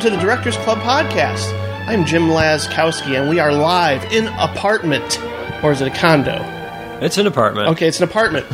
[0.00, 1.52] welcome to the Directors Club podcast.
[1.86, 5.20] I'm Jim Laczkowski, and we are live in apartment,
[5.62, 6.38] or is it a condo?
[7.02, 7.68] It's an apartment.
[7.72, 8.46] Okay, it's an apartment.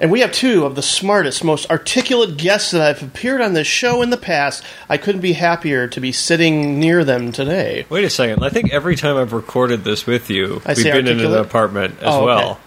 [0.00, 3.66] And we have two of the smartest, most articulate guests that have appeared on this
[3.66, 4.64] show in the past.
[4.88, 7.84] I couldn't be happier to be sitting near them today.
[7.90, 8.42] Wait a second.
[8.42, 11.96] I think every time I've recorded this with you, I we've been in an apartment
[11.98, 12.24] as Oh, okay.
[12.24, 12.60] well.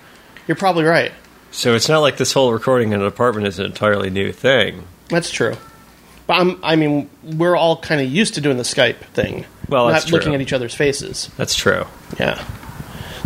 [0.47, 1.11] You're probably right.
[1.49, 4.83] So it's not like this whole recording in an apartment is an entirely new thing.
[5.09, 5.55] That's true.
[6.27, 9.45] But I'm, I mean, we're all kind of used to doing the Skype thing.
[9.67, 10.17] Well, not true.
[10.17, 11.29] looking at each other's faces.
[11.37, 11.85] That's true.
[12.19, 12.43] Yeah.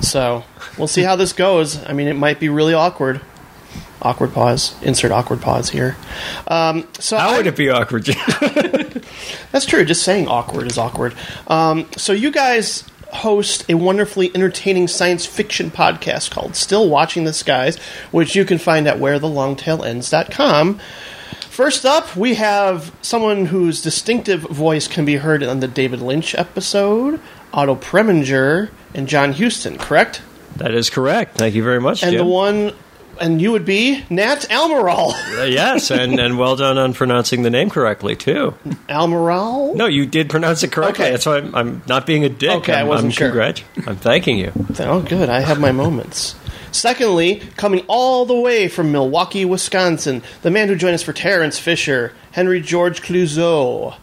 [0.02, 0.44] So
[0.78, 1.84] we'll see how this goes.
[1.86, 3.22] I mean, it might be really awkward.
[4.02, 4.76] Awkward pause.
[4.84, 5.98] Insert awkward pause here.
[6.48, 8.06] Um, so How I- would it be awkward?
[9.52, 9.84] That's true.
[9.86, 11.16] Just saying awkward is awkward.
[11.48, 17.34] Um, so you guys host a wonderfully entertaining science fiction podcast called Still Watching the
[17.34, 17.78] Skies,
[18.12, 20.80] which you can find at wherelongtailends.com.
[21.58, 26.36] First up, we have someone whose distinctive voice can be heard on the David Lynch
[26.36, 27.20] episode,
[27.52, 30.22] Otto Preminger, and John Huston, correct?
[30.58, 31.36] that is correct.
[31.36, 32.20] Thank you very much, And Jim.
[32.20, 32.74] the one,
[33.20, 35.14] and you would be Nat Almiral.
[35.40, 38.54] Uh, yes, and, and well done on pronouncing the name correctly, too.
[38.88, 39.74] Almiral?
[39.76, 41.06] No, you did pronounce it correctly.
[41.06, 41.12] Okay.
[41.12, 42.52] That's why I'm, I'm not being a dick.
[42.58, 43.32] Okay, I I'm, wasn't I'm sure.
[43.32, 44.52] congrat- I'm thanking you.
[44.82, 45.28] Oh, good.
[45.30, 46.36] I have my moments.
[46.72, 51.58] Secondly, coming all the way from Milwaukee, Wisconsin, the man who joined us for Terrence
[51.60, 53.96] Fisher, Henry George Clouzot,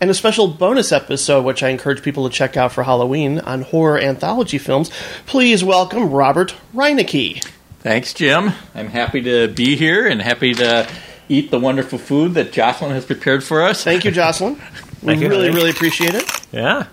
[0.00, 3.62] and a special bonus episode, which I encourage people to check out for Halloween on
[3.62, 4.90] horror anthology films.
[5.26, 7.44] Please welcome Robert Reinecke.
[7.80, 8.52] Thanks, Jim.
[8.74, 10.88] I'm happy to be here and happy to
[11.28, 13.82] eat the wonderful food that Jocelyn has prepared for us.
[13.84, 14.60] Thank you, Jocelyn.
[15.02, 15.56] We Thank you, really, honey.
[15.56, 16.24] really appreciate it.
[16.52, 16.86] Yeah.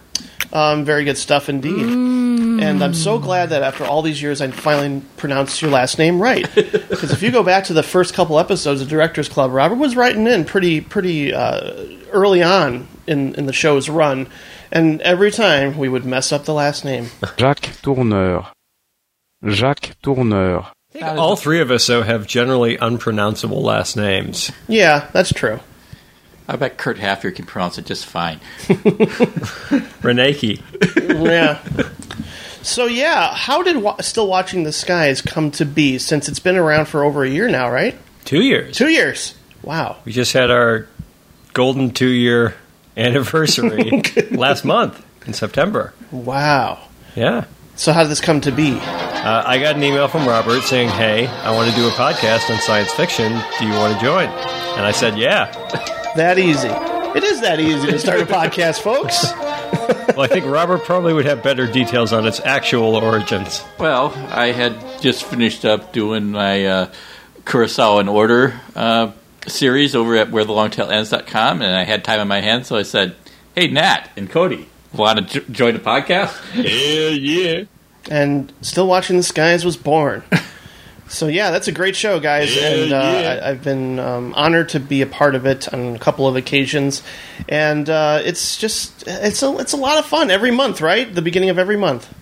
[0.53, 1.73] Um, very good stuff indeed.
[2.67, 6.21] And I'm so glad that after all these years, I finally pronounced your last name
[6.21, 6.47] right.
[6.87, 9.95] Because if you go back to the first couple episodes of Directors Club, Robert was
[9.95, 14.27] writing in pretty, pretty uh, early on in, in the show's run,
[14.71, 17.07] and every time we would mess up the last name.
[17.37, 18.47] Jacques Tourneur.
[19.47, 20.65] Jacques Tourneur.
[21.01, 24.51] All three of us, though, have generally unpronounceable last names.
[24.67, 25.59] Yeah, that's true.
[26.47, 28.39] I bet Kurt Haffer can pronounce it just fine.
[30.01, 30.61] Reneki.
[31.25, 31.59] Yeah.
[32.67, 35.97] So yeah, how did wa- Still Watching the Skies come to be?
[35.97, 37.95] Since it's been around for over a year now, right?
[38.25, 38.75] Two years.
[38.77, 39.35] Two years.
[39.63, 39.95] Wow.
[40.05, 40.85] We just had our
[41.53, 42.55] golden two year
[42.97, 45.93] anniversary last month in September.
[46.11, 46.79] Wow.
[47.15, 47.45] Yeah.
[47.75, 48.73] So how did this come to be?
[48.81, 52.49] Uh, I got an email from Robert saying, Hey, I want to do a podcast
[52.53, 53.31] on science fiction.
[53.59, 54.27] Do you want to join?
[54.27, 55.51] And I said, Yeah.
[56.17, 56.67] That easy.
[56.67, 59.31] It is that easy to start a podcast, folks.
[59.71, 63.63] Well, I think Robert probably would have better details on its actual origins.
[63.79, 66.91] Well, I had just finished up doing my uh,
[67.45, 69.11] Kurosawa in Order uh,
[69.47, 73.15] series over at wherelongtailends.com, and I had time on my hands, so I said,
[73.53, 76.35] Hey, Nat and Cody, want to j- join the podcast?
[76.51, 76.63] Hell
[77.13, 77.63] yeah.
[78.09, 80.23] And Still Watching the Skies was born.
[81.09, 84.79] So yeah, that's a great show, guys, and uh, I, I've been um, honored to
[84.79, 87.01] be a part of it on a couple of occasions.
[87.47, 91.13] And uh, it's just it's a it's a lot of fun every month, right?
[91.13, 92.13] The beginning of every month.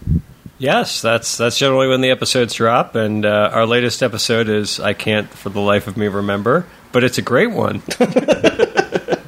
[0.58, 4.94] Yes, that's that's generally when the episodes drop, and uh, our latest episode is I
[4.94, 7.80] can't for the life of me remember, but it's a great one.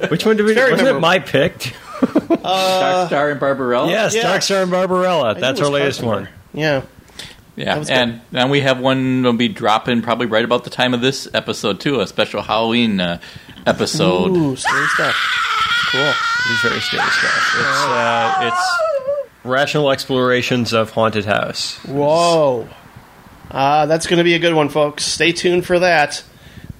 [0.08, 0.54] Which one did we?
[0.54, 1.74] very Wasn't it my pick?
[2.28, 3.90] Dark Star and Barbarella?
[3.90, 4.22] yes, yeah.
[4.22, 5.34] Dark Star and Barbarella.
[5.34, 6.30] think That's our latest Carpenter.
[6.30, 6.60] one.
[6.60, 6.82] Yeah.
[7.58, 8.20] Yeah, good.
[8.32, 11.80] and we have one that'll be dropping probably right about the time of this episode
[11.80, 13.20] too, a special Halloween uh,
[13.66, 14.30] episode.
[14.36, 15.16] Ooh, scary stuff.
[15.90, 16.00] Cool.
[16.50, 17.54] It's very scary stuff.
[17.58, 21.76] It's uh, it's rational explorations of haunted house.
[21.84, 22.68] Whoa.
[23.50, 25.04] Ah, that's going to be a good one, folks.
[25.04, 26.22] Stay tuned for that.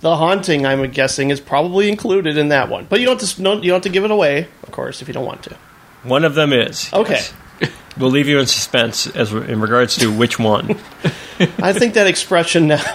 [0.00, 3.54] The haunting, I'm guessing, is probably included in that one, but you don't just no,
[3.54, 5.56] you don't have to give it away, of course, if you don't want to.
[6.04, 7.14] One of them is Okay.
[7.14, 7.32] yes.
[7.98, 10.70] We'll leave you in suspense as in regards to which one.
[11.58, 12.84] I think that expression now,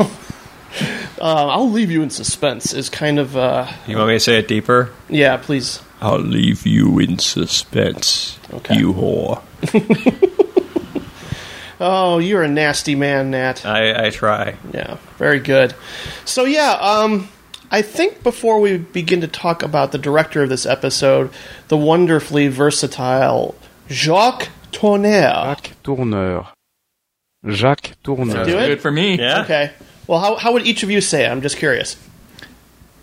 [1.20, 4.38] uh, I'll leave you in suspense, is kind of, uh, You want me to say
[4.40, 4.92] it deeper?
[5.10, 5.82] yeah, please.
[6.00, 8.78] I'll leave you in suspense, Okay.
[8.78, 9.42] you whore.
[11.80, 13.66] Oh, you're a nasty man, Nat.
[13.66, 14.56] I, I try.
[14.74, 15.76] Yeah, very good.
[16.24, 17.28] So, yeah, um,
[17.72, 21.30] I think before we begin to talk about the director of this episode,
[21.68, 23.56] the wonderfully versatile
[23.94, 25.46] Jacques Tourneur.
[25.46, 26.54] Jacques Tourneur.
[27.46, 28.46] Jacques Tourneur.
[28.46, 28.68] Do it?
[28.68, 29.18] Good for me.
[29.18, 29.44] Yeah.
[29.44, 29.72] Okay.
[30.08, 31.30] Well, how, how would each of you say it?
[31.30, 31.96] I'm just curious.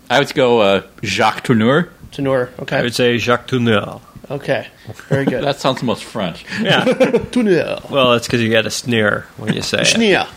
[0.09, 1.89] I would go uh, Jacques Tourneur.
[2.11, 2.49] Tourneur.
[2.59, 2.77] Okay.
[2.77, 4.01] I would say Jacques Tourneur.
[4.29, 4.67] Okay.
[5.07, 5.43] Very good.
[5.45, 6.45] That sounds the most French.
[6.61, 6.83] Yeah.
[7.31, 7.89] Tourneur.
[7.89, 10.27] well, that's because you got a sneer when you say it.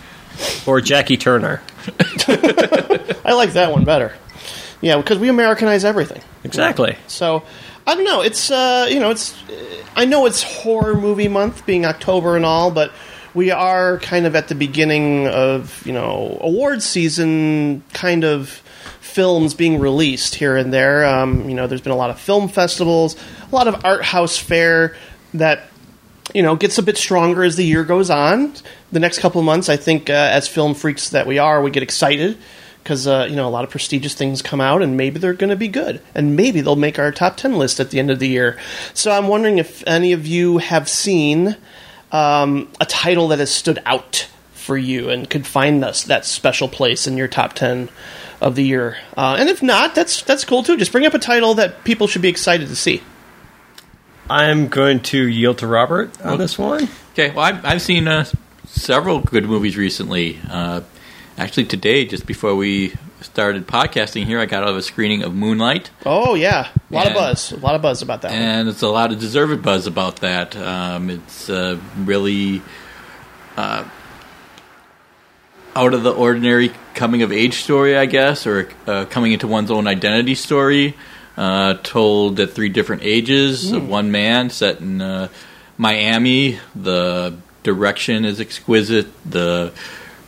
[0.67, 1.63] Or Jackie Turner.
[3.25, 4.15] I like that one better.
[4.81, 6.23] Yeah, because we Americanize everything.
[6.45, 6.97] Exactly.
[7.07, 7.43] So,
[7.87, 8.23] I don't know.
[8.23, 9.37] It's uh, you know, it's
[9.95, 12.93] I know it's horror movie month, being October and all, but
[13.35, 18.49] we are kind of at the beginning of you know awards season, kind of
[19.01, 21.05] films being released here and there.
[21.05, 23.17] Um, you know, there's been a lot of film festivals,
[23.51, 24.97] a lot of art house fare
[25.35, 25.65] that
[26.33, 28.55] you know gets a bit stronger as the year goes on.
[28.93, 31.83] The next couple months, I think, uh, as film freaks that we are, we get
[31.83, 32.39] excited
[32.85, 35.51] because uh, you know a lot of prestigious things come out, and maybe they're going
[35.51, 38.21] to be good, and maybe they'll make our top ten list at the end of
[38.21, 38.59] the year.
[38.93, 41.57] So I'm wondering if any of you have seen
[42.13, 46.69] um, a title that has stood out for you and could find us that special
[46.69, 47.89] place in your top ten
[48.41, 48.99] of the year.
[49.17, 50.77] Uh, and if not, that's that's cool too.
[50.77, 53.03] Just bring up a title that people should be excited to see.
[54.29, 56.89] I'm going to yield to Robert on this one.
[57.13, 58.25] Okay, well, I've, I've seen uh,
[58.67, 60.39] several good movies recently.
[60.49, 60.81] Uh,
[61.39, 65.35] actually, today, just before we started podcasting here, I got out of a screening of
[65.35, 68.31] Moonlight, Oh yeah, a lot of buzz, a lot of buzz about that.
[68.31, 68.41] one.
[68.41, 70.55] and it's a lot of deserved buzz about that.
[70.57, 72.63] Um, it's uh, really
[73.57, 73.85] uh,
[75.75, 79.71] out of the ordinary coming of age story, I guess, or uh, coming into one's
[79.71, 80.95] own identity story,
[81.37, 85.29] uh, told at three different ages of one man, set in uh,
[85.79, 86.59] Miami.
[86.77, 89.09] The direction is exquisite.
[89.29, 89.73] The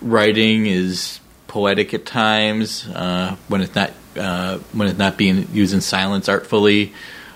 [0.00, 5.74] writing is poetic at times uh, when it's not uh, when it's not being used
[5.74, 6.92] in silence artfully.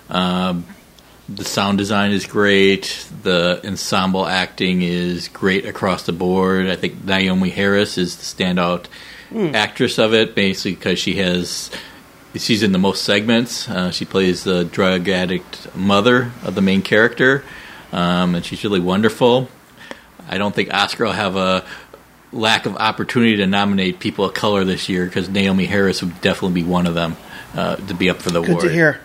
[0.09, 0.67] Um,
[1.29, 3.07] the sound design is great.
[3.23, 6.67] The ensemble acting is great across the board.
[6.67, 8.87] I think Naomie Harris is the standout
[9.55, 11.71] actress of it, basically because she has
[12.35, 13.69] she's in the most segments.
[13.69, 17.45] Uh, she plays the drug addict mother of the main character,
[17.93, 19.49] um, and she's really wonderful.
[20.29, 21.65] I don't think Oscar will have a
[22.33, 26.63] lack of opportunity to nominate people of color this year because Naomie Harris would definitely
[26.63, 27.17] be one of them
[27.55, 28.65] uh, to be up for the Good award.
[28.65, 29.01] to hear.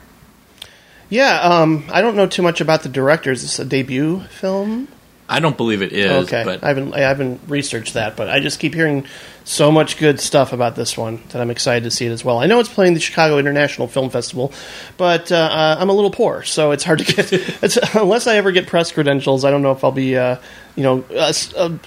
[1.10, 3.32] Yeah, um, I don't know too much about the director.
[3.32, 4.88] Is this a debut film?
[5.28, 8.40] I don't believe it is, okay, but I haven't I haven't researched that, but I
[8.40, 9.08] just keep hearing
[9.44, 12.38] so much good stuff about this one that I'm excited to see it as well.
[12.38, 14.54] I know it's playing the Chicago International Film Festival,
[14.98, 17.32] but uh, uh, I'm a little poor, so it's hard to get.
[17.64, 20.38] It's, unless I ever get press credentials, I don't know if I'll be, uh,
[20.76, 21.78] you know, uh, uh,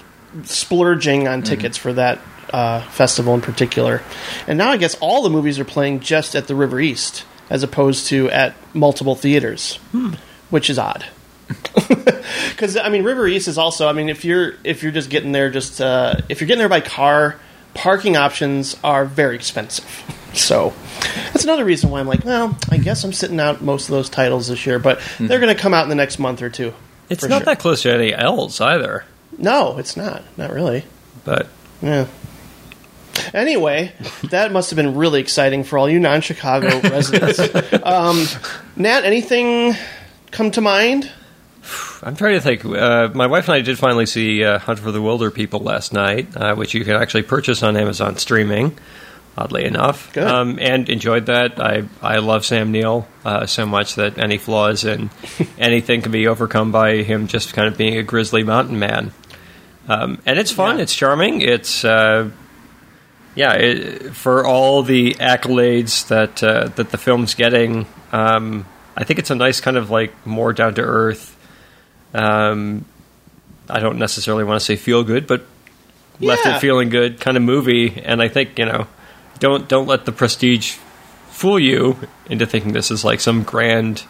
[0.43, 2.19] splurging on tickets for that
[2.51, 4.01] uh, festival in particular.
[4.47, 7.63] And now I guess all the movies are playing just at the River East as
[7.63, 9.75] opposed to at multiple theaters,
[10.49, 11.05] which is odd.
[12.49, 13.87] Because I mean, River East is also.
[13.87, 16.69] I mean, if you're if you're just getting there, just uh, if you're getting there
[16.69, 17.39] by car,
[17.73, 19.85] parking options are very expensive.
[20.31, 20.75] So
[21.33, 24.09] that's another reason why I'm like, well, I guess I'm sitting out most of those
[24.09, 26.71] titles this year, but they're going to come out in the next month or two.
[27.09, 27.45] It's not sure.
[27.45, 29.05] that close to any else either,
[29.39, 30.23] No, it's not.
[30.37, 30.83] Not really.
[31.25, 31.47] but
[31.81, 32.07] Yeah.
[33.33, 33.91] Anyway,
[34.29, 37.39] that must have been really exciting for all you non-Chicago residents.
[37.83, 38.25] Um,
[38.75, 39.75] Nat, anything
[40.31, 41.11] come to mind?
[42.01, 42.63] I'm trying to think.
[42.65, 46.35] Uh, my wife and I did finally see uh, Hunt for the Wilderpeople last night,
[46.35, 48.77] uh, which you can actually purchase on Amazon streaming.
[49.37, 50.23] Oddly enough, Good.
[50.27, 51.61] Um, and enjoyed that.
[51.61, 55.09] I I love Sam Neill uh, so much that any flaws in
[55.57, 59.13] anything can be overcome by him just kind of being a grizzly mountain man.
[59.89, 60.77] Um, and it's fun.
[60.77, 60.83] Yeah.
[60.83, 61.41] It's charming.
[61.41, 62.29] It's uh,
[63.35, 68.65] yeah, it, for all the accolades that uh, that the film's getting, um,
[68.95, 71.35] I think it's a nice kind of like more down to earth.
[72.13, 72.85] Um,
[73.67, 75.45] I don't necessarily want to say feel good, but
[76.19, 77.99] left it feeling good kind of movie.
[77.99, 78.87] And I think you know,
[79.39, 80.73] don't don't let the prestige
[81.29, 81.97] fool you
[82.29, 84.03] into thinking this is like some grand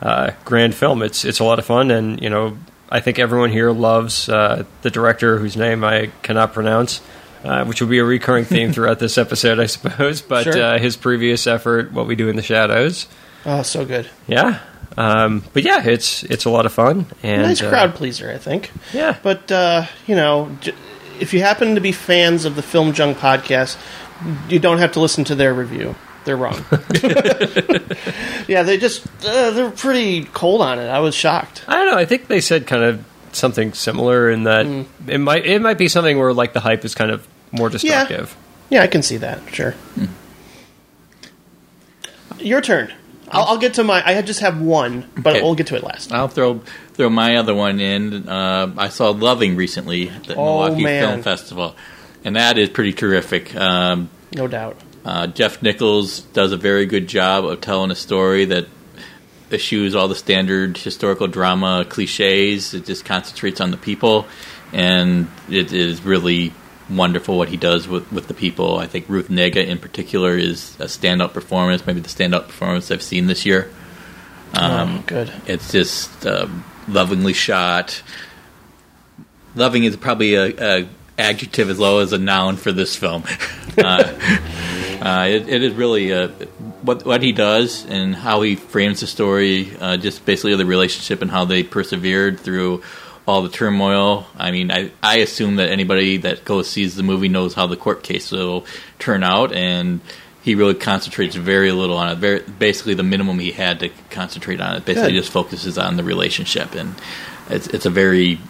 [0.00, 1.02] uh, grand film.
[1.02, 2.56] It's it's a lot of fun, and you know,
[2.92, 7.00] I think everyone here loves uh, the director whose name I cannot pronounce,
[7.42, 10.20] uh, which will be a recurring theme throughout this episode, I suppose.
[10.20, 10.62] But Sure.
[10.62, 13.06] uh, his previous effort, "What We Do in the Shadows,"
[13.46, 14.08] Oh, so good.
[14.26, 14.58] yeah.
[14.98, 18.36] Um, but yeah, it's it's a lot of fun and nice uh, crowd pleaser, I
[18.36, 18.70] think.
[18.92, 20.54] Yeah, But uh, you know,
[21.18, 23.78] if you happen to be fans of the Film Junk podcast,
[24.50, 25.94] you don't have to listen to their review.
[26.24, 26.64] They're wrong.
[28.48, 30.86] yeah, they just uh, they're pretty cold on it.
[30.88, 31.64] I was shocked.
[31.66, 31.96] I don't know.
[31.98, 34.86] I think they said kind of something similar in that Mm.
[35.08, 38.36] it might it might be something where like the hype is kind of more destructive.
[38.70, 39.40] Yeah, I can see that.
[39.52, 39.74] Sure.
[42.38, 42.92] Your turn.
[43.30, 44.02] I'll, I'll get to my.
[44.04, 45.42] I just have one, but Okay.
[45.42, 46.12] we'll get to it last.
[46.12, 46.60] I'll throw
[46.94, 48.28] throw my other one in.
[48.28, 51.08] Uh, I saw Loving recently at the Oh, Milwaukee man.
[51.08, 51.76] Film Festival,
[52.24, 53.54] and that is pretty terrific.
[53.56, 54.76] Um, No doubt.
[55.04, 58.66] Uh, Jeff Nichols does a very good job of telling a story that
[59.50, 62.72] eschews all the standard historical drama cliches.
[62.74, 64.26] It just concentrates on the people,
[64.72, 66.52] and it is really
[66.88, 68.78] wonderful what he does with, with the people.
[68.78, 73.02] I think Ruth Negga in particular is a standout performance, maybe the standout performance I've
[73.02, 73.70] seen this year.
[74.54, 75.32] Um, oh, good.
[75.46, 78.02] It's just um, lovingly shot.
[79.54, 80.88] Loving is probably a, a
[81.18, 83.24] adjective as low as a noun for this film.
[83.78, 84.12] uh,
[85.00, 86.28] uh, it, it is really uh,
[86.82, 89.76] what what he does and how he frames the story.
[89.80, 92.82] Uh, just basically the relationship and how they persevered through
[93.26, 94.26] all the turmoil.
[94.36, 97.76] I mean, I I assume that anybody that goes sees the movie knows how the
[97.76, 98.66] court case will
[98.98, 100.00] turn out, and
[100.42, 102.18] he really concentrates very little on it.
[102.18, 104.84] Very basically the minimum he had to concentrate on it.
[104.84, 105.18] Basically, Good.
[105.18, 106.94] just focuses on the relationship, and
[107.48, 108.40] it's it's a very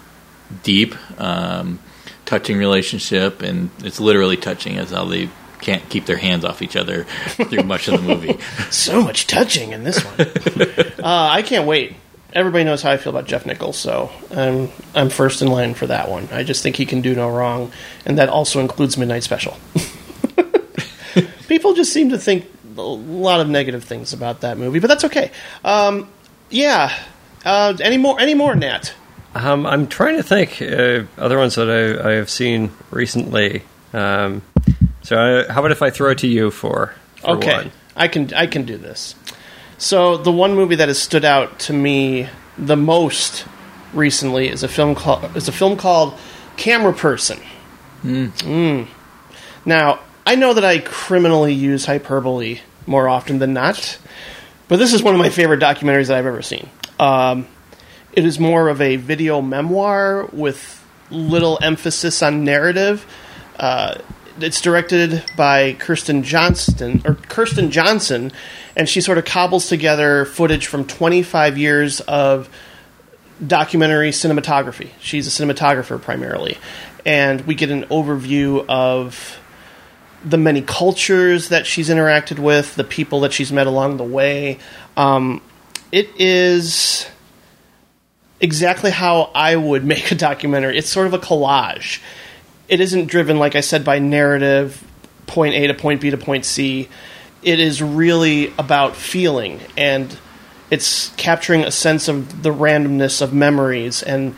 [0.62, 1.78] deep, um,
[2.32, 5.28] touching relationship, and it's literally touching as how they
[5.60, 8.38] can't keep their hands off each other through much of the movie.
[8.70, 10.20] So much touching in this one.
[11.04, 11.94] uh, I can't wait.
[12.32, 15.86] Everybody knows how I feel about Jeff Nichols, so I'm I'm first in line for
[15.88, 16.26] that one.
[16.32, 17.70] I just think he can do no wrong,
[18.06, 19.58] and that also includes Midnight Special.
[21.48, 22.46] People just seem to think
[22.78, 25.30] a lot of negative things about that movie, but that's okay.
[25.62, 26.08] Um,
[26.48, 26.98] yeah.
[27.44, 28.18] Uh, any more?
[28.18, 28.94] Any more, Nat?
[29.34, 33.62] Um, I'm trying to think uh, other ones that I, I have seen recently.
[33.92, 34.42] Um,
[35.02, 37.72] so I, how about if I throw it to you for, for okay, one?
[37.96, 39.14] I can I can do this.
[39.78, 43.46] So the one movie that has stood out to me the most
[43.92, 46.14] recently is a film called is a film called
[46.56, 47.42] Cameraperson.
[48.02, 48.86] Mm.
[49.64, 53.98] Now I know that I criminally use hyperbole more often than not,
[54.68, 56.68] but this is one of my favorite documentaries that I've ever seen.
[57.00, 57.46] Um,
[58.12, 63.06] it is more of a video memoir with little emphasis on narrative.
[63.58, 63.96] Uh,
[64.38, 68.32] it's directed by Kirsten Johnston or Kirsten Johnson,
[68.76, 72.48] and she sort of cobbles together footage from 25 years of
[73.46, 74.90] documentary cinematography.
[75.00, 76.58] She's a cinematographer primarily,
[77.04, 79.38] and we get an overview of
[80.24, 84.58] the many cultures that she's interacted with, the people that she's met along the way.
[84.96, 85.42] Um,
[85.90, 87.06] it is
[88.42, 90.76] exactly how I would make a documentary.
[90.76, 92.00] It's sort of a collage.
[92.68, 94.84] It isn't driven, like I said, by narrative,
[95.26, 96.88] point A to point B to point C.
[97.42, 100.16] It is really about feeling, and
[100.70, 104.36] it's capturing a sense of the randomness of memories and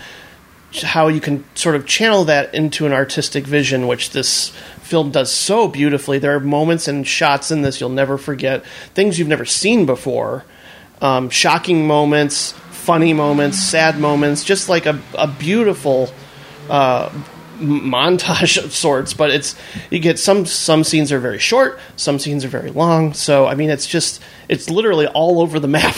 [0.83, 4.49] how you can sort of channel that into an artistic vision, which this
[4.83, 6.19] film does so beautifully.
[6.19, 10.45] There are moments and shots in this you'll never forget, things you've never seen before,
[11.01, 16.11] um, shocking moments, funny moments, sad moments, just like a, a beautiful
[16.69, 17.09] uh,
[17.59, 19.15] montage of sorts.
[19.15, 19.57] But it's
[19.91, 23.15] you get some some scenes are very short, some scenes are very long.
[23.15, 25.97] So I mean, it's just it's literally all over the map.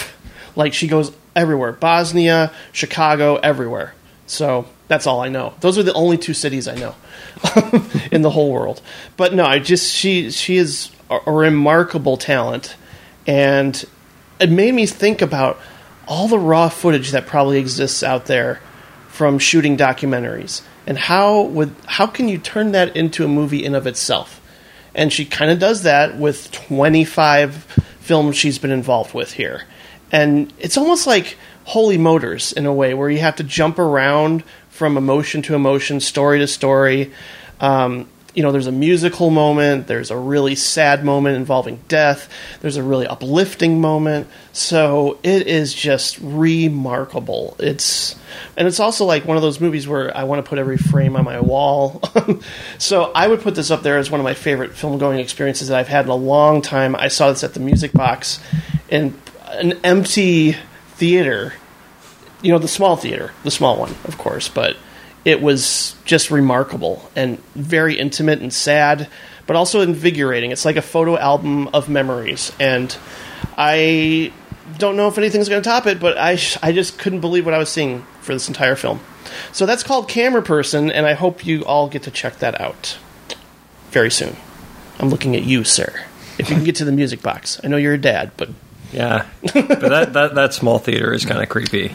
[0.55, 3.95] Like she goes everywhere, Bosnia, Chicago, everywhere.
[4.27, 5.55] So that's all I know.
[5.61, 6.95] Those are the only two cities I know
[8.13, 8.81] in the whole world.
[9.17, 12.77] But no, I just she she is a, a remarkable talent,
[13.27, 13.85] and
[14.39, 15.59] it made me think about
[16.07, 18.61] all the raw footage that probably exists out there
[19.09, 20.63] from shooting documentaries.
[20.87, 24.41] And how would how can you turn that into a movie in of itself?
[24.95, 27.55] And she kind of does that with 25
[28.01, 29.65] films she's been involved with here.
[30.13, 34.45] And it's almost like holy motors in a way where you have to jump around
[34.69, 37.13] from emotion to emotion story to story.
[37.61, 42.29] Um, you know there's a musical moment there's a really sad moment involving death
[42.61, 44.29] there's a really uplifting moment.
[44.53, 47.57] So it is just remarkable.
[47.59, 48.17] It's
[48.57, 51.17] and it's also like one of those movies where i want to put every frame
[51.17, 52.03] on my wall.
[52.79, 55.69] So i would put this up there as one of my favorite film going experiences
[55.69, 56.95] that i've had in a long time.
[56.97, 58.41] I saw this at the music box
[58.89, 59.19] in
[59.51, 60.57] an empty
[60.95, 61.55] theater.
[62.43, 64.77] You know the small theater the small one of course but
[65.27, 69.09] it was just remarkable and very intimate and sad,
[69.47, 70.53] but also invigorating.
[70.53, 72.97] It's like a photo album of memories, and
[73.59, 74.33] I
[74.79, 77.55] don't know if anything's going to top it, but I I just couldn't believe what
[77.55, 79.01] I was seeing for this entire film.
[79.53, 82.97] So that's called Cameraperson, and I hope you all get to check that out
[83.91, 84.37] very soon.
[85.01, 86.05] I'm looking at you, sir.
[86.39, 88.51] If you can get to the music box, I know you're a dad, but
[88.93, 91.91] Yeah, but that, that that small theater is kind of creepy.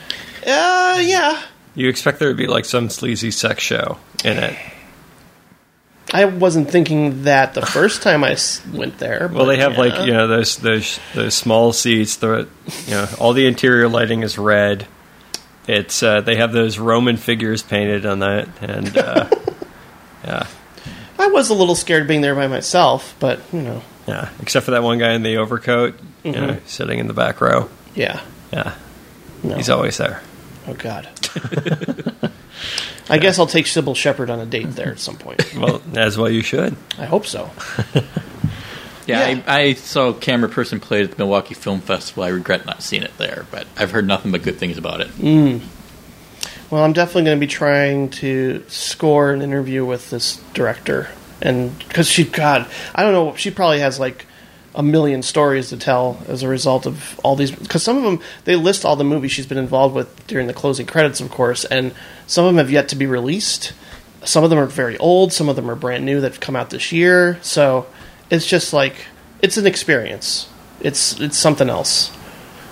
[0.46, 1.42] uh, yeah,
[1.76, 4.58] You expect there to be like some sleazy sex show in it.
[6.14, 9.30] I wasn't thinking that the first time I s- went there.
[9.32, 9.80] Well, but they have yeah.
[9.80, 12.18] like you know those those those small seats.
[12.18, 12.48] The
[12.86, 14.88] you know all the interior lighting is red.
[15.68, 19.30] It's uh, they have those Roman figures painted on that, and uh,
[20.26, 20.48] yeah,
[21.18, 24.30] I was a little scared being there by myself, but you know, yeah.
[24.42, 27.70] Except for that one guy in the overcoat, you know, sitting in the back row.
[27.96, 28.20] yeah.
[28.52, 28.76] Yeah,
[29.44, 29.56] No.
[29.56, 30.22] he's always there.
[30.72, 31.10] Oh God.
[33.10, 35.42] I guess I'll take Cybill Shepherd on a date there at some point.
[35.58, 36.78] Well, as well you should.
[36.98, 37.52] I hope so.
[37.94, 38.02] Yeah,
[39.08, 39.44] Yeah.
[39.48, 42.24] I, I saw Cameraperson played at the Milwaukee Film Festival.
[42.24, 45.10] I regret not seeing it there, but I've heard nothing but good things about it.
[45.10, 45.62] Mm.
[46.70, 51.10] Well, I'm definitely going to be trying to score an interview with this director,
[51.42, 54.26] and because she, God, I don't know, she probably has like
[54.74, 57.52] a million stories to tell as a result of all these.
[57.52, 60.54] Because some of them, they list all the movies she's been involved with during the
[60.54, 61.94] closing credits, of course, and
[62.28, 63.74] some of them have yet to be released.
[64.24, 65.34] Some of them are very old.
[65.34, 67.40] Some of them are brand new that've come out this year.
[67.42, 67.88] So
[68.30, 69.08] it's just like
[69.42, 70.48] it's an experience.
[70.80, 72.12] It's it's something else.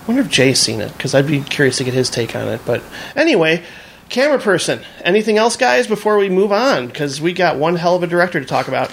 [0.04, 2.48] I wonder if Jay's seen it because I'd be curious to get his take on
[2.48, 2.62] it.
[2.66, 2.82] But
[3.16, 3.64] anyway,
[4.10, 4.82] camera person.
[5.04, 6.88] Anything else, guys, before we move on?
[6.88, 8.92] Because we got one hell of a director to talk about.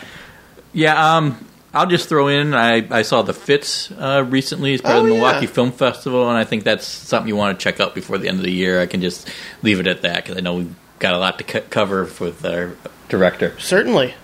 [0.73, 2.55] Yeah, um, I'll just throw in.
[2.55, 5.15] I, I saw the Fits uh, recently as part Oh, of the yeah.
[5.21, 8.29] Milwaukee Film Festival, and I think that's something you want to check out before the
[8.29, 8.81] end of the year.
[8.81, 9.29] I can just
[9.63, 12.45] leave it at that because I know we've got a lot to co- cover with
[12.45, 12.75] our
[13.09, 13.59] director.
[13.61, 14.15] Certainly,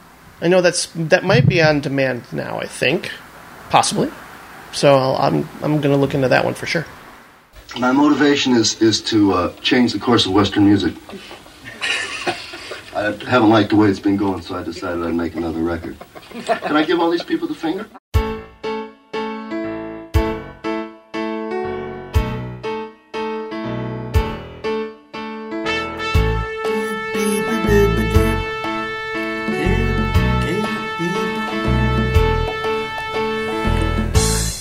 [0.41, 2.59] I know that's that might be on demand now.
[2.59, 3.11] I think,
[3.71, 4.11] possibly.
[4.73, 6.87] So I'll, I'm I'm going to look into that one for sure.
[7.79, 10.95] My motivation is is to uh, change the course of Western music.
[12.95, 15.97] I haven't liked the way it's been going, so I decided I'd make another record.
[16.47, 17.87] Can I give all these people the finger?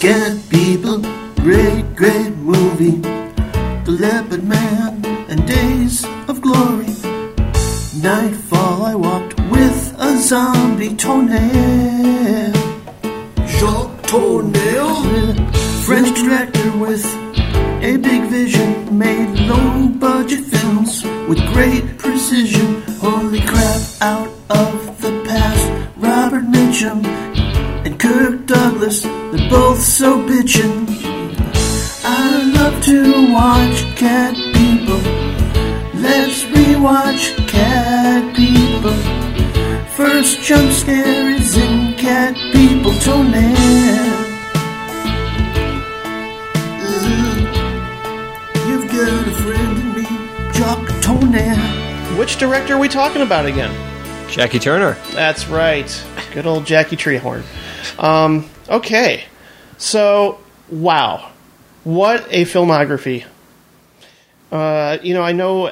[0.02, 1.00] Get people,
[1.36, 3.00] great, great movie.
[3.86, 4.91] The Leopard Man
[11.02, 12.54] toenail.
[13.48, 15.36] Jacques Toenail.
[15.84, 17.04] French director with
[17.82, 18.96] a big vision.
[18.96, 22.84] Made low budget films with great precision.
[23.00, 25.66] Holy crap, out of the past.
[25.98, 27.04] Robert Mitchum
[27.84, 30.86] and Kirk Douglas, they're both so bitchin'.
[32.06, 35.02] I love to watch cat people.
[36.00, 37.41] Let's rewatch.
[40.22, 43.56] First jump scare is in cat people toenail.
[48.68, 52.20] You've got a friend in me, Jock Toenail.
[52.20, 53.76] Which director are we talking about again?
[54.30, 54.96] Jackie Turner.
[55.14, 56.06] That's right.
[56.36, 57.44] Good old Jackie Treehorn.
[57.98, 59.24] Um, okay.
[59.80, 61.32] So, wow.
[61.84, 63.26] What a filmography.
[64.52, 65.72] Uh, you know, I know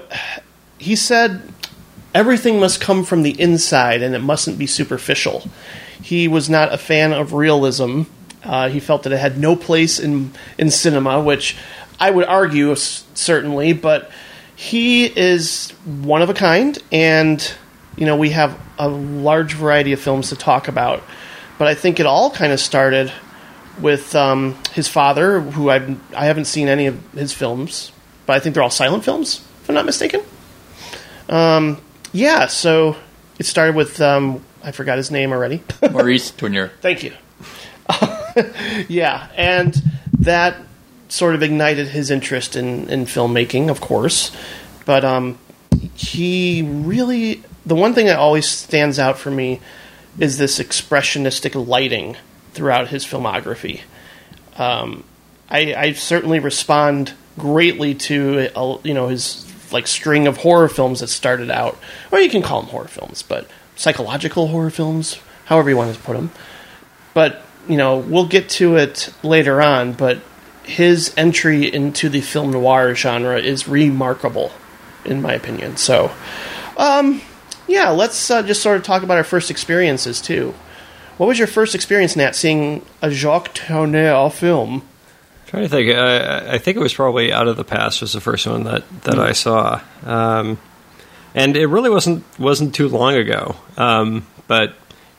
[0.79, 1.43] he said
[2.13, 5.43] everything must come from the inside and it mustn't be superficial.
[6.01, 8.03] He was not a fan of realism.
[8.43, 11.57] Uh, he felt that it had no place in, in cinema, which
[11.99, 14.09] I would argue certainly, but
[14.55, 17.53] he is one of a kind, and
[17.95, 21.01] you know we have a large variety of films to talk about.
[21.57, 23.11] But I think it all kind of started
[23.79, 27.93] with um, his father, who I I haven't seen any of his films,
[28.25, 30.21] but I think they're all silent films, if I'm not mistaken.
[31.29, 31.79] Um,
[32.11, 32.95] yeah, so
[33.37, 35.63] it started with um, I forgot his name already.
[35.91, 36.71] Maurice Tourneur.
[36.81, 37.13] Thank you.
[38.87, 39.81] yeah, and
[40.19, 40.57] that
[41.07, 44.35] sort of ignited his interest in, in filmmaking, of course.
[44.85, 45.37] But um,
[45.95, 49.59] he really, the one thing that always stands out for me
[50.19, 52.17] is this expressionistic lighting
[52.53, 53.81] throughout his filmography.
[54.57, 55.03] Um,
[55.49, 60.99] I, I certainly respond greatly to uh, you know his like string of horror films
[60.99, 61.77] that started out,
[62.11, 66.01] or you can call them horror films, but psychological horror films, however you want to
[66.01, 66.31] put them.
[67.13, 69.93] But you know we'll get to it later on.
[69.93, 70.21] But
[70.63, 74.51] his entry into the film noir genre is remarkable,
[75.03, 75.77] in my opinion.
[75.77, 76.11] So,
[76.77, 77.21] um,
[77.67, 80.53] yeah, let's uh, just sort of talk about our first experiences too.
[81.17, 84.83] What was your first experience, Nat, seeing a Jacques Tourneur film?
[85.49, 85.95] Trying to think.
[85.95, 88.87] I, I think it was probably Out of the Past was the first one that,
[89.01, 90.59] that I saw, um,
[91.33, 93.55] and it really wasn't wasn't too long ago.
[93.75, 94.75] Um, but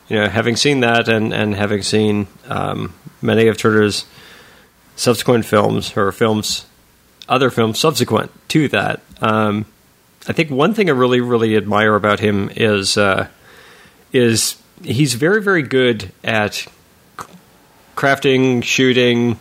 [0.07, 4.05] you know, having seen that and and having seen um, many of Turner's
[4.95, 6.65] subsequent films or films,
[7.27, 9.65] other films subsequent to that, um,
[10.29, 13.27] I think one thing I really really admire about him is uh,
[14.13, 16.65] is he's very very good at
[17.97, 19.37] crafting, shooting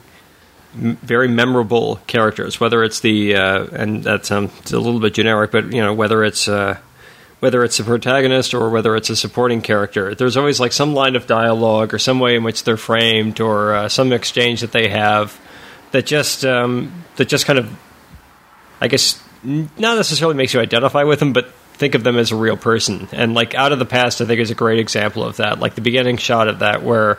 [0.75, 2.61] very memorable characters.
[2.61, 6.25] Whether it's the uh, and that sounds a little bit generic, but you know whether
[6.25, 6.79] it's uh,
[7.41, 11.17] whether it's a protagonist or whether it's a supporting character, there's always like some line
[11.17, 14.89] of dialogue or some way in which they're framed or uh, some exchange that they
[14.89, 15.39] have
[15.93, 17.71] that just um, that just kind of
[18.81, 22.37] I guess not necessarily makes you identify with them, but think of them as a
[22.37, 23.09] real person.
[23.13, 25.59] And like out of the past, I think is a great example of that.
[25.59, 27.19] Like the beginning shot of that, where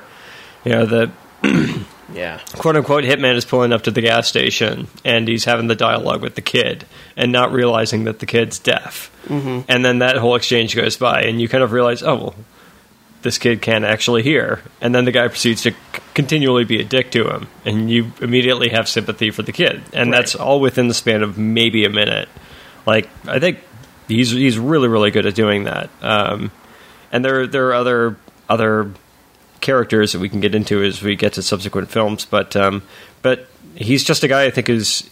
[0.64, 1.12] You know, the
[2.14, 2.40] Yeah.
[2.54, 6.22] quote unquote hitman is pulling up to the gas station and he's having the dialogue
[6.22, 9.10] with the kid and not realizing that the kid's deaf.
[9.28, 9.62] Mm-hmm.
[9.70, 12.36] And then that whole exchange goes by and you kind of realize, oh, well,
[13.22, 14.62] this kid can't actually hear.
[14.82, 15.78] And then the guy proceeds to c-
[16.16, 19.82] continually be a dick to him and you immediately have sympathy for the kid.
[19.94, 20.18] And Right.
[20.18, 22.30] that's all within the span of maybe a minute.
[22.88, 23.60] Like, I think
[24.08, 25.90] he's he's really, really good at doing that.
[26.02, 26.50] Um,
[27.12, 28.18] and there there are other
[28.50, 28.92] other
[29.62, 32.26] characters that we can get into as we get to subsequent films.
[32.26, 32.84] But um,
[33.22, 35.10] but he's just a guy I think is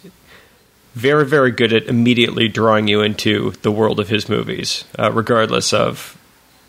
[0.94, 5.74] very very good at immediately drawing you into the world of his movies, uh, regardless
[5.74, 6.18] of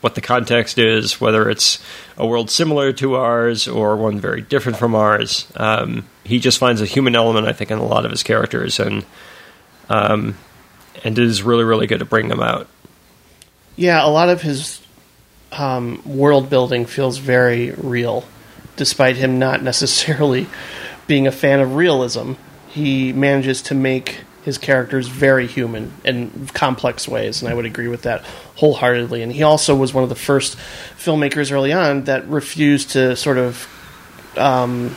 [0.01, 1.79] what the context is, whether it's
[2.17, 5.47] a world similar to ours or one very different from ours.
[5.57, 8.81] Um, he just finds a human element, I think, in a lot of his characters,
[8.81, 9.05] and
[9.89, 10.37] um,
[11.05, 12.69] and is really really good at bringing them out.
[13.77, 14.81] Yeah, a lot of his
[15.53, 18.25] um, world building feels very real,
[18.77, 20.47] despite him not necessarily
[21.07, 22.35] being a fan of realism.
[22.69, 27.89] He manages to make his characters very human in complex ways, and I would agree
[27.89, 28.23] with that
[28.57, 29.23] wholeheartedly.
[29.23, 30.57] And he also was one of the first
[30.97, 33.69] filmmakers early on that refused to sort of
[34.37, 34.97] um,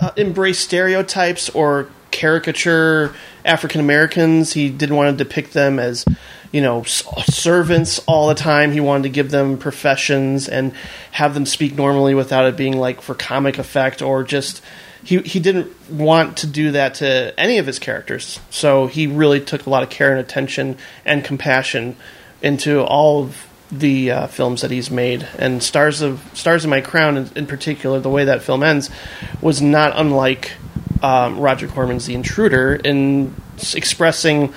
[0.00, 4.52] uh, embrace stereotypes or caricature African Americans.
[4.52, 6.04] He didn't want to depict them as,
[6.52, 8.72] you know, servants all the time.
[8.72, 10.72] He wanted to give them professions and
[11.12, 14.62] have them speak normally without it being like for comic effect or just.
[15.02, 19.40] He, he didn't want to do that to any of his characters, so he really
[19.40, 21.96] took a lot of care and attention and compassion
[22.42, 26.80] into all of the uh, films that he's made, and Stars of Stars of My
[26.80, 28.90] Crown, in, in particular, the way that film ends,
[29.40, 30.52] was not unlike
[31.02, 33.34] um, Roger Corman's The Intruder in
[33.74, 34.52] expressing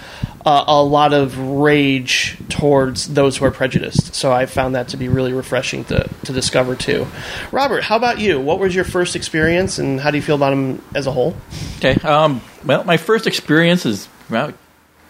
[0.46, 4.14] uh, a lot of rage towards those who are prejudiced.
[4.16, 7.08] So I found that to be really refreshing to, to discover too.
[7.52, 8.40] Robert, how about you?
[8.40, 11.36] What was your first experience, and how do you feel about them as a whole?
[11.78, 11.96] Okay.
[12.08, 14.54] Um, well, my first experience is well,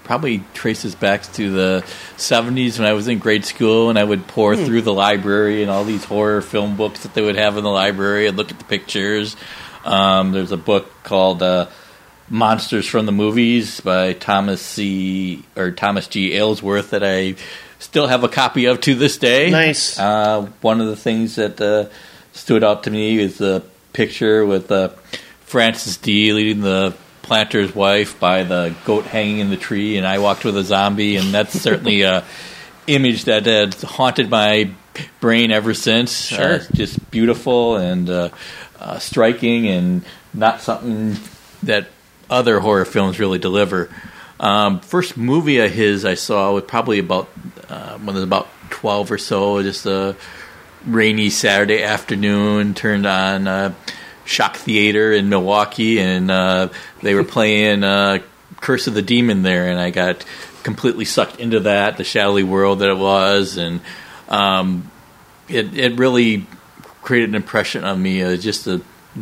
[0.03, 1.83] probably traces back to the
[2.17, 5.71] 70s when I was in grade school and I would pour through the library and
[5.71, 8.59] all these horror film books that they would have in the library and look at
[8.59, 9.35] the pictures.
[9.85, 11.67] Um, there's a book called uh,
[12.29, 15.43] Monsters from the Movies by Thomas C.
[15.55, 16.33] or Thomas G.
[16.33, 17.35] Aylesworth that I
[17.79, 19.49] still have a copy of to this day.
[19.49, 19.99] Nice.
[19.99, 21.89] Uh, one of the things that uh,
[22.31, 24.89] stood out to me is the picture with uh,
[25.41, 30.19] Frances Dee leading the planter's wife by the goat hanging in the tree, and I
[30.19, 32.23] walked with a zombie, and that's certainly a
[32.87, 34.71] image that has haunted my
[35.19, 36.27] brain ever since.
[36.27, 36.53] Sure.
[36.53, 38.29] Uh, it's just beautiful and uh,
[38.79, 41.17] uh, striking, and not something
[41.63, 41.87] that
[42.33, 43.89] other horror films really deliver.
[44.39, 47.29] Um, first movie of his I saw was probably about
[47.69, 49.61] uh, when I was about twelve or so.
[49.61, 50.15] Just a
[50.85, 52.73] rainy Saturday afternoon.
[52.73, 53.73] Turned on uh,
[54.25, 56.69] Shock Theater in Milwaukee, and uh,
[57.01, 58.19] they were playing uh,
[58.59, 60.25] Curse of the Demon there, and I got
[60.63, 63.81] completely sucked into that, the shadowy world that it was, and
[64.27, 64.89] um,
[65.47, 66.47] it it really
[67.01, 68.23] created an impression on me.
[68.23, 68.81] Uh, just a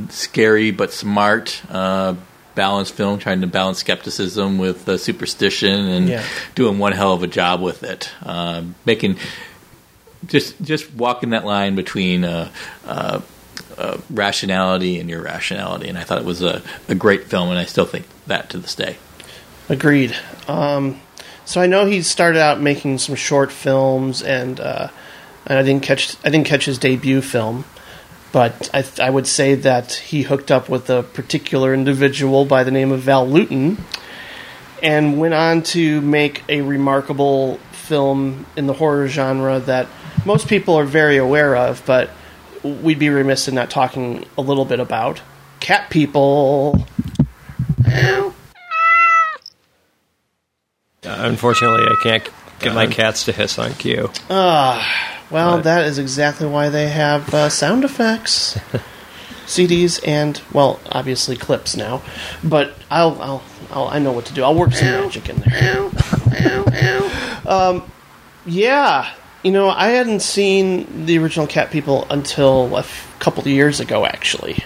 [0.09, 1.61] scary but smart.
[1.69, 2.15] Uh,
[2.55, 6.23] balanced film trying to balance skepticism with uh, superstition and Yeah.
[6.55, 9.17] doing one hell of a job with it um, making
[10.25, 12.49] just just walking that line between uh,
[12.85, 13.21] uh,
[13.77, 17.65] uh, rationality and irrationality and I thought it was a, a great film and I
[17.65, 18.97] still think that to this day
[19.69, 20.13] Agreed.
[20.49, 20.99] Um,
[21.45, 24.89] so I know he started out making some short films, and uh,
[25.45, 27.63] and I didn't catch I didn't catch his debut film,
[28.31, 32.63] but I th- I would say that he hooked up with a particular individual by
[32.63, 33.83] the name of Val Lewton,
[34.81, 39.87] and went on to make a remarkable film in the horror genre that
[40.25, 42.09] most people are very aware of, but
[42.63, 45.21] we'd be remiss in not talking a little bit about.
[45.59, 46.87] Cat People.
[51.03, 52.93] Unfortunately, I can't get my uh-huh.
[52.93, 54.09] cats to hiss on cue.
[54.29, 55.10] Ah.
[55.31, 55.63] Well, Right.
[55.63, 58.57] that is exactly why they have uh, sound effects,
[59.45, 62.01] CDs, and well, obviously clips now.
[62.43, 64.43] But I'll, I'll, I'll I know what to do.
[64.43, 65.89] I'll work some magic in there.
[67.45, 67.83] um,
[68.45, 69.13] yeah,
[69.43, 73.79] you know, I hadn't seen the original Cat People until a f- couple of years
[73.79, 74.63] ago, actually,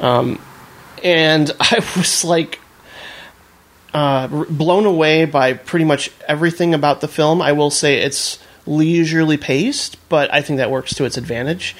[0.00, 0.40] um,
[1.02, 2.60] and I was like
[3.92, 7.40] uh, blown away by pretty much everything about the film.
[7.40, 11.76] I will say it's leisurely paced, but I think that works to its advantage.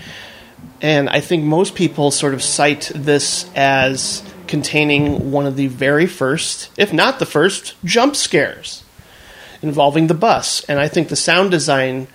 [0.81, 6.07] And I think most people sort of cite this as containing one of the very
[6.07, 8.83] first, if not the first, jump scares
[9.63, 10.65] involving the bus.
[10.65, 12.07] And I think the sound design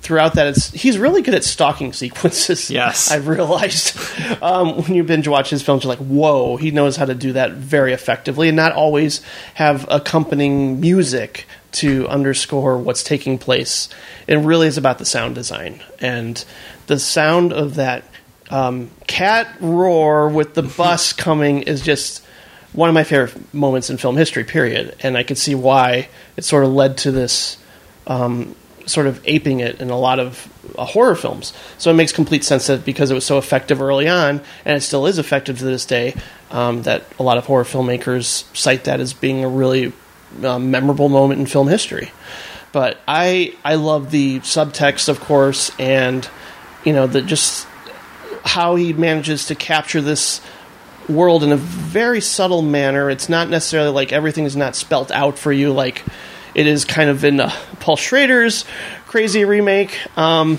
[0.00, 2.70] throughout that, it's he's really good at stalking sequences.
[2.76, 3.10] Yes.
[3.10, 3.98] I've realized
[4.42, 7.32] um, when you binge watch his films, you're like, whoa, he knows how to do
[7.32, 9.20] that very effectively, and not always
[9.54, 11.46] have accompanying music
[11.80, 13.88] to underscore what's taking place.
[14.26, 16.44] It really is about the sound design and
[16.86, 18.04] the sound of that
[18.50, 22.24] um, cat roar with the bus coming is just
[22.72, 24.44] one of my favorite moments in film history.
[24.44, 27.56] Period, and I could see why it sort of led to this
[28.06, 28.54] um,
[28.86, 31.52] sort of aping it in a lot of uh, horror films.
[31.78, 34.82] So it makes complete sense that because it was so effective early on, and it
[34.82, 36.14] still is effective to this day,
[36.50, 39.92] um, that a lot of horror filmmakers cite that as being a really
[40.44, 42.12] uh, memorable moment in film history.
[42.72, 46.28] But I I love the subtext, of course, and
[46.84, 47.66] you know the just
[48.44, 50.40] how he manages to capture this
[51.08, 53.10] world in a very subtle manner.
[53.10, 56.02] It's not necessarily like everything is not spelt out for you, like
[56.54, 58.64] it is kind of in uh, Paul Schrader's
[59.06, 59.96] crazy remake.
[60.18, 60.58] Um,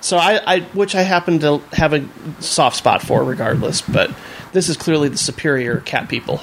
[0.00, 2.04] so I, I, which I happen to have a
[2.40, 3.82] soft spot for, regardless.
[3.82, 4.12] But
[4.52, 6.40] this is clearly the superior Cat People.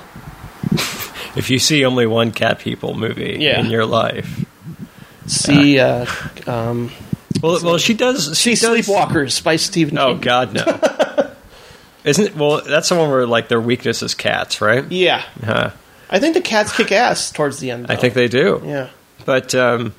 [1.40, 3.60] If you see only one Cat People movie Yeah.
[3.60, 4.46] in your life,
[5.26, 6.06] See, uh,
[6.48, 6.92] um,
[7.42, 8.38] well, well, she does.
[8.38, 10.22] see She does, Sleepwalkers by Stephen Oh King.
[10.22, 11.32] God, no.
[12.04, 12.36] Isn't it?
[12.36, 14.90] Well, that's the one where like their weakness is cats, right?
[14.92, 15.72] Yeah, Huh.
[16.10, 17.86] I think the cats kick ass towards the end.
[17.90, 18.62] I think they do.
[18.66, 18.90] Yeah.
[19.26, 19.94] But um,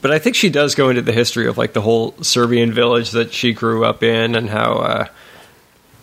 [0.00, 3.10] but I think she does go into the history of like the whole Serbian village
[3.10, 5.06] that she grew up in and how uh,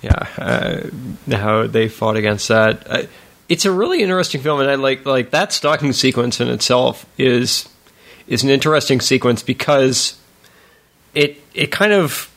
[0.03, 2.85] yeah uh, how they fought against that.
[2.87, 3.03] Uh,
[3.51, 7.67] it's a really interesting film, and I like like that stalking sequence in itself is
[8.25, 10.17] is an interesting sequence because
[11.13, 12.31] it it kind of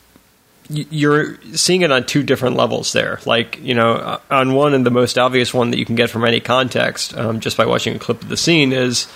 [0.68, 3.20] you're seeing it on two different levels there.
[3.26, 6.24] Like, you know, on one and the most obvious one that you can get from
[6.24, 9.06] any context, um, just by watching a clip of the scene, is,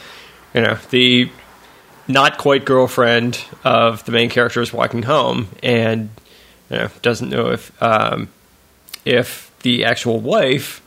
[0.55, 1.29] you know, the
[2.07, 6.11] not quite girlfriend of the main character is walking home and,
[6.71, 8.29] you know, doesn't know if um,
[9.05, 10.81] if the actual wife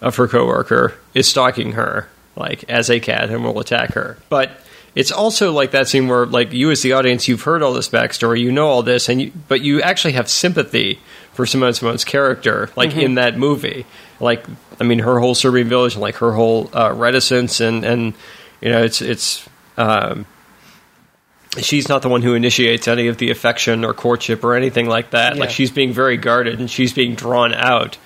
[0.00, 4.18] of her coworker is stalking her, like as a cat, and will attack her.
[4.28, 4.50] But
[4.94, 7.88] it's also like that scene where, like, you as the audience, you've heard all this
[7.88, 10.98] backstory, you know all this, and you, but you actually have sympathy
[11.32, 13.84] for Simone Simon's character, like in that movie.
[14.20, 14.46] Like,
[14.80, 18.14] I mean, her whole Serbian village, and like her whole uh, reticence, and and
[18.60, 19.46] you know, it's it's.
[19.76, 20.24] Um,
[21.58, 25.10] she's not the one who initiates any of the affection or courtship or anything like
[25.10, 25.36] that.
[25.36, 27.98] Like she's being very guarded and she's being drawn out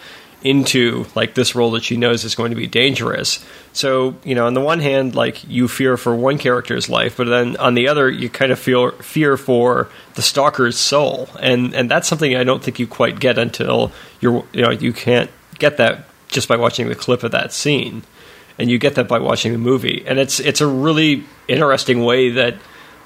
[0.43, 3.45] into like this role that she knows is going to be dangerous.
[3.73, 7.27] So, you know, on the one hand, like you fear for one character's life, but
[7.29, 11.29] then on the other, you kind of feel fear for the stalker's soul.
[11.41, 14.93] And and that's something I don't think you quite get until you're you know, you
[14.93, 18.03] can't get that just by watching the clip of that scene.
[18.59, 20.05] And you get that by watching the movie.
[20.07, 22.57] And it's it's a really interesting way that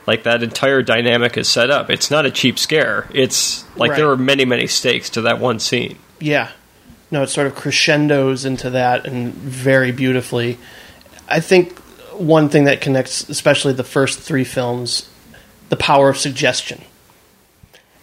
[0.07, 1.91] like that entire dynamic is set up.
[1.91, 3.09] It's not a cheap scare.
[3.13, 4.13] It's like there Right.
[4.13, 5.97] are many, many stakes to that one scene.
[6.21, 6.51] Yeah.
[7.11, 10.59] No, it sort of crescendos into that and very beautifully.
[11.29, 11.79] I think
[12.13, 15.09] one thing that connects, especially the first three films,
[15.69, 16.83] the power of suggestion.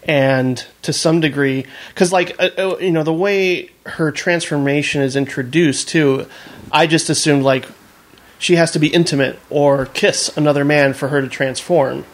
[0.04, 5.16] And to some degree, because, like, uh, uh, you know, the way her transformation is
[5.16, 6.26] introduced, too,
[6.72, 7.68] I just assumed, like,
[8.40, 12.06] she has to be intimate or kiss another man for her to transform.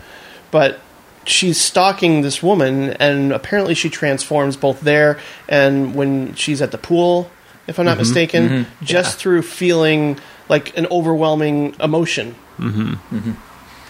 [0.52, 0.80] But
[1.27, 6.77] she's stalking this woman, and apparently she transforms both there and when she's at the
[6.77, 7.29] pool,
[7.67, 12.35] if I'm not mistaken, just through feeling like an overwhelming emotion.
[12.57, 13.31] Mm-hmm.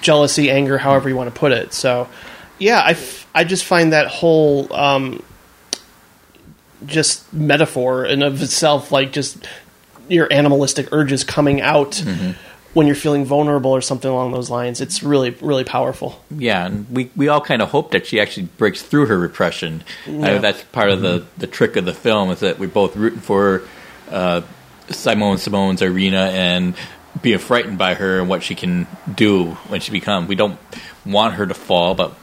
[0.02, 1.74] Jealousy, anger, however you want to put it.
[1.74, 2.08] So,
[2.60, 5.22] yeah, I, f- I just find that whole um,
[6.86, 9.48] just metaphor in of itself, like just
[10.10, 12.04] your animalistic urges coming out
[12.74, 14.82] when you're feeling vulnerable or something along those lines.
[14.82, 16.24] It's really, really powerful.
[16.30, 19.84] Yeah, and we, we all kind of hope that she actually breaks through her repression.
[20.08, 23.20] Uh, that's part of the, the trick of the film is that we're both rooting
[23.20, 23.64] for
[24.10, 24.42] uh,
[24.90, 26.76] Simone Simon's Irena and
[27.22, 30.28] being frightened by her and what she can do when she becomes.
[30.28, 30.60] We don't
[31.06, 32.14] want her to fall, but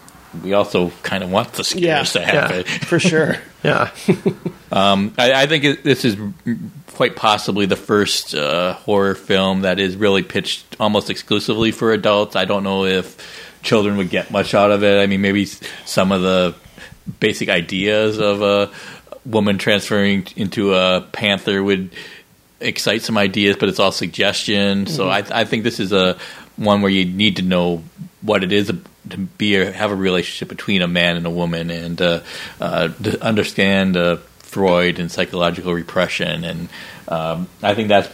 [0.42, 2.26] we also kind of want the scares Yeah, to yeah.
[2.30, 2.64] happen.
[2.64, 3.36] For sure.
[3.64, 3.90] Yeah.
[4.72, 6.18] I, I think it, this is
[6.92, 12.36] quite possibly the first uh, horror film that is really pitched almost exclusively for adults.
[12.36, 13.16] I don't know if
[13.62, 15.00] children would get much out of it.
[15.02, 15.46] I mean, maybe
[15.86, 16.54] some of the
[17.20, 18.70] basic ideas of a
[19.24, 21.90] woman transferring into a panther would
[22.60, 24.86] excite some ideas, but it's all suggestion.
[24.86, 26.18] So I, I think this is a
[26.56, 27.82] one where you need to know
[28.24, 28.72] what it is
[29.10, 32.20] to be a, have a relationship between a man and a woman, and uh,
[32.60, 36.44] uh, to understand uh, Freud and psychological repression.
[36.44, 36.68] And
[37.08, 38.08] um, I think that's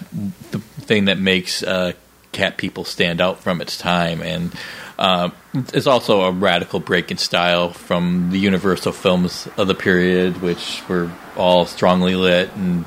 [0.51, 1.93] the thing that makes uh,
[2.33, 4.21] Cat People stand out from its time.
[4.23, 4.53] And
[5.01, 5.31] Uh,
[5.73, 10.83] it's also a radical break in style from the Universal films of the period, which
[10.91, 12.85] were all strongly lit, and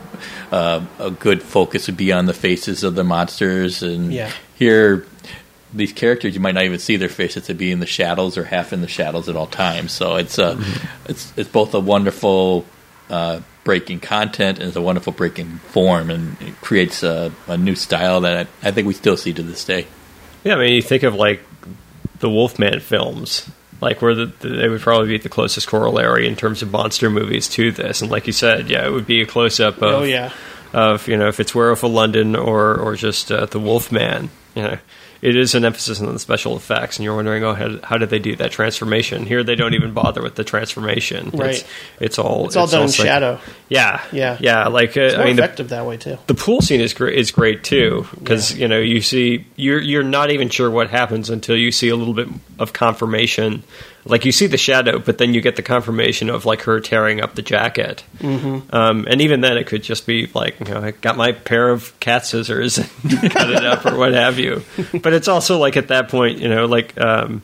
[0.51, 3.81] uh, a good focus would be on the faces of the monsters.
[3.81, 4.29] And Yeah.
[4.53, 5.07] here,
[5.73, 8.43] these characters you might not even see their faces; they'd be in the shadows or
[8.45, 9.91] half in the shadows at all times.
[9.91, 10.57] So it's a,
[11.07, 12.65] it's it's both a wonderful
[13.09, 17.57] uh, break in content and it's a wonderful breaking form, and it creates a, a
[17.57, 19.87] new style that I, I think we still see to this day.
[20.43, 21.41] Yeah, I mean, you think of like
[22.19, 23.49] the Wolfman films,
[23.81, 27.47] like where the, they would probably be the closest corollary in terms of monster movies
[27.49, 28.01] to this.
[28.01, 30.31] And like you said, yeah, it would be a close up of, Oh yeah.
[30.73, 34.29] of you know if it's Werewolf of London or or just uh, the Wolfman.
[34.55, 34.77] You know,
[35.23, 38.09] it is an emphasis on the special effects, and you're wondering, oh, how, how did
[38.09, 39.25] they do that transformation?
[39.25, 41.29] Here, they don't even bother with the transformation.
[41.33, 41.51] Right.
[41.55, 41.63] It's,
[41.99, 43.39] it's all It's all done in psych- shadow.
[43.69, 44.37] Yeah, Yeah.
[44.41, 44.67] yeah.
[44.67, 46.17] Like uh, more I mean, the, effective that way too.
[46.27, 50.03] the pool scene is great is great too because you know you see you're you're
[50.03, 52.27] not even sure what happens until you see a little bit
[52.59, 53.63] of confirmation
[54.05, 57.21] like you see the shadow but then you get the confirmation of like her tearing
[57.21, 58.03] up the jacket.
[58.19, 58.75] Mm-hmm.
[58.75, 61.69] um, and even then it could just be like you know I got my pair
[61.69, 62.89] of cat scissors and
[63.31, 64.63] cut it up or what have you.
[65.01, 67.41] But it's also like at that point you know like um,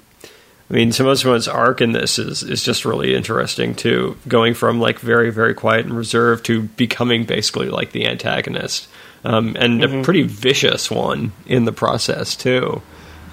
[0.69, 5.00] I mean, Simone's arc in this is is just really interesting too, going from like
[5.00, 8.88] very very quiet and reserved to becoming basically like the antagonist,
[9.24, 12.84] um, and a pretty vicious one in the process too.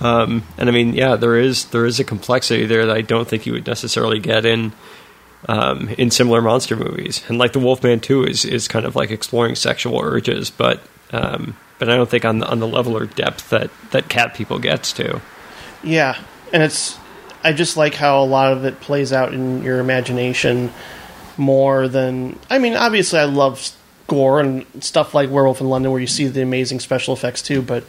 [0.00, 3.26] Um, and I mean, yeah, there is there is a complexity there that I don't
[3.26, 4.72] think you would necessarily get in
[5.48, 7.22] um, in similar monster movies.
[7.28, 10.82] And like the Wolfman Two is is kind of like exploring sexual urges, but
[11.12, 14.34] um, but I don't think on the, on the level or depth that that Cat
[14.34, 15.20] People gets to.
[15.82, 16.20] Yeah,
[16.52, 16.98] and it's
[17.42, 20.72] I just like how a lot of it plays out in your imagination
[21.36, 22.74] more than I mean.
[22.74, 23.70] Obviously, I love
[24.08, 27.62] gore and stuff like Werewolf in London, where you see the amazing special effects too.
[27.62, 27.84] But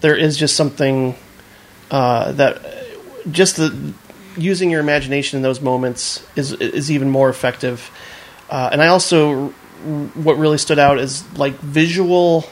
[0.00, 1.14] there is just something
[1.90, 2.62] uh, that
[3.30, 3.94] just the
[4.36, 7.90] using your imagination in those moments is is even more effective.
[8.50, 9.48] Uh, and I also
[10.14, 12.44] what really stood out is like visual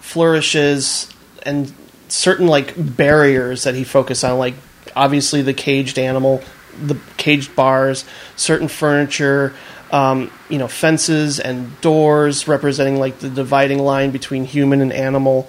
[0.00, 1.72] flourishes and
[2.08, 4.54] certain like barriers that he focused on like
[4.96, 6.42] obviously the caged animal
[6.82, 9.54] the caged bars certain furniture
[9.92, 15.48] um, you know fences and doors representing like the dividing line between human and animal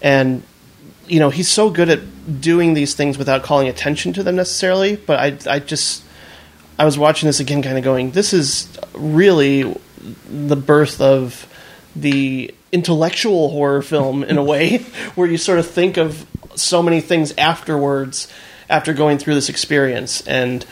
[0.00, 0.42] and
[1.08, 4.96] you know he's so good at doing these things without calling attention to them necessarily
[4.96, 6.02] but i i just
[6.78, 9.74] i was watching this again kind of going this is really
[10.28, 11.46] the birth of
[11.94, 14.78] the intellectual horror film in a way
[15.14, 18.32] where you sort of think of so many things afterwards
[18.68, 20.26] after going through this experience.
[20.26, 20.64] And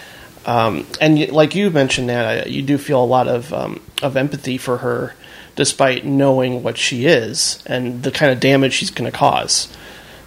[0.46, 4.58] um, and like you mentioned that you do feel a lot of um, of empathy
[4.58, 5.14] for her
[5.56, 9.74] despite knowing what she is and the kind of damage she's going to cause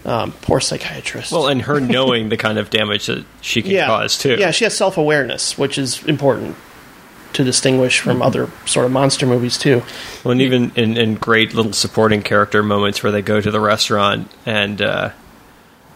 [0.05, 4.17] um, poor psychiatrist Well, and her knowing the kind of damage that she can cause
[4.17, 4.35] too.
[4.39, 6.55] yeah, she has self awareness, which is important
[7.33, 9.83] to distinguish from other sort of monster movies too.
[10.23, 13.59] Well, and even in, in great little supporting character moments where they go to the
[13.59, 15.11] restaurant and uh,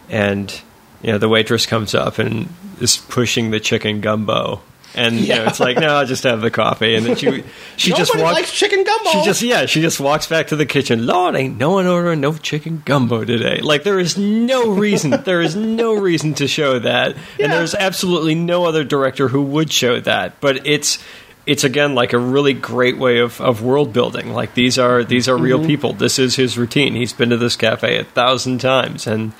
[0.08, 0.60] and
[1.02, 2.48] you know the waitress comes up and
[2.80, 4.60] is pushing the chicken gumbo,
[4.94, 7.42] and you know, it's like no, I'll just have the coffee, and then she
[7.76, 8.34] she just walks.
[8.34, 9.10] likes chicken gumbo.
[9.10, 11.06] She just yeah, she just walks back to the kitchen.
[11.06, 13.60] Lord, ain't no one ordering no chicken gumbo today.
[13.62, 17.44] Like there is no reason, there is no reason to show that, Yeah.
[17.44, 20.40] and there's absolutely no other director who would show that.
[20.40, 20.98] But it's
[21.44, 24.32] it's again like a really great way of, of world building.
[24.32, 25.44] Like these are these are Mm-hmm.
[25.44, 25.92] real people.
[25.92, 26.94] This is his routine.
[26.94, 29.32] He's been to this cafe a thousand times, and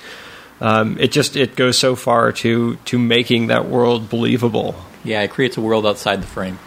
[0.59, 4.75] um, it just it goes so far to to making that world believable.
[5.03, 6.59] Yeah, it creates a world outside the frame.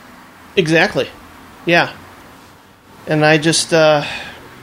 [0.56, 1.08] exactly,
[1.64, 1.92] yeah.
[3.06, 4.04] And I just uh,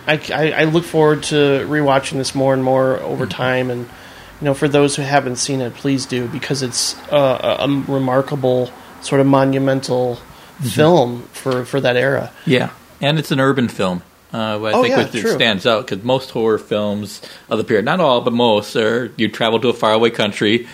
[0.08, 1.36] I, I I look forward to
[1.68, 5.62] rewatching this more and more over time, and you know, for those who haven't seen
[5.62, 8.70] it, please do because it's uh, a, a remarkable
[9.02, 10.18] sort of monumental
[10.62, 12.32] film for for that era.
[12.46, 12.72] Yeah,
[13.02, 14.04] and it's an urban film.
[14.34, 15.32] Uh, what I Oh, think yeah, what true.
[15.36, 19.28] stands out because most horror films of the period, not all, but most, are you
[19.30, 20.68] travel to a faraway country,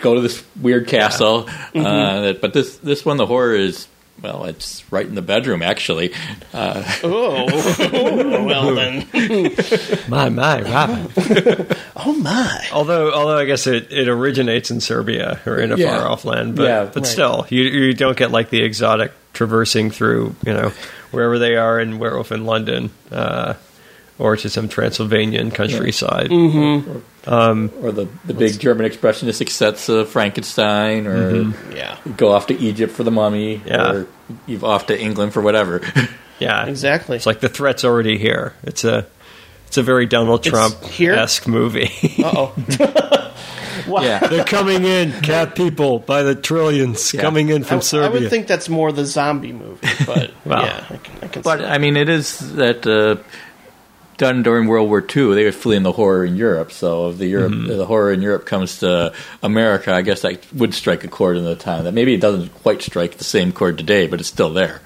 [0.00, 1.48] go to this weird castle.
[1.74, 3.88] Uh, that- but this this one, the horror is
[4.22, 6.12] well, it's right in the bedroom actually.
[6.54, 7.46] Uh, Oh,
[8.46, 9.08] well then.
[10.08, 11.08] My my, Robin.
[12.04, 12.66] Oh my.
[12.72, 15.98] Although, although I guess it, it originates in Serbia or in a Yeah.
[15.98, 17.06] far off land, but Yeah, but right.
[17.06, 20.72] still, you you don't get like the exotic traversing through you know
[21.10, 23.54] wherever they are in Werewolf in London, uh,
[24.18, 26.30] or to some Transylvanian countryside.
[27.26, 31.96] or the, the big German expressionistic sets of Frankenstein, or Yeah.
[32.16, 33.92] go off to Egypt for the mummy, Yeah.
[33.92, 34.06] or
[34.46, 35.80] you've off to England for whatever.
[36.38, 37.14] Yeah, Exactly.
[37.16, 38.54] It's like the threat's already here.
[38.64, 39.06] It's a
[39.68, 41.12] it's a very Donald It's Trump here?
[41.14, 41.90] esque movie.
[42.24, 42.48] Uh
[43.86, 44.18] Yeah.
[44.28, 47.20] They're coming in, cat people, by the trillions, Yeah.
[47.20, 50.62] coming in from I, I would think that's more the zombie movie, but Well.
[50.66, 53.16] yeah, I can, I can But see I mean, it is that uh,
[54.18, 55.34] done during World War II.
[55.34, 56.70] They were fleeing the horror in Europe.
[56.72, 57.76] So if the Europe, Mm-hmm.
[57.76, 59.12] the horror in Europe comes to
[59.42, 61.84] America, I guess that would strike a chord in the time.
[61.84, 64.80] That maybe it doesn't quite strike the same chord today, but it's still there.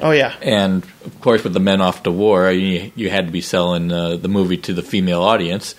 [0.00, 3.32] Oh yeah, And of course, with the men off to war, you, you had to
[3.32, 5.78] be selling uh, the movie to the female audience and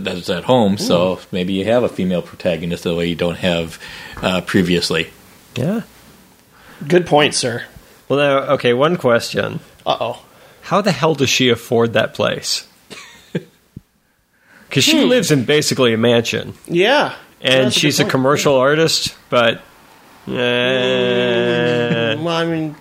[0.00, 0.78] that's at home.
[0.78, 3.78] So maybe you have a female protagonist the way you don't have
[4.22, 5.10] uh, previously.
[5.54, 5.82] yeah.
[6.88, 7.64] good point, sir.
[8.08, 9.60] Well, now, okay, one question.
[9.86, 10.24] Uh oh.
[10.62, 12.66] How the hell does she afford that place?
[14.68, 14.90] Because Hmm.
[14.90, 16.54] she lives in basically a mansion.
[16.66, 18.10] Yeah, And That's she's good a point.
[18.12, 19.60] commercial artist, but.
[20.28, 22.74] eh, Well, I mean,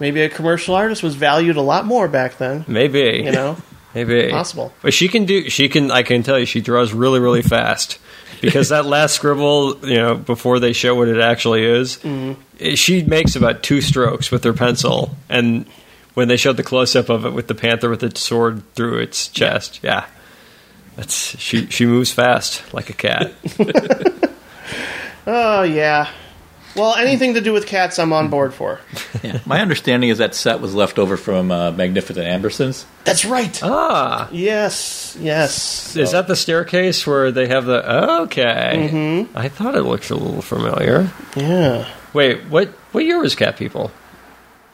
[0.00, 2.64] maybe a commercial artist was valued a lot more back then.
[2.66, 3.22] maybe.
[3.24, 3.56] You know,
[3.96, 4.30] Maybe.
[4.30, 4.72] Possible.
[4.82, 7.98] But she can do, she can, I can tell you, she draws really, really fast.
[8.42, 12.74] Because that last scribble, you know, before they show what it actually is, Mm-hmm.
[12.74, 15.16] she makes about two strokes with her pencil.
[15.30, 15.64] And
[16.12, 18.98] when they showed the close up of it with the panther with its sword through
[18.98, 20.04] its chest, yeah.
[20.96, 23.32] That's, she, she moves fast like a cat.
[25.26, 26.10] oh yeah.
[26.76, 28.80] Well, anything to do with cats, I'm on board for.
[29.22, 29.40] Yeah.
[29.46, 32.84] My understanding is that set was left over from uh, Magnificent Ambersons.
[33.04, 33.58] That's right.
[33.62, 35.96] ah, Yes, yes.
[35.96, 38.20] is that the staircase where they have the.
[38.22, 38.90] Okay.
[38.92, 39.36] Mm-hmm.
[39.38, 41.10] I thought it looked a little familiar.
[41.34, 41.88] Yeah.
[42.12, 43.90] Wait, what what year was Cat People?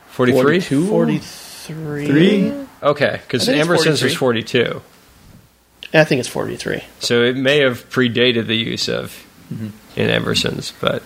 [0.09, 0.61] 43?
[0.61, 2.07] 43.
[2.07, 2.53] Three?
[2.82, 4.64] Okay, because I think it's Ambersons was 43.
[4.64, 4.82] 42.
[5.94, 6.82] I think it's 43.
[7.00, 11.03] So it may have predated the use of in Ambersons, but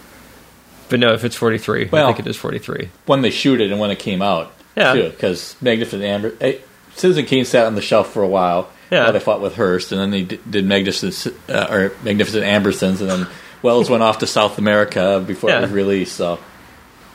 [0.88, 2.90] but no, if it's 43, I think it is 43.
[3.06, 4.52] When they shoot it and when it came out.
[4.76, 4.92] Yeah.
[4.92, 6.32] Too, because Magnificent Amber.
[6.40, 6.58] eh,
[6.94, 9.04] Citizen Kane sat on the shelf for a while Yeah.
[9.04, 13.00] while they fought with Hearst, and then they did, did Magnificent, uh, or Magnificent Ambersons,
[13.00, 13.26] and then
[13.62, 15.58] Welles went off to South America before Yeah.
[15.58, 16.14] it was released.
[16.16, 16.38] So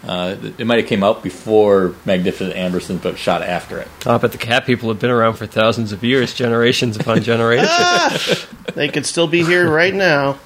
[0.08, 3.88] uh, it might have came out before Magnificent Ambersons, but shot after it.
[4.08, 8.48] Oh, but the Cat People have been around for thousands of years, generations upon generations.
[8.74, 10.40] They could still be here right now.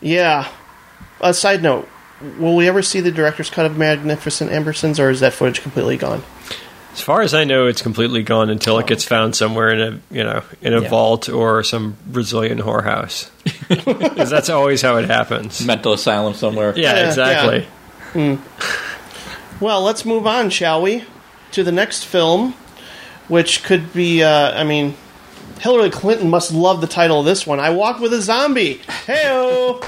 [0.00, 0.48] Yeah.
[1.20, 1.88] A side note:
[2.38, 5.96] Will we ever see the director's cut of Magnificent Ambersons, or is that footage completely
[5.96, 6.22] gone?
[6.92, 10.00] as far as I know, it's completely gone until it gets found somewhere in a
[10.14, 10.88] you know in a Yeah.
[10.88, 13.30] vault or some Brazilian whorehouse.
[13.68, 15.64] Because that's always how it happens.
[15.64, 16.72] Mental asylum somewhere.
[16.76, 17.66] Yeah, Yeah, exactly.
[19.60, 21.04] Well, let's move on, shall we,
[21.52, 22.52] to the next film,
[23.28, 24.22] which could be.
[24.22, 24.94] Uh, I mean,
[25.60, 27.60] Hillary Clinton must love the title of this one.
[27.60, 28.80] I walk with a zombie.
[29.06, 29.82] Heyo.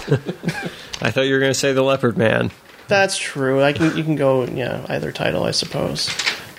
[1.01, 2.51] I thought you were going to say the Leopard Man.
[2.89, 3.63] That's true.
[3.63, 6.11] I can you can go yeah either title I suppose,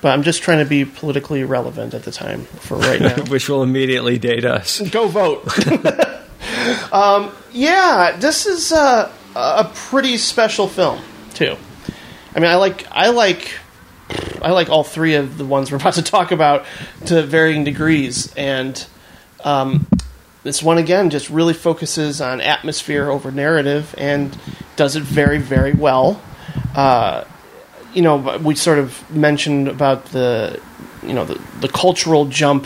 [0.02, 3.24] but I'm just trying to be politically relevant at the time for right now.
[3.30, 4.80] which will immediately date us.
[4.90, 5.48] go vote.
[6.92, 11.02] um, yeah, this is uh, a pretty special film
[11.34, 11.56] too.
[12.36, 13.52] I mean, I like I like
[14.42, 16.66] I like all three of the ones we're about to talk about
[17.08, 18.86] to varying degrees, and
[19.44, 19.88] um,
[20.50, 24.36] this one again just really focuses on atmosphere over narrative and
[24.78, 26.20] does it very very well.
[26.76, 27.24] Uh,
[27.94, 30.60] you know, we sort of mentioned about the
[31.04, 32.66] you know the, the cultural jump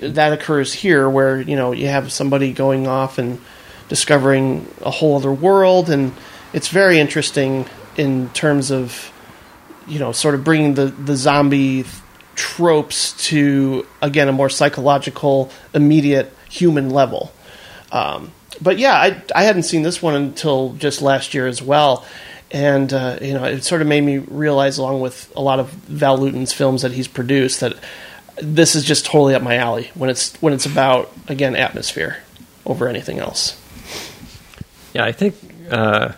[0.00, 3.40] that occurs here where you know you have somebody going off and
[3.88, 6.12] discovering a whole other world and
[6.52, 7.66] it's very interesting
[7.96, 9.12] in terms of
[9.88, 11.84] you know sort of bringing the the zombie
[12.36, 17.32] tropes to again a more psychological immediate human level
[17.92, 22.04] um, but yeah I, I hadn't seen this one until just last year as well
[22.50, 25.70] and uh, you know it sort of made me realize along with a lot of
[25.70, 27.76] Val Lewton's films that he's produced that
[28.40, 32.18] this is just totally up my alley when it's when it's about again atmosphere
[32.64, 33.60] over anything else.
[34.92, 35.36] Yeah, I think
[35.70, 36.12] uh,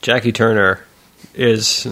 [0.00, 0.80] Jacques Tourneur
[1.34, 1.86] is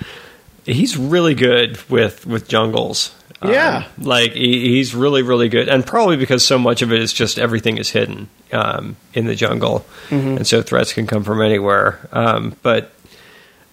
[0.64, 3.14] he's really good with with jungles.
[3.40, 3.84] Um, Yeah.
[3.98, 7.38] like he, he's really really good, and probably because so much of it is just
[7.38, 12.00] everything is hidden um, in the jungle, and so threats can come from anywhere.
[12.12, 12.92] Um, but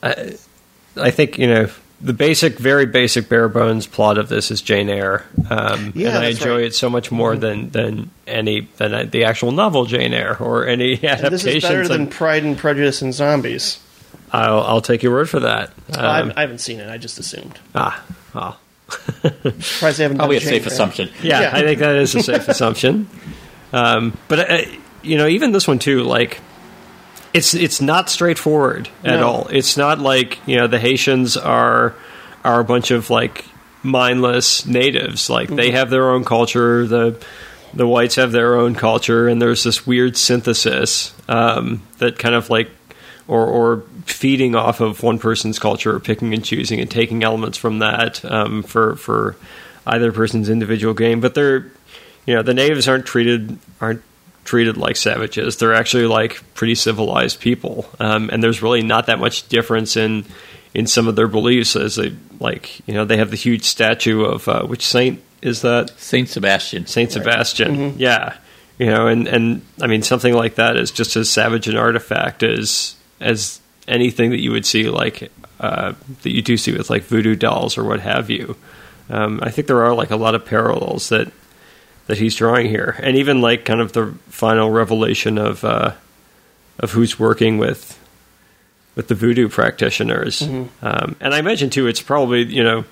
[0.03, 0.35] I,
[0.97, 1.69] I think you know
[2.01, 6.17] the basic, very basic, bare bones plot of this is Jane Eyre, um, Yeah, and
[6.19, 6.65] I enjoy right.
[6.65, 10.93] it so much more than than any than the actual novel Jane Eyre or any
[10.95, 11.43] And adaptations.
[11.43, 13.79] this is better than Pride and Prejudice and Zombies.
[14.31, 15.71] I'll, I'll take your word for that.
[15.93, 16.89] I, Um, haven't, I haven't seen it.
[16.89, 17.57] I just assumed.
[17.73, 18.03] ah,
[18.33, 18.59] well,
[18.89, 20.17] Surprised they haven't.
[20.17, 21.09] Probably a safe Jane assumption.
[21.21, 21.51] yeah, Yeah.
[21.53, 23.07] I think that is a safe assumption.
[23.73, 24.57] Um, but uh,
[25.01, 26.39] you know, even this one too, like
[27.33, 29.27] it's it's not straightforward at No.
[29.27, 29.47] all.
[29.47, 31.95] It's not like you know the Haitians are
[32.43, 33.45] are a bunch of like
[33.83, 35.29] mindless natives.
[35.29, 35.75] Like they Mm-hmm.
[35.77, 36.85] have their own culture.
[36.87, 37.23] The
[37.73, 42.49] the whites have their own culture, and there's this weird synthesis um, that kind of
[42.49, 42.69] like,
[43.27, 47.57] or, or feeding off of one person's culture, or picking and choosing and taking elements
[47.57, 49.35] from that um, for for
[49.87, 51.19] either person's individual game.
[51.21, 51.71] But they're,
[52.25, 54.01] you know, the natives aren't treated aren't
[54.43, 55.57] treated like savages.
[55.57, 60.25] They're actually like pretty civilized people, um, and there's really not that much difference in
[60.73, 61.75] in some of their beliefs.
[61.75, 65.61] As they like, you know, they have the huge statue of uh, which saint is
[65.61, 65.91] that?
[65.99, 66.87] Saint Sebastian.
[66.87, 67.99] Saint Sebastian.
[67.99, 68.35] Yeah,
[68.77, 72.43] you know, and and I mean something like that is just as savage an artifact
[72.43, 75.93] as as anything that you would see like uh,
[76.23, 78.55] that you do see with like voodoo dolls or what have you.
[79.09, 81.31] Um, I think there are like a lot of parallels that
[82.07, 85.93] that he's drawing here, and even like kind of the final revelation of uh,
[86.79, 87.99] of who's working with
[88.95, 90.41] with the voodoo practitioners.
[90.41, 92.85] Um, and I imagine too, it's probably you know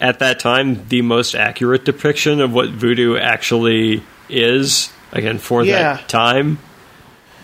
[0.00, 4.90] at that time the most accurate depiction of what voodoo actually is.
[5.12, 5.94] Again, for Yeah.
[5.96, 6.58] that time.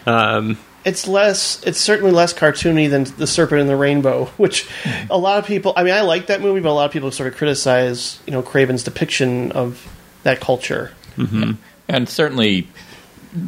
[0.07, 4.69] Um, it's less it's certainly less cartoony than the serpent and the rainbow which
[5.11, 7.11] a lot of people i mean i like that movie but a lot of people
[7.11, 9.87] sort of criticize you know craven's depiction of
[10.23, 10.93] that culture
[11.89, 12.69] and certainly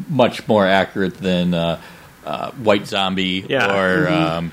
[0.08, 1.80] much more accurate than uh,
[2.24, 3.78] uh, White Zombie Yeah.
[3.80, 4.52] or um,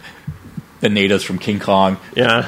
[0.80, 1.98] the natives from King Kong.
[2.16, 2.48] yeah,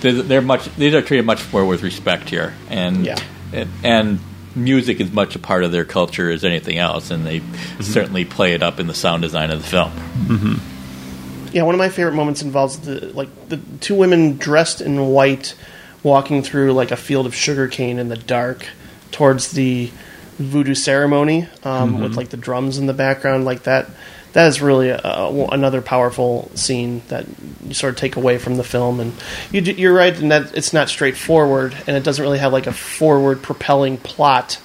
[0.00, 0.74] They're, they're much.
[0.76, 3.18] These are treated much more with respect here, and Yeah.
[3.52, 4.18] and, and
[4.54, 7.82] music is much a part of their culture as anything else, and they mm-hmm.
[7.82, 9.90] certainly play it up in the sound design of the film.
[9.90, 11.50] Mm-hmm.
[11.52, 15.54] yeah one of my favorite moments involves the like the two women dressed in white
[16.02, 18.66] walking through like a field of sugarcane in the dark
[19.10, 19.90] towards the
[20.38, 22.18] voodoo ceremony um, with mm-hmm.
[22.18, 23.88] like the drums in the background like that
[24.34, 27.26] that is really a, a- another powerful scene that
[27.66, 29.12] you sort of take away from the film and
[29.50, 32.72] you, you're right in that it's not straightforward and it doesn't really have like a
[32.72, 34.60] forward propelling plot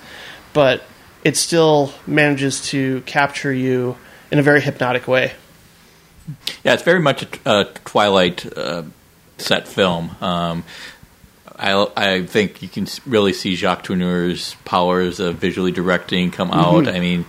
[0.53, 0.83] but
[1.23, 3.95] it still manages to capture you
[4.31, 5.33] in a very hypnotic way
[6.63, 8.83] Yeah, it's very much a, a Twilight uh,
[9.37, 10.15] set film.
[10.21, 10.63] Um,
[11.57, 16.87] I, I think you can really see Jacques Tourneur's powers of visually directing come out.
[16.87, 17.25] I mean,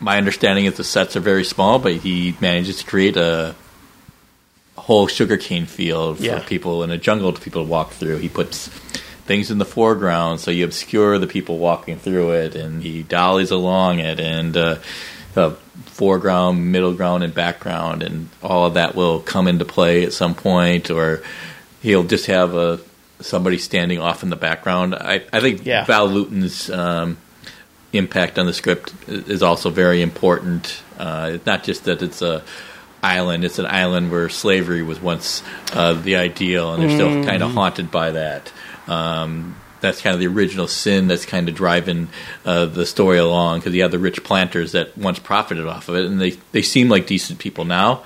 [0.00, 3.54] my understanding is the sets are very small, but he manages to create a
[4.76, 6.38] whole sugarcane field for Yeah.
[6.40, 8.16] people in a jungle for people to walk through.
[8.18, 8.68] He puts
[9.26, 13.50] things in the foreground, so you obscure the people walking through it, and he dollies
[13.50, 14.76] along it, and uh,
[15.34, 15.50] the
[15.86, 20.34] foreground, middle ground, and background, and all of that will come into play at some
[20.34, 21.22] point, or
[21.82, 22.80] he'll just have a
[23.20, 24.94] somebody standing off in the background.
[24.94, 25.84] I, I think Yeah.
[25.84, 27.18] Val Lewton's um,
[27.92, 30.82] impact on the script is also very important.
[30.98, 32.42] Uh, it's not just that it's a
[33.02, 37.42] island; it's an island where slavery was once uh, the ideal, and they're still kind
[37.42, 38.52] of haunted by that.
[38.86, 42.08] Um, that's kind of the original sin that's kind of driving
[42.44, 45.96] uh, the story along because you have the rich planters that once profited off of
[45.96, 48.02] it, and they they seem like decent people now,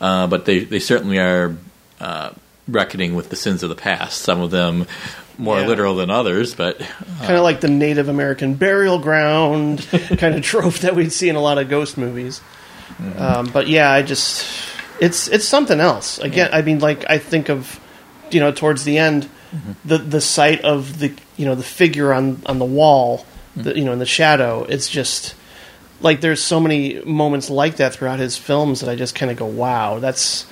[0.00, 1.56] uh, but they they certainly are
[2.00, 2.30] uh,
[2.68, 4.22] reckoning with the sins of the past.
[4.22, 4.86] Some of them
[5.36, 5.66] more Yeah.
[5.66, 9.86] literal than others, but kind of uh, like the Native American burial ground
[10.18, 12.40] kind of trope that we'd see in a lot of ghost movies.
[13.02, 13.20] Mm-hmm.
[13.20, 14.46] Um, but yeah, I just
[15.00, 16.18] it's it's something else.
[16.18, 17.80] Again, I mean, like I think of
[18.30, 19.72] you know towards the end, mm-hmm.
[19.84, 23.62] the the sight of the you know the figure on on the wall, mm-hmm.
[23.62, 24.64] the, you know in the shadow.
[24.64, 25.34] It's just
[26.00, 29.38] like there's so many moments like that throughout his films that I just kind of
[29.38, 30.46] go, wow, that's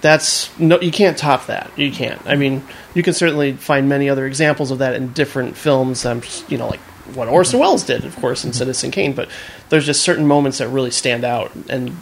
[0.00, 1.70] that's no you can't top that.
[1.76, 2.20] You can't.
[2.26, 2.62] I mean
[2.94, 6.04] you can certainly find many other examples of that in different films.
[6.04, 6.80] Um, you know like
[7.14, 9.28] what orson welles did of course in citizen kane but
[9.68, 11.96] there's just certain moments that really stand out and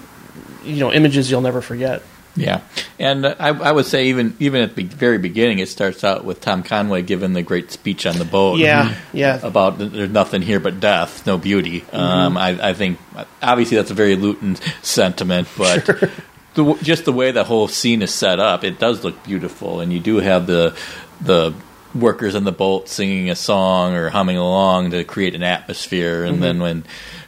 [0.65, 2.03] you know images you'll never forget.
[2.37, 2.61] Yeah,
[3.01, 6.41] and I, I would say even even at the very beginning, it starts out with
[6.41, 8.59] Tom Conway giving the great speech on the boat.
[8.59, 9.41] yeah yeah.
[9.43, 11.85] About there's nothing here but death, no beauty.
[11.93, 12.99] Um, I, I think
[13.43, 16.11] obviously that's a very Lewton sentiment, but
[16.59, 19.93] the, just the way the whole scene is set up, it does look beautiful, and
[19.93, 20.77] you do have the
[21.21, 21.55] the
[21.95, 26.43] workers on the boat singing a song or humming along to create an atmosphere, and
[26.43, 26.85] then when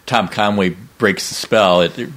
[0.06, 2.10] Tom Conway breaks the spell, it, it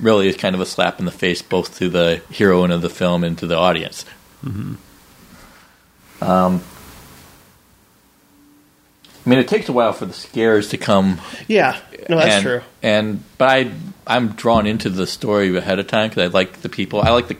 [0.00, 2.90] really is kind of a slap in the face both to the heroine of the
[2.90, 4.04] film and to the audience.
[6.20, 6.62] Um,
[9.28, 11.20] I mean, it takes a while for the scares to come.
[11.48, 13.70] yeah no that's and, true And but I
[14.06, 17.02] I'm drawn into the story ahead of time because I like the people.
[17.02, 17.36] I like the.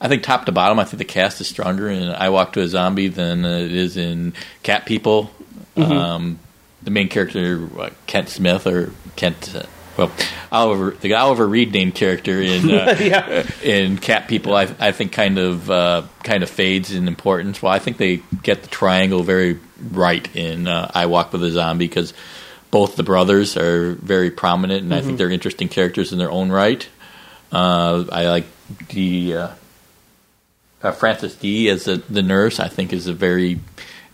[0.00, 2.62] I think top to bottom, I think the cast is stronger in I Walk to
[2.62, 5.30] a Zombie than it is in Cat People.
[5.76, 6.38] Um,
[6.82, 9.62] the main character, uh, Kent Smith or Kent, uh,
[9.98, 10.10] well,
[10.52, 13.46] Oliver, the Oliver Reed named character in uh, Yeah.
[13.62, 17.60] in Cat People, I, I think kind of uh, kind of fades in importance.
[17.60, 19.58] Well, I think they get the triangle very
[19.90, 22.14] right in uh, I Walk with a Zombie because
[22.70, 25.06] both the brothers are very prominent, and I Mm-hmm.
[25.06, 26.86] think they're interesting characters in their own right.
[27.50, 28.46] Uh, I like
[28.90, 29.48] the uh,
[30.82, 32.60] uh, Frances Dee as the, the nurse.
[32.60, 33.58] I think is a very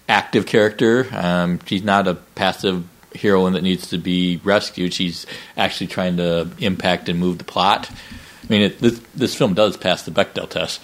[0.09, 1.07] active character.
[1.13, 2.85] Um, she's not a passive
[3.15, 4.93] heroine that needs to be rescued.
[4.95, 7.91] She's actually trying to impact and move the plot.
[7.91, 10.81] I mean, it, this, this film does pass the Bechdel test,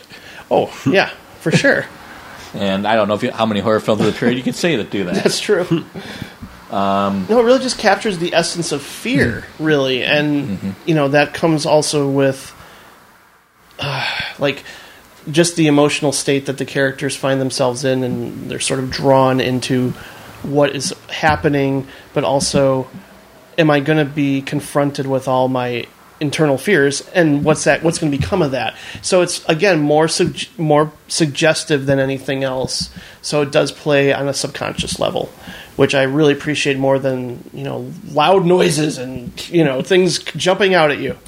[0.50, 1.10] Oh, yeah,
[1.40, 1.86] for sure.
[2.54, 4.54] and I don't know if you, how many horror films of the period you can
[4.54, 5.14] say that do that.
[5.14, 5.66] That's true.
[6.70, 11.34] Um, no, it really just captures the essence of fear, really, and you know that
[11.34, 12.54] comes also with,
[13.80, 14.06] uh,
[14.38, 14.62] like,
[15.30, 19.40] just the emotional state that the characters find themselves in, and they're sort of drawn
[19.40, 19.92] into
[20.42, 22.88] what is happening, but also,
[23.58, 25.86] am I going to be confronted with all my
[26.20, 27.82] internal fears, and what's that?
[27.82, 28.76] What's going to become of that?
[29.02, 32.94] So it's again more sug- more suggestive than anything else.
[33.22, 35.30] So it does play on a subconscious level,
[35.76, 40.74] which I really appreciate more than you know loud noises and you know things jumping
[40.74, 41.18] out at you.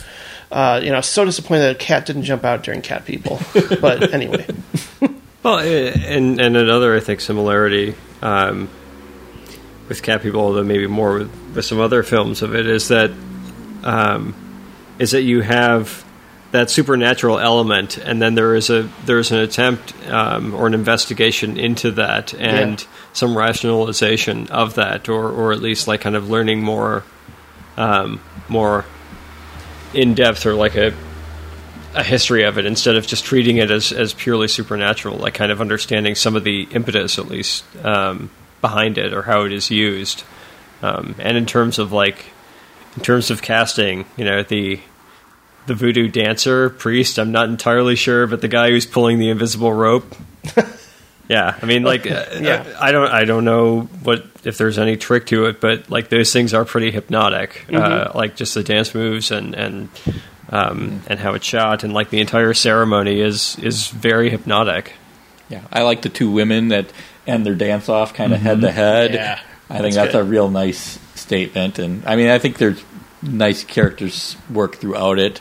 [0.50, 3.40] Uh, you know, so disappointed that a cat didn't jump out during Cat People.
[3.80, 4.46] But anyway,
[5.42, 8.68] Well, and and another I think similarity um,
[9.92, 13.10] with Cat People, although maybe more with, with some other films of it, is that
[13.84, 14.34] um,
[14.98, 16.04] is that you have
[16.52, 21.56] that supernatural element, and then there is a there's an attempt um, or an investigation
[21.58, 22.86] into that, and Yeah.
[23.12, 27.04] some rationalization of that, or or at least like kind of learning more
[27.76, 28.84] um, more
[29.94, 30.92] in depth, or like a
[31.94, 35.52] a history of it instead of just treating it as, as purely supernatural, like kind
[35.52, 38.30] of understanding some of the impetus at least um,
[38.62, 40.24] behind it or how it is used.
[40.80, 42.24] Um, and in terms of like,
[42.96, 44.80] in terms of casting, you know, the
[45.66, 49.72] the voodoo dancer priest, I'm not entirely sure, but the guy who's pulling the invisible
[49.72, 50.16] rope.
[51.28, 52.76] Yeah, I mean, like, uh, Yeah.
[52.78, 56.30] I don't, I don't know what if there's any trick to it, but like those
[56.30, 57.64] things are pretty hypnotic.
[57.72, 59.88] Uh, like just the dance moves and and
[60.50, 64.92] um, and how it's shot, and like the entire ceremony is is very hypnotic.
[65.48, 66.86] Yeah, I like the two women that
[67.26, 69.14] end their dance off kind of head to head.
[69.14, 72.82] Yeah, I think that's that's a real nice statement, and I mean, I think there's
[73.22, 75.40] nice characters work throughout it.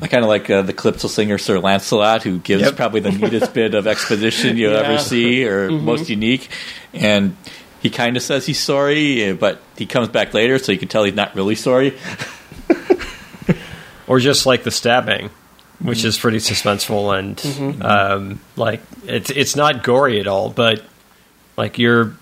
[0.00, 2.76] I kind of like uh, the Calypso singer Sir Lancelot, who gives Yep.
[2.76, 4.80] probably the neatest bit of exposition you'll Yeah.
[4.80, 6.48] ever see, or most unique.
[6.92, 7.36] And
[7.80, 11.04] he kind of says he's sorry, but he comes back later, so you can tell
[11.04, 11.96] he's not really sorry.
[14.06, 15.30] or just like the stabbing,
[15.80, 20.82] which is pretty suspenseful and um, like it's it's not gory at all, but
[21.56, 22.14] like you're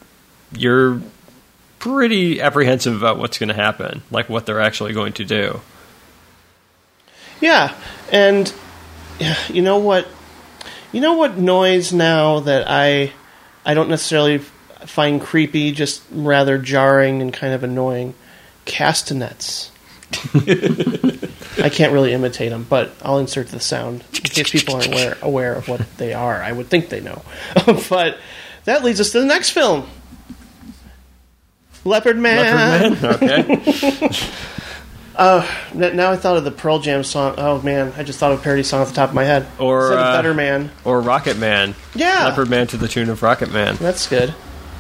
[0.53, 1.01] you're
[1.79, 5.61] pretty apprehensive about what's going to happen, like what they're actually going to do.
[7.41, 7.75] Yeah,
[8.11, 8.53] and
[9.49, 10.07] you know what?
[10.93, 13.13] You know what noise now that I
[13.65, 14.39] I don't necessarily
[14.87, 18.15] find creepy, just rather jarring and kind of annoying.
[18.65, 19.71] Castanets.
[20.35, 25.19] I can't really imitate them, but I'll insert the sound in case people aren't aware,
[25.23, 26.37] aware of what they are.
[26.37, 27.23] I would think they know,
[27.89, 28.19] but
[28.65, 29.89] that leads us to the next film.
[31.85, 32.93] Leopard Man.
[33.01, 34.11] Leopard Man, okay.
[35.19, 37.35] N- Now I thought of the Pearl Jam song.
[37.39, 39.47] Oh man, I just thought of a parody song off the top of my head.
[39.59, 40.71] Or, Instead uh, Better Man.
[40.85, 41.75] or Rocket Man.
[41.95, 42.25] Yeah.
[42.29, 43.77] Leopard Man to the tune of Rocket Man.
[43.77, 44.35] That's good.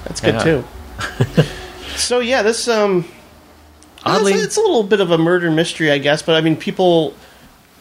[0.04, 0.42] That's good Yeah.
[0.44, 0.64] too.
[1.96, 3.06] so yeah, this um,
[4.04, 6.22] Oddly- it's, it's a little bit of a murder mystery, I guess.
[6.22, 7.14] But I mean, people,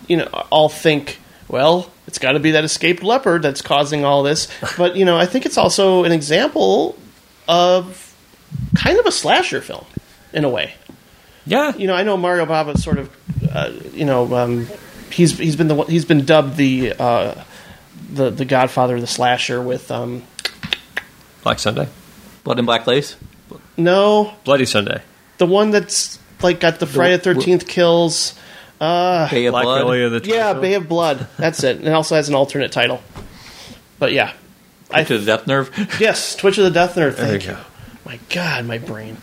[0.08, 4.22] you know, all think, well, it's got to be that escaped leopard that's causing all
[4.22, 4.50] this.
[4.78, 6.98] But you know, I think it's also an example
[7.48, 8.14] of
[8.76, 9.86] kind of a slasher film
[10.34, 10.74] in a way.
[11.46, 11.74] Yeah.
[11.74, 13.10] You know, I know Mario Bava sort of,
[13.50, 14.68] uh, you know, um,
[15.10, 17.46] he's he's been the he's been dubbed the uh,
[18.12, 20.24] the the Godfather of the slasher with um,
[21.44, 21.88] Black Sunday.
[22.44, 23.16] Blood and Black Lace.
[23.78, 25.02] no Bloody Sunday.
[25.38, 28.38] the one that's like got the Friday Thirteenth kills.
[28.82, 29.86] Uh, Bay of Black Blood.
[29.86, 31.28] Lily of the yeah, Bay of Blood.
[31.38, 31.78] That's it.
[31.78, 33.00] And it also has an alternate title.
[34.00, 34.34] But yeah,
[34.90, 35.70] I to the Death Nerve.
[36.00, 37.16] yes, Twitch of the Death Nerve.
[37.16, 37.56] There Thank you you.
[37.56, 37.64] go.
[38.06, 39.18] My God, my brain.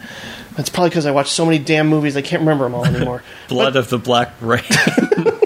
[0.56, 3.24] That's probably because I watched so many damn movies I can't remember them all anymore.
[3.48, 4.62] Blood of the Black Rain.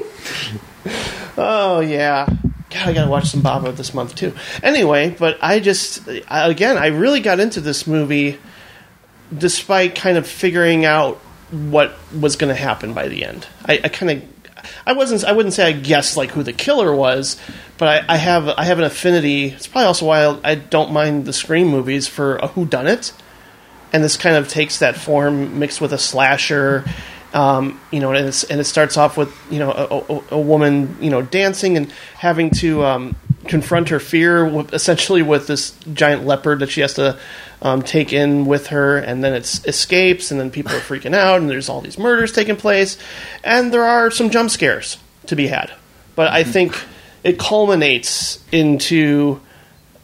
[1.37, 2.27] Oh yeah.
[2.71, 4.35] God, I gotta watch some Bava this month too.
[4.63, 8.39] Anyway, but I just I, again, I really got into this movie
[9.37, 11.21] despite kind of figuring out
[11.53, 13.47] what was going to happen by the end.
[13.67, 14.23] I, I kind of
[14.87, 17.37] I wasn't I wouldn't say I guessed like who the killer was,
[17.79, 19.47] but I, I have I have an affinity.
[19.47, 22.87] It's probably also why I, I don't mind the Scream movies for a who done
[22.87, 23.13] it,
[23.93, 26.85] and this kind of takes that form mixed with a slasher.
[27.35, 30.97] Um, you know, and, and it starts off with you know a, a, a woman
[31.01, 36.61] you know dancing and having to um, confront her fear, essentially with this giant leopard
[36.61, 37.19] that she has to
[37.63, 41.41] um, take in with her, and then it escapes, and then people are freaking out,
[41.41, 42.99] and there's all these murders taking place,
[43.43, 45.73] and there are some jump scares to be had.
[46.17, 46.79] But I think
[47.23, 49.41] it culminates into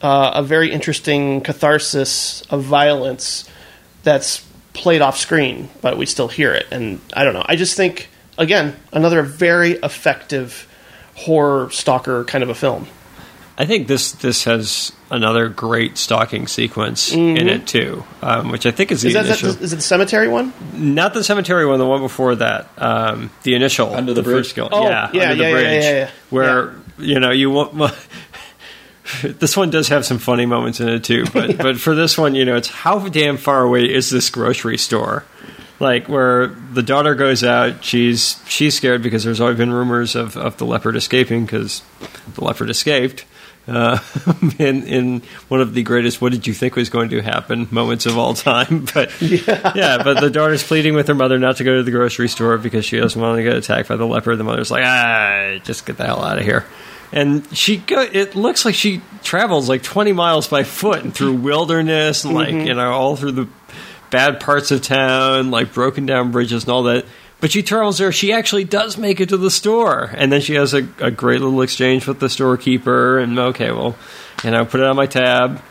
[0.01, 3.49] uh, a very interesting catharsis of violence
[4.05, 6.67] that's played off screen, but we still hear it.
[6.71, 7.45] And I don't know.
[7.45, 10.69] I just think, again, another very effective
[11.17, 12.87] horror stalker kind of a film.
[13.61, 18.71] I think this this has another great stalking sequence in it too, um, which I
[18.71, 19.63] think is the Is that, that initial.
[19.65, 20.53] is it the cemetery one?
[20.75, 22.69] not the cemetery one, the one before that.
[22.79, 24.53] Um, the initial Under the bridge?
[24.53, 24.73] first.
[24.73, 26.11] Oh, yeah, yeah, under yeah, the yeah, bridge, yeah, yeah.
[26.31, 27.93] where you know you want.
[29.23, 32.37] this one does have some funny moments in it too, but but for this one,
[32.37, 35.25] you know, it's how damn far away is this grocery store?
[35.81, 40.37] Like where the daughter goes out, she's she's scared because there's always been rumors of,
[40.37, 41.83] of the leopard escaping because
[42.35, 43.25] the leopard escaped.
[43.69, 43.99] Uh,
[44.59, 48.07] in in one of the greatest "What did you think was going to happen?" moments
[48.07, 50.03] of all time, but yeah.
[50.03, 52.85] but the daughter's pleading with her mother not to go to the grocery store because
[52.85, 54.39] she doesn't want to get attacked by the leopard.
[54.39, 56.65] The mother's like, "Ah, just get the hell out of here."
[57.13, 58.01] And she go.
[58.01, 62.53] It looks like she travels like twenty miles by foot and through wilderness and like
[62.53, 63.49] you know all through the
[64.11, 67.05] bad parts of town, like broken down bridges and all that.
[67.41, 68.11] But she travels there.
[68.11, 71.41] She actually does make it to the store, and then she has a, a great
[71.41, 73.19] little exchange with the storekeeper.
[73.19, 73.97] And okay, well,
[74.43, 75.63] you know, put it on my tab,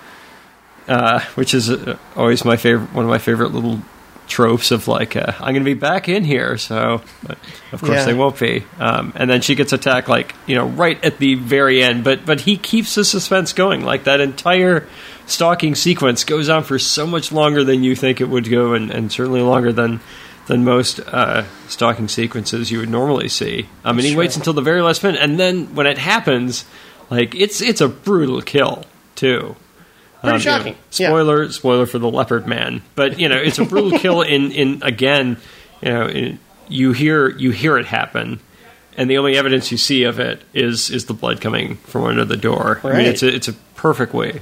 [0.87, 3.81] uh, which is uh, always my favorite, one of my favorite little
[4.29, 6.57] tropes of like, uh, I'm going to be back in here.
[6.57, 7.37] So, but
[7.73, 8.05] of course Yeah.
[8.05, 8.63] they won't be.
[8.79, 12.05] Um, and then she gets attacked, like you know, right at the very end.
[12.05, 13.83] But but he keeps the suspense going.
[13.83, 14.87] Like that entire
[15.25, 18.89] stalking sequence goes on for so much longer than you think it would go, and,
[18.89, 19.99] and certainly longer than
[20.47, 23.67] than most uh, stalking sequences you would normally see.
[23.85, 26.65] I mean, he waits until the very last minute, and then when it happens,
[27.09, 28.83] like it's it's a brutal kill
[29.15, 29.55] too.
[30.21, 30.75] Pretty Um, shocking.
[30.93, 31.09] Yeah.
[31.09, 34.21] Spoiler, spoiler for the leopard man, but you know it's a brutal kill.
[34.21, 35.37] In in again,
[35.81, 38.39] you know, in, you hear you hear it happen,
[38.97, 42.25] and the only evidence you see of it is is the blood coming from under
[42.25, 42.79] the door.
[42.83, 44.41] I mean, it's a, it's a perfect way.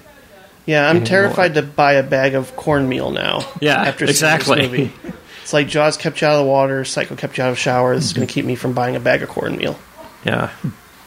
[0.65, 3.47] Yeah, I'm terrified to buy a bag of cornmeal now.
[3.61, 4.61] Yeah, after exactly.
[4.67, 4.91] This movie.
[5.45, 7.61] It's like Jaws kept you out of the water, Psycho kept you out of the
[7.61, 7.93] shower.
[7.95, 9.77] This is going to keep me from buying a bag of cornmeal.
[10.25, 10.49] Yeah,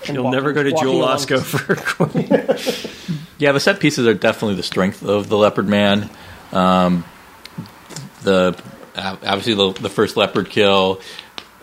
[0.07, 1.75] you'll walking- never go to walking Jewel along Osco for.
[1.75, 3.19] Cornmeal.
[3.39, 6.09] yeah, the set pieces are definitely the strength of the Leopard Man.
[6.53, 7.05] Um,
[8.23, 8.57] the
[8.95, 11.01] uh, obviously the, the first leopard kill.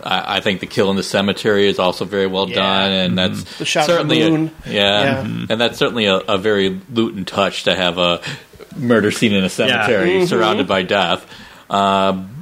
[0.04, 2.56] I, I think the kill in the cemetery is also very well Yeah.
[2.56, 4.52] done, and that's The shot of the certainly a- moon.
[4.66, 4.72] yeah,
[5.24, 5.46] Yeah.
[5.50, 8.22] and that's certainly a, a very Lewton touch to have a
[8.76, 11.26] murder scene in a cemetery surrounded by death.
[11.70, 12.35] Um,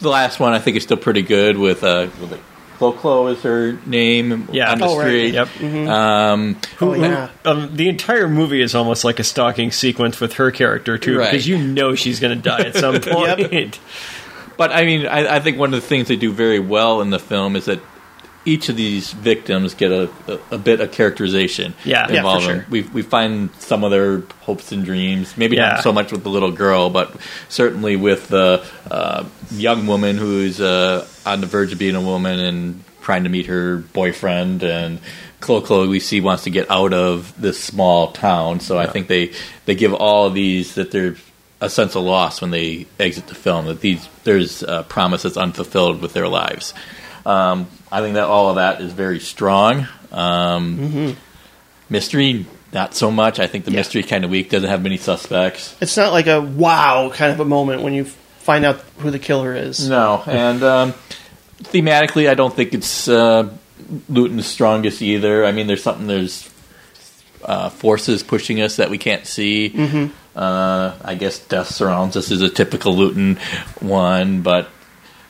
[0.00, 2.40] the last one I think is still pretty good with uh, with
[2.78, 4.70] Clo Clo is her name Yeah.
[4.72, 5.04] on the Oh, right.
[5.04, 5.34] street.
[5.34, 5.88] Yep.
[5.88, 10.50] Um, oh yeah, Um, the entire movie is almost like a stalking sequence with her
[10.52, 11.30] character too, Right.
[11.30, 13.80] because you know she's going to die at some point.
[14.56, 17.10] But I mean, I, I think one of the things they do very well in
[17.10, 17.80] the film is that
[18.48, 22.06] each of these victims get a, a, a bit of characterization Yeah.
[22.10, 22.44] Yeah, involved.
[22.46, 22.66] for sure.
[22.70, 25.36] We we find some of their hopes and dreams.
[25.36, 25.68] Maybe Yeah.
[25.74, 27.14] not so much with the little girl, but
[27.48, 32.40] certainly with the uh, young woman who's uh, on the verge of being a woman
[32.40, 34.98] and trying to meet her boyfriend and.
[35.40, 39.06] Clo Clo, we see, wants to get out of this small town, so I think
[39.06, 39.30] they,
[39.66, 41.16] they give all of these that there's
[41.60, 43.66] a sense of loss when they exit the film.
[43.66, 46.74] That these there's a promise that's unfulfilled with their lives.
[47.28, 49.86] Um, I think that all of that is very strong.
[50.12, 51.16] Um,
[51.90, 53.38] Mystery, not so much.
[53.40, 53.78] I think the Yeah.
[53.78, 54.50] mystery kind of weak.
[54.50, 55.74] Doesn't have many suspects.
[55.80, 58.04] it's not like a wow kind of a moment when you
[58.40, 59.88] find out who the killer is.
[59.88, 60.94] No, and um,
[61.64, 63.48] thematically, I don't think it's uh,
[64.08, 65.44] Lewton's strongest either.
[65.44, 66.48] I mean, there's something there's
[67.44, 69.70] uh, forces pushing us that we can't see.
[69.74, 70.06] Mm-hmm.
[70.36, 73.38] Uh, I guess death surrounds us is a typical Lewton
[73.80, 74.68] one, but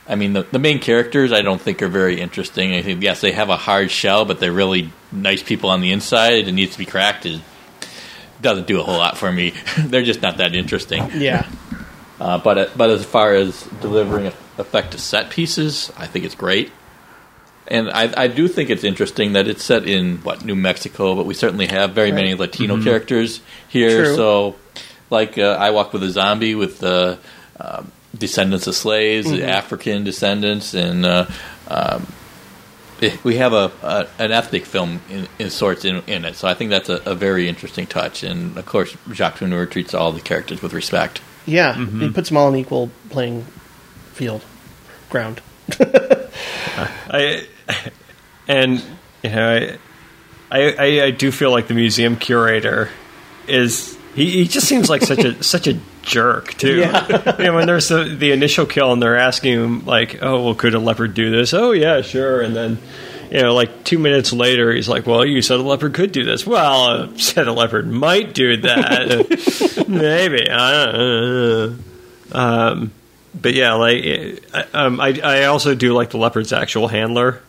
[0.09, 2.73] I mean, the, the main characters I don't think are very interesting.
[2.73, 5.91] I think yes, they have a hard shell, but they're really nice people on the
[5.91, 6.47] inside.
[6.47, 7.25] It needs to be cracked.
[7.25, 7.41] It
[8.41, 9.53] doesn't do a whole lot for me.
[9.77, 11.09] they're just not that interesting.
[11.13, 11.47] Yeah,
[12.19, 14.25] Uh, but uh, but as far as delivering
[14.57, 16.71] effective set pieces, I think it's great.
[17.67, 21.25] And I, I do think it's interesting that it's set in what New Mexico, but
[21.25, 24.05] we certainly have very many Latino characters here.
[24.05, 24.15] True.
[24.15, 24.55] So,
[25.09, 27.19] like uh, I Walk with a Zombie with the
[27.59, 27.83] uh,
[28.17, 31.25] descendants of slaves, African descendants, and uh,
[31.67, 32.07] um,
[33.01, 36.35] eh, we have a, a an ethnic film in, in sorts in, in it.
[36.35, 38.23] So I think that's a, a very interesting touch.
[38.23, 41.21] And of course, Jacques Tourneur treats all the characters with respect.
[41.45, 41.75] yeah.
[41.75, 42.01] Mm-hmm.
[42.01, 43.43] He puts them all on equal playing
[44.13, 44.43] field,
[45.09, 45.41] ground.
[47.09, 47.45] I
[48.47, 48.83] and
[49.23, 49.77] you know
[50.51, 52.89] I, I, I, I do feel like the museum curator
[53.47, 56.77] is he, he just seems like such a such a jerk too.
[56.79, 57.35] Yeah.
[57.39, 60.55] You know, when there's the, the initial kill and they're asking him like, "Oh, well,
[60.55, 62.77] could a leopard do this?" "Oh, yeah, sure." And then,
[63.31, 66.23] you know, like two minutes later, he's like, "Well, you said a leopard could do
[66.25, 69.85] this." Well, I said a leopard might do that.
[69.87, 70.49] Maybe.
[70.49, 71.75] I don't know.
[72.31, 72.91] Um,
[73.39, 74.03] but yeah, like
[74.53, 77.41] I- um, I, I also do like the leopard's actual handler.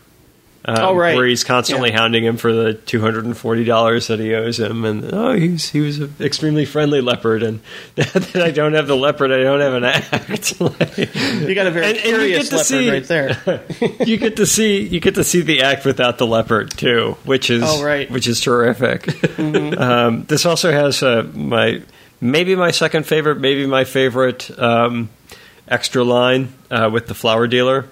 [0.63, 1.15] Um, Oh, right.
[1.15, 1.97] Where he's constantly Yeah.
[1.97, 5.33] hounding him for the two hundred and forty dollars that he owes him, and oh,
[5.33, 7.61] he's he was an extremely friendly leopard, and
[7.95, 10.59] that I don't have the leopard, I don't have an act.
[10.61, 13.63] Like, You got a very And- and curious get to leopard see- right there.
[14.05, 17.49] you get to see you get to see the act without the leopard too, which
[17.49, 18.05] is Oh, right.
[18.05, 18.13] Mm-hmm.
[18.13, 19.07] which is terrific.
[19.39, 21.81] um, this also has uh, my
[22.19, 25.09] maybe my second favorite, maybe my favorite um,
[25.67, 27.85] extra line uh, with the flower dealer.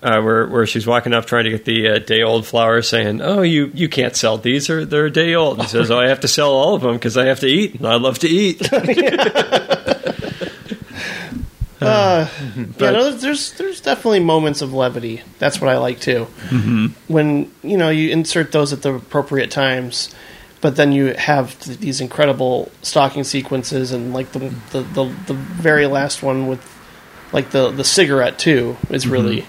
[0.00, 3.20] Uh, where where she's walking up trying to get the uh, day old flowers, saying,
[3.20, 6.06] "Oh, you, you can't sell these; they're they're day old." And he says, "Oh, I
[6.06, 8.28] have to sell all of them because I have to eat, and I love to
[8.28, 8.60] eat."
[11.80, 12.28] yeah,
[12.78, 15.22] But- no, there's there's definitely moments of levity.
[15.38, 16.26] That's what I like too.
[16.48, 16.86] Mm-hmm.
[17.12, 20.14] When you know you insert those at the appropriate times,
[20.60, 24.38] but then you have th- these incredible stalking sequences, and like the
[24.70, 26.64] the, the the very last one with
[27.32, 29.46] like the the cigarette too is really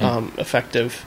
[0.00, 1.04] Um, effective.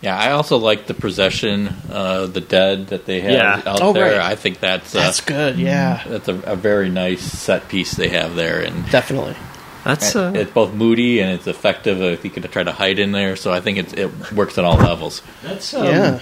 [0.00, 3.62] Yeah, I also like the possession, uh, the dead that they have Yeah.
[3.64, 4.18] out Oh, there.
[4.18, 4.32] right.
[4.32, 5.58] I think that's uh, That's good.
[5.58, 9.36] Yeah, that's a, a very nice set piece they have there, and definitely.
[9.84, 12.00] That's uh, it's both moody and it's effective.
[12.02, 14.64] I think to try to hide in there, so I think it, it works on
[14.64, 15.22] all levels.
[15.44, 16.20] that's um, yeah,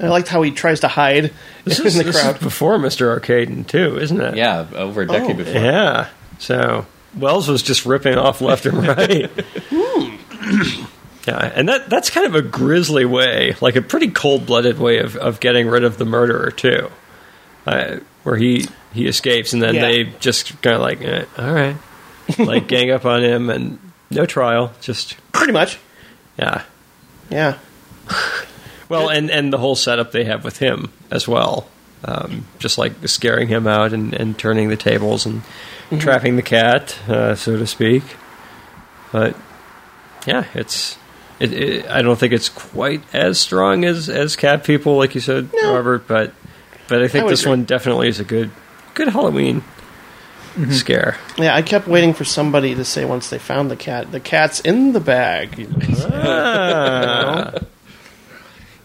[0.00, 1.32] I liked how he tries to hide
[1.64, 2.36] This in is, the this crowd.
[2.36, 3.18] is before Mr.
[3.18, 4.36] Arkadin too, isn't it?
[4.36, 5.44] Yeah, over a decade Oh.
[5.44, 5.60] before.
[5.60, 6.08] Yeah.
[6.38, 6.86] So
[7.18, 9.30] Welles was just ripping off left and right.
[11.30, 14.98] yeah, and that that's kind of a grisly way, like a pretty cold blooded way
[14.98, 16.90] of, of getting rid of the murderer too,
[17.66, 19.80] uh, where he he escapes and then Yeah.
[19.82, 21.76] they just kind of like, eh, all right,
[22.38, 23.78] like gang up on him and
[24.10, 25.78] no trial, just Pretty much.
[26.38, 26.64] yeah.
[27.30, 27.58] Yeah.
[28.88, 31.68] Well, and, and the whole setup they have with him as well,
[32.04, 35.42] um, just like scaring him out and, and turning the tables and
[36.00, 38.02] trapping the cat, uh, so to speak.
[39.12, 39.36] But
[40.26, 40.98] yeah, it's
[41.40, 45.20] it, it, I don't think it's quite as strong as as Cat People, like you
[45.20, 46.06] said, Robert.
[46.06, 46.32] But
[46.88, 47.50] but I think would this agree.
[47.52, 48.50] one definitely is a good
[48.94, 49.64] good Halloween
[50.70, 51.16] scare.
[51.38, 54.60] Yeah, I kept waiting for somebody to say once they found the cat, the cat's
[54.60, 55.66] in the bag.
[56.12, 57.52] Ah.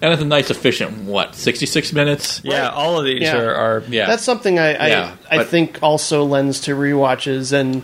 [0.02, 2.42] And it's a nice, efficient what sixty six minutes.
[2.44, 3.38] yeah, all of these Yeah.
[3.38, 7.82] are, are Yeah, That's something I I, Yeah, I think also lends to rewatches and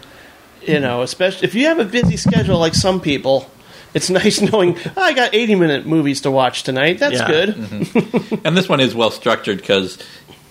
[0.61, 3.49] you know, especially if you have a busy schedule like some people,
[3.93, 6.99] it's nice knowing "Oh, I got 80 minute movies to watch tonight.
[6.99, 7.27] That's Yeah.
[7.27, 8.41] good.
[8.45, 9.97] and this one is well structured because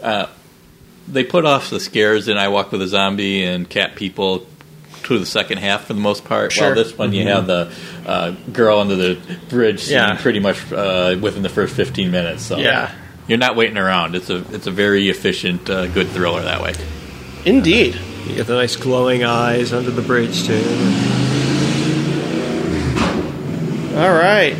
[0.02, 0.26] uh,
[1.08, 4.46] they put off the scares in I Walk with a Zombie and Cat People
[5.04, 6.52] to the second half for the most part.
[6.52, 6.66] Sure.
[6.66, 7.72] While this one, you have the
[8.06, 9.18] uh, girl under the
[9.48, 10.16] bridge scene Yeah.
[10.20, 12.42] pretty much uh, within the first fifteen minutes.
[12.44, 12.92] So Yeah.
[13.26, 14.14] you're not waiting around.
[14.14, 16.74] It's a it's a very efficient, uh, good thriller that way.
[17.44, 17.98] Indeed.
[18.28, 20.62] you get the nice glowing eyes under the bridge too.
[23.92, 24.54] All right.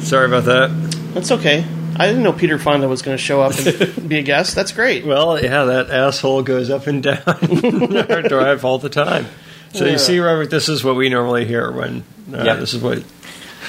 [0.00, 0.70] Sorry about that.
[1.14, 1.64] That's okay.
[1.96, 4.54] I didn't know Peter Fonda was going to show up and be a guest.
[4.56, 5.06] That's great.
[5.06, 9.26] Well, yeah, that asshole goes up and down our drive all the time.
[9.72, 9.92] So Yeah.
[9.92, 12.02] you see, Robert, this is what we normally hear when
[12.32, 12.54] uh, Yeah.
[12.56, 12.98] this is what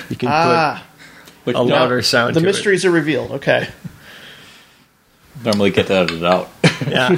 [0.09, 0.83] you can Ah,
[1.43, 3.31] Which put a no- louder sound the to mysteries are revealed.
[3.33, 3.67] Okay.
[5.43, 6.49] normally get that edited out.
[6.87, 7.17] Yeah,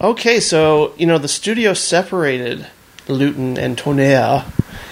[0.00, 2.66] Okay, so you know the studio separated
[3.08, 4.44] Lewton and Tourneur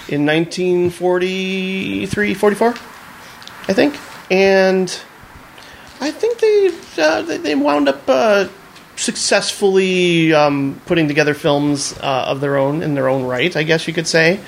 [0.09, 3.99] in 1943, 44, I think,
[4.31, 4.89] and
[5.99, 8.47] I think they uh, they, wound up uh,
[8.95, 13.87] successfully um, putting together films uh, of their own in their own right, I guess
[13.87, 14.39] you could say.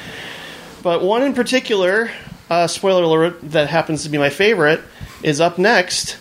[0.82, 2.12] But one in particular,
[2.50, 4.82] uh, spoiler alert, that happens to be my favorite,
[5.24, 6.18] is up next.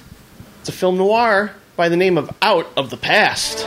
[0.61, 3.64] It's a film noir by the name of Out of the Past.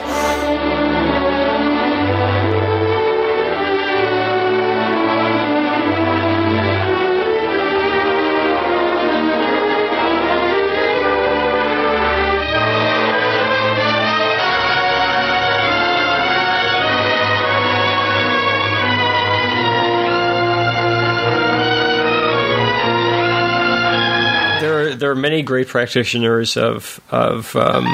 [25.01, 27.87] There are, many great practitioners of of um,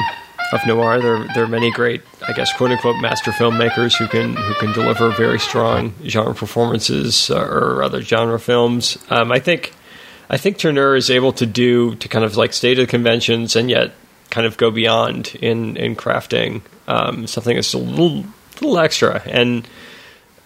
[0.52, 1.00] of noir.
[1.00, 4.74] There there are many great, I guess, quote unquote, master filmmakers who can who can
[4.74, 8.98] deliver very strong genre performances uh, or other genre films.
[9.08, 9.72] Um, I think
[10.28, 13.56] I think Tourneur is able to do to kind of like stay to the conventions
[13.56, 13.92] and yet
[14.28, 18.24] kind of go beyond in in crafting um, something that's a little
[18.60, 19.66] little extra and.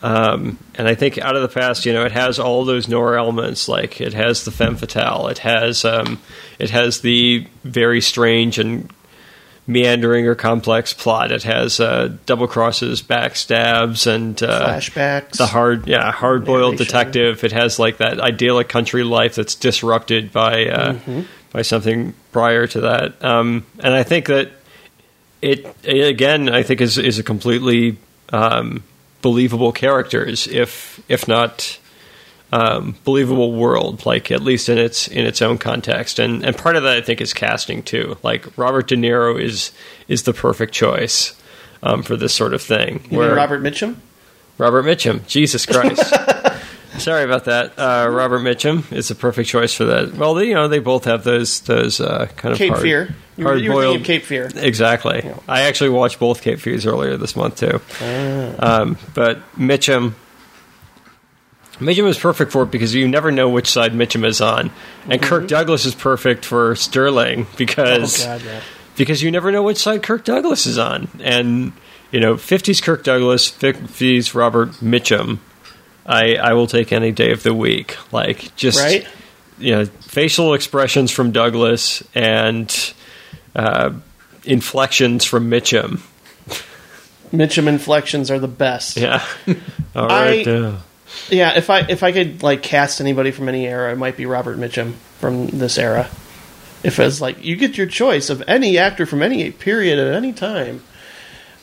[0.02, 3.16] Um, and I think out of the past, you know, it has all those noir
[3.16, 3.68] elements.
[3.68, 6.20] Like it has the femme fatale, it has um,
[6.58, 8.90] it has the very strange and
[9.66, 11.30] meandering or complex plot.
[11.30, 15.36] It has uh, double crosses, backstabs, and uh, Flashbacks.
[15.38, 17.44] The hard, yeah, hard boiled detective.
[17.44, 21.20] It has like that idyllic country life that's disrupted by uh, Mm-hmm.
[21.52, 23.24] by something prior to that.
[23.24, 24.50] Um, and I think that
[25.40, 27.98] it, it again, I think is is a completely
[28.32, 28.82] um,
[29.22, 31.78] believable characters, if if not
[32.52, 36.18] um, believable world, like at least in its in its own context.
[36.18, 38.18] And and part of that I think is casting too.
[38.22, 39.72] Like Robert De Niro is
[40.08, 41.34] is the perfect choice
[41.82, 43.04] um, for this sort of thing.
[43.10, 43.96] You mean Robert Mitchum?
[44.58, 45.26] Robert Mitchum.
[45.26, 46.12] Jesus Christ.
[46.98, 47.72] Sorry about that.
[47.78, 50.12] Uh, Robert Mitchum is the perfect choice for that.
[50.14, 53.14] Well, they, you know, they both have those those uh, kind of Cape hard, Fear.
[53.42, 54.50] You were, you were thinking Cape Fear.
[54.56, 55.30] Exactly.
[55.48, 57.80] I actually watched both Cape Fears earlier this month too.
[58.00, 58.80] Ah.
[58.82, 60.14] Um, but Mitchum,
[61.78, 64.70] Mitchum is perfect for it because you never know which side Mitchum is on,
[65.08, 68.30] and Kirk Douglas is perfect for Sterling because Mm-hmm.
[68.30, 68.60] Oh, God, yeah.
[68.96, 71.72] because you never know which side Kirk Douglas is on, and
[72.10, 75.38] you know, fifties Kirk Douglas, fifties Robert Mitchum.
[76.06, 77.96] I I will take any day of the week.
[78.12, 79.06] Like just Right?
[79.58, 82.68] you know, facial expressions from Douglas and
[83.54, 83.92] uh,
[84.44, 86.00] inflections from Mitchum.
[87.32, 88.96] Mitchum inflections are the best.
[88.96, 89.24] Yeah.
[89.96, 90.46] All right.
[90.46, 90.76] I- uh,
[91.30, 94.26] Yeah, if I if I could like cast anybody from any era, it might be
[94.26, 96.08] Robert Mitchum from this era.
[96.82, 100.32] If it's like you get your choice of any actor from any period at any
[100.32, 100.82] time.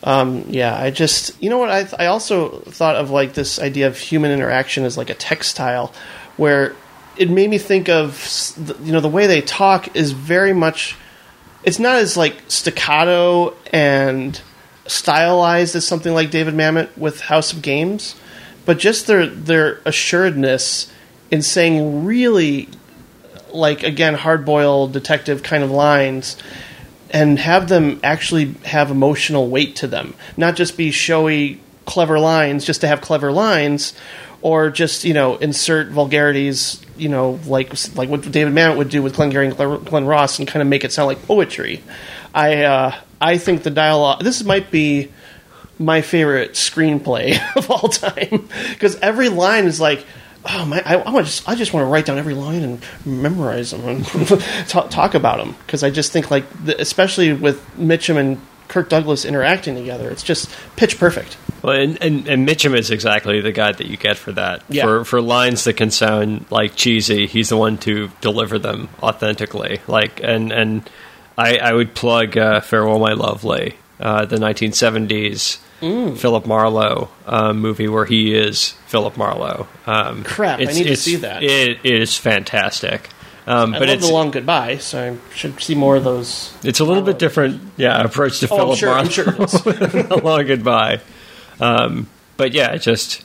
[0.01, 3.87] Um, yeah, I just you know what I I also thought of like this idea
[3.87, 5.91] of human interaction as like a textile,
[6.37, 6.73] where
[7.17, 10.95] it made me think of you know the way they talk is very much
[11.63, 14.39] it's not as like staccato and
[14.87, 18.15] stylized as something like David Mamet with House of Games,
[18.65, 20.91] but just their their assuredness
[21.31, 22.69] in saying really
[23.51, 26.37] like again hard boiled detective kind of lines
[27.11, 32.65] and have them actually have emotional weight to them, not just be showy clever lines
[32.65, 33.93] just to have clever lines
[34.41, 39.01] or just you know insert vulgarities you know like like what David Mamet would do
[39.01, 41.83] with Glengarry and Glenn- Ross and kind of make it sound like poetry.
[42.33, 45.11] I uh, I think the dialogue this might be
[45.77, 50.05] my favorite screenplay of all time because every line is like
[50.45, 53.71] oh my I, I just I just want to write down every line and memorize
[53.71, 54.05] them and
[54.67, 58.87] talk, talk about them because I just think like the, especially with Mitchum and Kirk
[58.87, 63.51] Douglas interacting together it's just pitch perfect well, and, and, and Mitchum is exactly the
[63.51, 64.63] guy that you get for that.
[64.69, 64.83] Yeah.
[64.83, 69.81] For for lines that can sound like cheesy, he's the one to deliver them authentically.
[69.85, 70.89] Like and and
[71.37, 76.17] I, I would plug uh, "Farewell, My Lovely," uh, the 1970s Mm.
[76.17, 79.65] Philip Marlowe uh, movie where he is Philip Marlowe.
[79.87, 81.41] Um, Crap, I need to see that.
[81.41, 83.09] It is fantastic.
[83.49, 86.53] Um, I but love it's the long goodbye so I should see more of those
[86.63, 89.03] It's a little bit different, yeah, approach to Oh, I'm Philip sure- Marlowe.
[89.03, 90.11] I'm sure it is.
[90.11, 91.01] a long goodbye.
[91.59, 93.23] Um, but yeah, just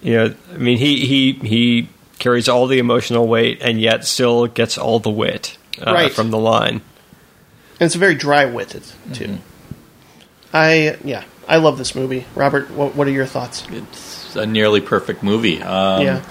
[0.00, 1.88] you know, I mean, he he he
[2.20, 6.12] carries all the emotional weight and yet still gets all the wit uh, Right.
[6.12, 6.80] from the line.
[7.80, 9.38] and it's a very dry witted too
[10.52, 14.80] I yeah I love this movie Robert what, what are your thoughts It's a nearly
[14.80, 15.60] perfect movie.
[15.62, 16.22] Um, yeah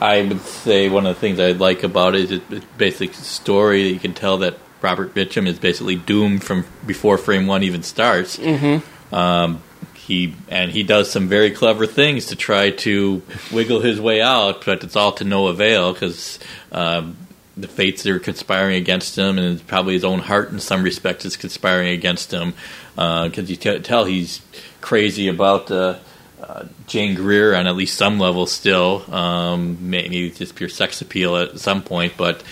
[0.00, 3.14] I would say one of the things I like about it is it's basically a
[3.14, 7.62] story that you can tell that Robert Mitchum is basically doomed from before frame one
[7.62, 8.38] even starts.
[8.38, 9.14] Mm-hmm.
[9.14, 9.62] Um,
[9.94, 13.22] he and he does some very clever things to try to
[13.52, 16.38] wiggle his way out, but it's all to no avail because
[16.72, 17.16] um,
[17.56, 21.36] the fates are conspiring against him, and probably his own heart, in some respects, is
[21.36, 22.54] conspiring against him
[22.94, 24.40] because you t- tell he's
[24.80, 25.70] crazy about.
[25.70, 25.98] Uh,
[26.42, 29.04] uh, Jane Greer on at least some level still.
[29.12, 32.42] Um, maybe just pure sex appeal at some point, but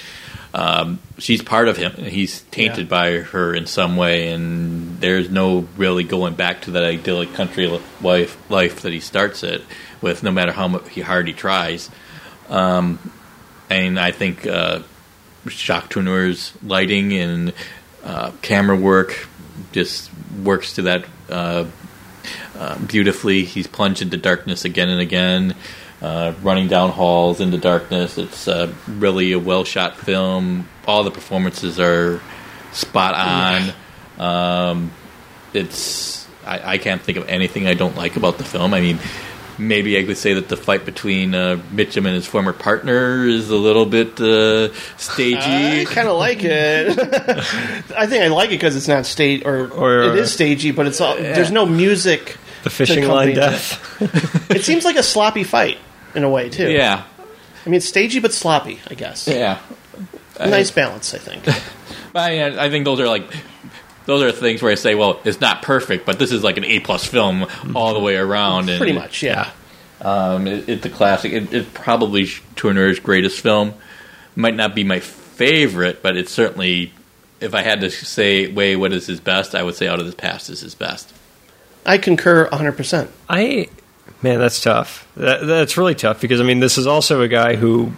[0.55, 1.93] um, she's part of him.
[1.93, 2.91] He's tainted Yeah.
[2.91, 7.67] by her in some way, and there's no really going back to that idyllic country
[8.01, 9.63] life, life that he starts it
[10.01, 11.91] with, no matter how he hard he tries.
[12.49, 12.99] Um,
[13.69, 14.81] and I think uh,
[15.47, 17.53] Jacques Tourneur's lighting and
[18.05, 19.27] uh, camera work
[19.73, 20.11] just
[20.43, 21.65] works to that uh,
[22.59, 23.45] uh, beautifully.
[23.45, 25.55] He's plunged into darkness again and again,
[26.03, 28.19] uh, running down halls into darkness.
[28.19, 30.69] It's uh, really a well shot film.
[30.87, 32.21] All the performances are
[32.73, 33.73] spot on.
[34.19, 34.91] Um,
[35.55, 38.75] it's I, I can't think of anything I don't like about the film.
[38.75, 38.99] I mean,
[39.59, 43.51] maybe I could say that the fight between uh, Mitchum and his former partner is
[43.51, 44.73] a little bit uh,
[45.09, 46.99] I kind of like it.
[47.97, 50.87] I think I like it because it's not stage or, Or, it uh, stagey, but
[50.87, 52.37] it's all, there's no music.
[52.63, 53.85] The fishing line death.
[54.51, 55.79] It seems like a sloppy fight
[56.15, 56.71] in a way too.
[56.71, 57.05] yeah,
[57.65, 58.81] I mean, it's stagey but sloppy.
[58.89, 59.29] I guess.
[59.29, 59.61] yeah.
[60.41, 61.47] Nice balance, I think.
[62.15, 63.25] I, I think those are like
[64.07, 66.65] those are things where I say, well, it's not perfect, but this is like an
[66.65, 68.71] A plus film all the way around.
[68.71, 69.51] And, Pretty much, yeah.
[70.01, 71.33] Um, it, it's a classic.
[71.33, 73.75] It, it's probably Tourneur's greatest film.
[74.35, 76.93] Might not be my favorite, but it's certainly.
[77.41, 80.07] If I had to say, way what is his best, I would say Out of
[80.07, 81.13] the Past is his best.
[81.89, 82.73] I concur 100.
[82.73, 83.69] percent I
[84.23, 85.07] man, that's tough.
[85.17, 87.93] That, that's really tough because I mean, this is also a guy who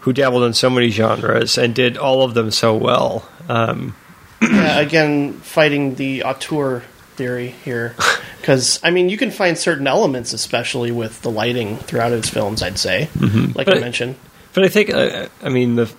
[0.00, 3.28] who dabbled in so many genres and did all of them so well.
[3.48, 3.94] Um,
[4.42, 6.80] yeah, again, fighting the auteur
[7.16, 7.94] theory here,
[8.40, 12.62] because I mean, you can find certain elements, especially with the lighting throughout his films.
[12.62, 13.08] I'd say,
[13.54, 14.16] like I But- mentioned.
[14.54, 15.92] but I think, uh, I mean, the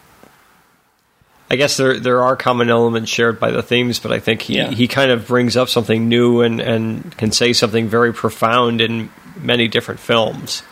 [1.52, 4.56] I guess there there are common elements shared by the themes, but I think he,
[4.56, 4.70] Yeah.
[4.72, 9.10] he kind of brings up something new and, and can say something very profound in
[9.36, 10.64] many different films.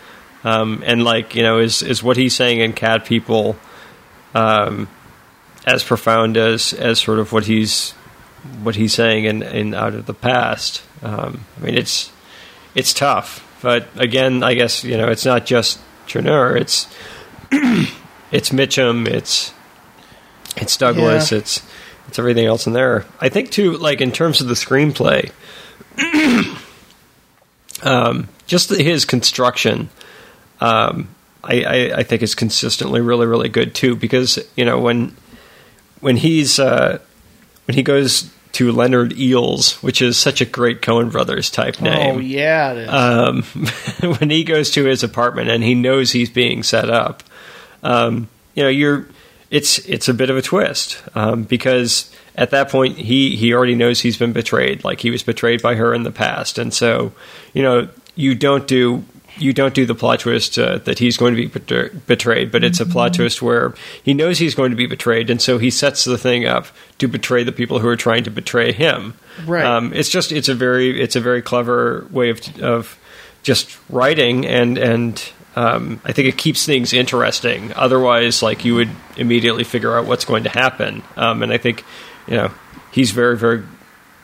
[0.45, 3.57] Um, and like you know, is is what he's saying in Cat People
[4.33, 4.87] um,
[5.65, 7.91] as profound as as sort of what he's
[8.63, 10.81] what he's saying in, in Out of the Past.
[11.03, 12.09] Um, I mean, it's
[12.73, 15.77] it's tough, but again, I guess you know, it's not just
[16.07, 16.55] Tourneur.
[16.55, 16.87] It's
[18.31, 19.07] it's Mitchum.
[19.09, 19.53] It's
[20.61, 21.31] it's Douglas.
[21.31, 21.39] Yeah.
[21.39, 21.63] It's
[22.07, 23.05] it's everything else in there.
[23.19, 25.31] I think too, like in terms of the screenplay,
[27.83, 29.89] um, just his construction.
[30.59, 31.09] Um,
[31.43, 35.15] I, I, I think is consistently really really good too because you know when
[36.01, 36.99] when he's uh,
[37.65, 42.15] when he goes to Leonard Eels, which is such a great Coen Brothers type name.
[42.15, 42.89] Oh yeah, it is.
[42.89, 43.43] Um,
[44.17, 47.23] when he goes to his apartment and he knows he's being set up,
[47.83, 49.07] um, you know, you're
[49.49, 53.75] it's it's a bit of a twist um, because at that point he he already
[53.75, 57.11] knows he's been betrayed, like he was betrayed by her in the past, and so
[57.53, 59.03] you know you don't do.
[59.37, 62.61] You don't do the plot twist uh, that he's going to be betr- betrayed, but
[62.65, 63.73] it's a plot twist where
[64.03, 67.07] he knows he's going to be betrayed, and so he sets the thing up to
[67.07, 69.13] betray the people who are trying to betray him.
[69.45, 69.63] Right.
[69.63, 72.99] Um, it's just it's a very it's a very clever way of of
[73.43, 77.73] just writing and and um, I think it keeps things interesting.
[77.75, 81.03] Otherwise, like you would immediately figure out what's going to happen.
[81.17, 81.83] Um, and I think
[82.27, 82.51] you know
[82.91, 83.63] he's very very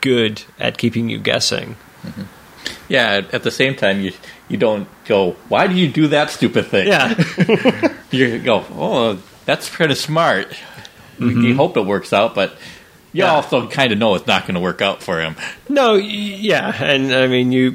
[0.00, 1.76] good at keeping you guessing.
[2.88, 3.22] Yeah.
[3.32, 4.12] At, the same time, you
[4.48, 6.86] you don't go, why do you do that stupid thing?
[6.86, 7.14] Yeah,
[8.10, 10.56] You go, oh, that's kind of smart.
[11.18, 12.50] You hope it works out, but
[13.12, 13.32] you Yeah.
[13.32, 15.34] also kind of know it's not going to work out for him.
[15.68, 17.74] no, yeah, and I mean you,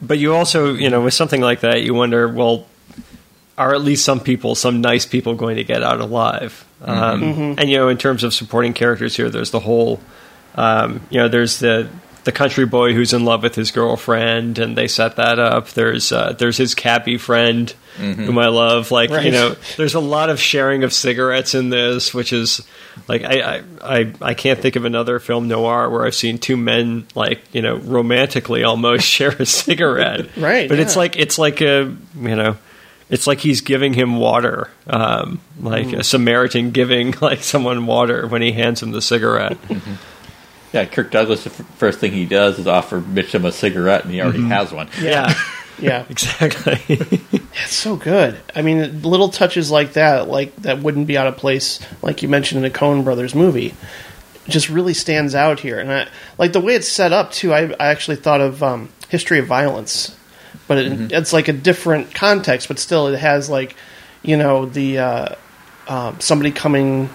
[0.00, 2.66] but you also you know with something like that you wonder well.
[3.58, 6.64] Are at least some people, some nice people, going to get out alive?
[6.82, 7.22] Um,
[7.58, 10.00] And you know, in terms of supporting characters here, there's the whole
[10.54, 11.88] Um, you know, there's the
[12.24, 15.68] the country boy who's in love with his girlfriend, and they set that up.
[15.70, 18.90] There's uh, there's his cabbie friend, whom I love.
[18.90, 22.60] Like you know, there's a lot of sharing of cigarettes in this, which is
[23.08, 26.56] like I, I I I can't think of another film noir where I've seen two
[26.56, 30.36] men like you know romantically almost share a cigarette.
[30.36, 32.56] Right, but it's like it's like a you know.
[33.10, 35.98] It's like he's giving him water, um, like Mm.
[36.00, 39.56] a Samaritan giving like someone water when he hands him the cigarette.
[40.70, 44.12] Yeah, Kirk Douglas, the f- first thing he does is offer Mitchum a cigarette, and
[44.12, 44.90] he already has one.
[45.00, 45.32] yeah,
[45.78, 46.78] yeah, exactly.
[46.90, 48.38] it's so good.
[48.54, 52.28] I mean, little touches like that, like that, wouldn't be out of place, like you
[52.28, 53.74] mentioned in a Coen Brothers movie.
[54.46, 57.54] Just really stands out here, and I like the way it's set up too.
[57.54, 60.14] I, I actually thought of um, History of Violence,
[60.68, 63.74] but it, it's like a different context, but still it has like,
[64.22, 65.34] you know, the uh,
[65.88, 67.08] um, somebody coming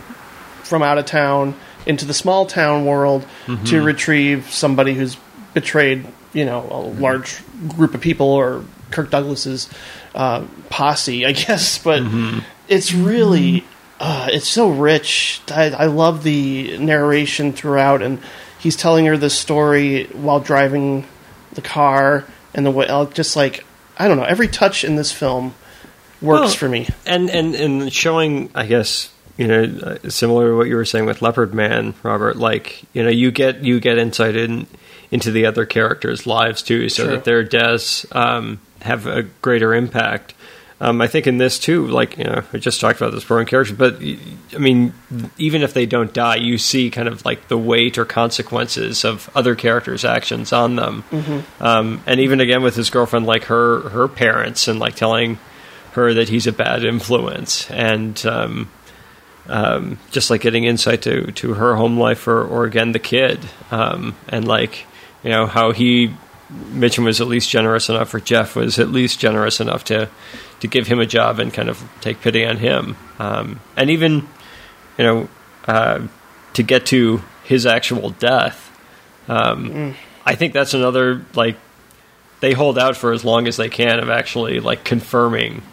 [0.64, 1.56] from out of town
[1.86, 3.26] into the small town world
[3.66, 5.18] to retrieve somebody who's
[5.54, 9.70] betrayed, you know, a large group of people or Kirk Douglas's
[10.16, 11.78] uh, posse, I guess.
[11.78, 12.02] But
[12.68, 13.64] it's really,
[14.00, 15.42] uh, it's so rich.
[15.52, 18.20] I, I love the narration throughout, and
[18.60, 21.06] he's telling her this story while driving
[21.54, 22.24] the car,
[22.54, 23.64] and the way, uh, just like
[23.98, 25.54] I don't know, every touch in this film
[26.22, 26.88] works Well, for me.
[27.06, 31.06] and and and showing, I guess you know, uh, similar to what you were saying
[31.06, 32.38] with Leopard Man, Robert.
[32.38, 34.68] Like you know, you get you get insight in
[35.12, 37.12] into the other characters' lives too, so Sure.
[37.14, 40.34] that their deaths um, have a greater impact.
[40.84, 43.46] Um, I think in this too, like you know, we just talked about this Brewing
[43.48, 44.94] character, but I mean,
[45.38, 49.30] even if they don't die, you see kind of like the weight or consequences of
[49.34, 51.06] other characters' actions on them.
[51.62, 55.40] Um, and even again with his girlfriend, like her her parents, and like telling
[55.94, 58.70] her that he's a bad influence, and um,
[59.48, 63.40] um, just like getting insight to to her home life, or or again the kid,
[63.72, 64.86] um, and like
[65.24, 66.14] you know how he
[66.52, 70.10] Mitchum was at least generous enough, or Jeff was at least generous enough to
[70.64, 74.26] to give him a job and kind of take pity on him, um, and even
[74.98, 75.28] you know
[75.68, 76.00] uh,
[76.54, 78.72] to get to his actual death.
[79.28, 79.94] Um,
[80.26, 81.58] I think that's another like
[82.40, 85.64] they hold out for as long as they can of actually like confirming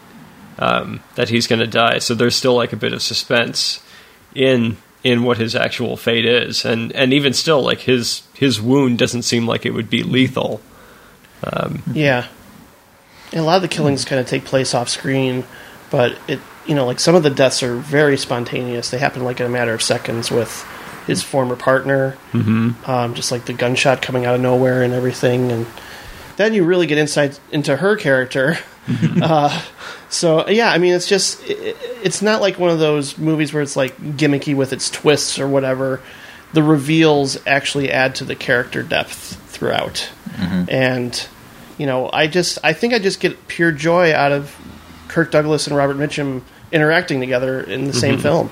[0.59, 1.99] um, that he's going to die.
[1.99, 3.81] So there's still like a bit of suspense
[4.35, 8.99] in in what his actual fate is, and and even still, like his his wound
[8.99, 10.59] doesn't seem like it would be lethal.
[11.93, 12.27] Yeah.
[13.31, 15.45] And a lot of the killings kind of take place off screen,
[15.89, 18.89] but it you know like some of the deaths are very spontaneous.
[18.89, 20.65] They happen like in a matter of seconds with
[21.07, 22.89] his former partner, mm-hmm.
[22.89, 25.65] um, just like the gunshot coming out of nowhere and everything, and
[26.37, 28.57] then you really get insight into her character.
[29.21, 29.61] uh,
[30.09, 33.63] so yeah, I mean, it's just it, it's not like one of those movies where
[33.63, 36.01] it's like gimmicky with its twists or whatever.
[36.53, 40.09] The reveals actually add to the character depth throughout,
[40.69, 41.27] and
[41.81, 44.55] you know, I just I think I just get pure joy out of
[45.07, 48.51] Kirk Douglas and Robert Mitchum interacting together in the same film,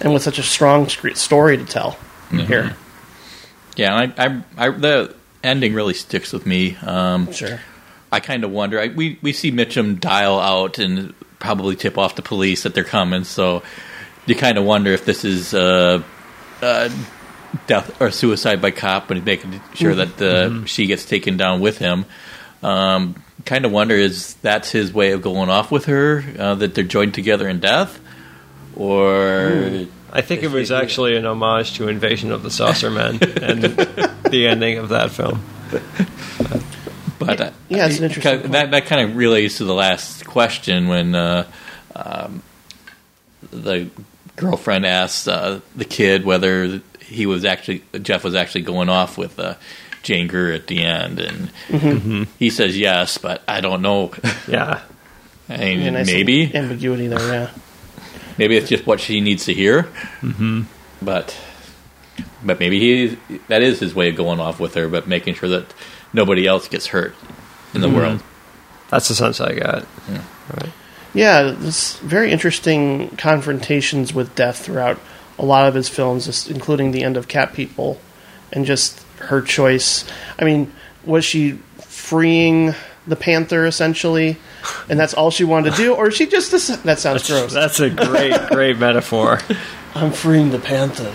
[0.00, 1.98] and with such a strong story to tell
[2.30, 2.74] here.
[3.76, 4.24] Yeah, and I,
[4.56, 6.76] I, I, the ending really sticks with me.
[6.76, 7.60] Um, Sure.
[8.10, 8.80] I kind of wonder.
[8.80, 12.82] I, we we see Mitchum dial out and probably tip off the police that they're
[12.82, 13.24] coming.
[13.24, 13.62] So
[14.24, 16.02] you kind of wonder if this is uh,
[16.62, 16.88] uh,
[17.66, 21.60] death or suicide by cop, and he's making sure that the, she gets taken down
[21.60, 22.06] with him.
[22.64, 26.74] Um, kind of wonder is that's his way of going off with her uh, that
[26.74, 28.00] they're joined together in death,
[28.74, 33.62] or I think it was actually an homage to Invasion of the Saucer Men and
[33.62, 35.44] the ending of that film.
[37.18, 39.74] But uh, Yeah, it's an interesting kind of- That that kind of relates to the
[39.74, 41.46] last question when uh,
[41.94, 42.42] um,
[43.50, 43.88] the
[44.36, 49.38] girlfriend asked uh, the kid whether he was actually Jeff was actually going off with
[50.04, 52.22] Jane Greer at the end, and Mm-hmm.
[52.38, 54.12] he says yes, but I don't know.
[54.46, 54.80] Yeah,
[55.48, 57.18] I mean, Yeah, nice maybe ambiguity there.
[57.20, 57.50] Yeah.
[58.38, 59.84] maybe it's just what she needs to hear.
[60.20, 60.62] Mm-hmm.
[61.02, 61.36] But
[62.44, 65.48] but maybe he that is his way of going off with her, but making sure
[65.48, 65.74] that
[66.12, 67.14] nobody else gets hurt
[67.74, 68.22] in the world.
[68.90, 69.84] that's the sense I got.
[71.12, 74.98] Yeah, this very interesting confrontations with death throughout
[75.38, 78.00] a lot of his films, just including the end of Cat People,
[78.52, 80.04] and just her choice.
[80.38, 80.72] I mean,
[81.04, 82.74] was she freeing
[83.06, 84.36] the panther essentially,
[84.88, 86.50] and that's all she wanted to do, or is she just
[86.84, 87.52] that sounds gross?
[87.52, 89.40] That's a great, great metaphor.
[89.94, 91.12] I'm freeing the panther.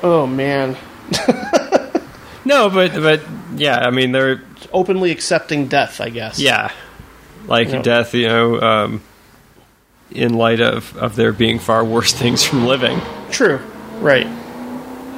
[0.02, 0.76] oh man,
[2.44, 3.22] No, but but
[3.56, 4.42] yeah, I mean they're
[4.72, 6.38] openly accepting death, I guess.
[6.40, 6.72] yeah,
[7.46, 8.14] like death.
[8.14, 9.02] You know, um,
[10.10, 13.00] in light of of there being far worse things from living.
[13.30, 13.60] true.
[14.00, 14.26] Right.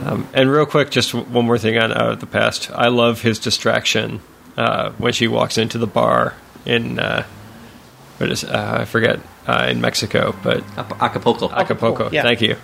[0.05, 2.71] And real quick, just one more thing on out of the past.
[2.71, 4.21] I love his distraction
[4.57, 6.35] uh, when she walks into the bar
[6.67, 7.25] in uh,
[8.19, 11.51] what is uh, I forget uh, in Mexico, but Ac- Acapulco.
[11.51, 12.11] Acapulco.
[12.11, 12.23] Yeah.
[12.23, 12.57] Thank you.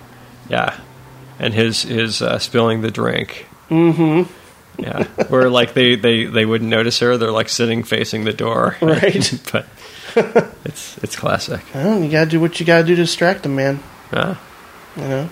[0.49, 0.79] Yeah,
[1.39, 3.47] and his his uh, spilling the drink.
[3.69, 4.33] Mm-hmm.
[4.83, 7.19] Yeah, where like they, they, they wouldn't notice her.
[7.19, 8.77] They're like sitting facing the door.
[8.83, 9.41] Right.
[9.53, 9.67] but
[10.65, 11.61] it's it's classic.
[11.75, 13.81] Well, you gotta do what you gotta do to distract them, man.
[14.13, 14.37] Yeah.
[14.97, 15.31] You know.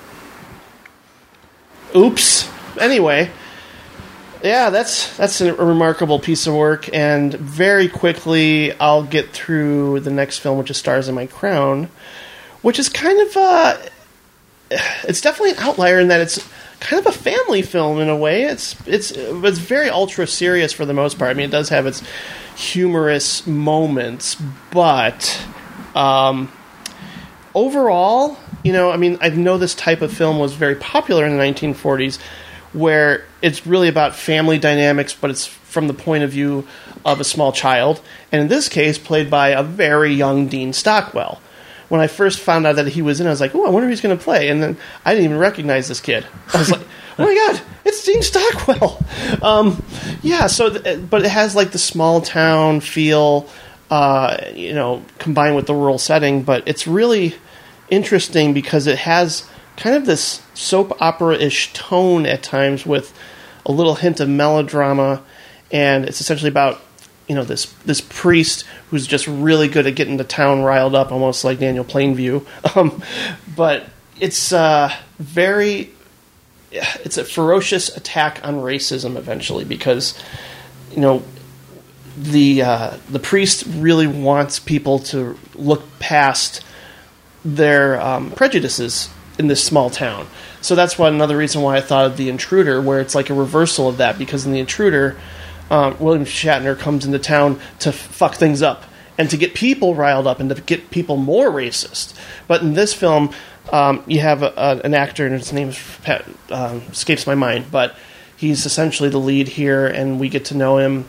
[1.95, 2.51] Oops.
[2.79, 3.31] Anyway,
[4.43, 10.11] yeah, that's that's a remarkable piece of work, and very quickly I'll get through the
[10.11, 11.89] next film, which is Stars in My Crown,
[12.63, 13.79] which is kind of uh,
[15.05, 16.47] it's definitely an outlier in that it's
[16.81, 18.45] kind of a family film in a way.
[18.45, 21.31] It's it's it's very ultra serious for the most part.
[21.31, 22.03] I mean, it does have its
[22.57, 24.37] humorous moments,
[24.71, 25.43] but
[25.95, 26.53] um,
[27.55, 31.37] overall, you know, I mean, I know this type of film was very popular in
[31.37, 32.19] the 1940s,
[32.73, 36.67] where it's really about family dynamics, but it's from the point of view
[37.05, 38.01] of a small child,
[38.33, 41.41] and in this case, played by a very young Dean Stockwell.
[41.89, 43.87] When I first found out that he was in, I was like, "Oh, I wonder
[43.87, 46.27] who he's going to play," and then I didn't even recognize this kid.
[46.53, 46.83] I was like,
[47.19, 49.03] "Oh my god, it's Dean Stockwell!"
[49.43, 49.83] Um,
[50.23, 53.49] yeah, so th- but it has like the small town feel,
[53.91, 56.43] uh, you know, combined with the rural setting.
[56.43, 57.35] But it's really
[57.91, 63.17] interesting because it has kind of this soap opera ish tone at times with
[63.65, 65.23] a little hint of melodrama,
[65.71, 66.81] and it's essentially about
[67.29, 71.13] you know this this priest who's just really good at getting the town riled up,
[71.13, 72.45] almost like Daniel Plainview.
[72.77, 73.03] Um,
[73.57, 73.87] but
[74.21, 75.91] it's uh, very
[76.71, 80.19] it's a ferocious attack on racism eventually because
[80.91, 81.23] you know
[82.17, 86.63] the uh, the priest really wants people to look past
[87.57, 89.09] their um, prejudices
[89.39, 90.27] in this small town.
[90.61, 93.35] So that's one another reason why I thought of the intruder, where it's like a
[93.35, 94.19] reversal of that.
[94.19, 95.17] Because in the intruder,
[95.71, 98.85] um, William Shatner comes into town to fuck things up
[99.17, 102.17] and to get people riled up and to get people more racist.
[102.47, 103.33] But in this film,
[103.73, 105.73] um, you have a, a, an actor, and his name
[106.51, 107.95] um, escapes my mind, but
[108.37, 111.05] he's essentially the lead here, and we get to know him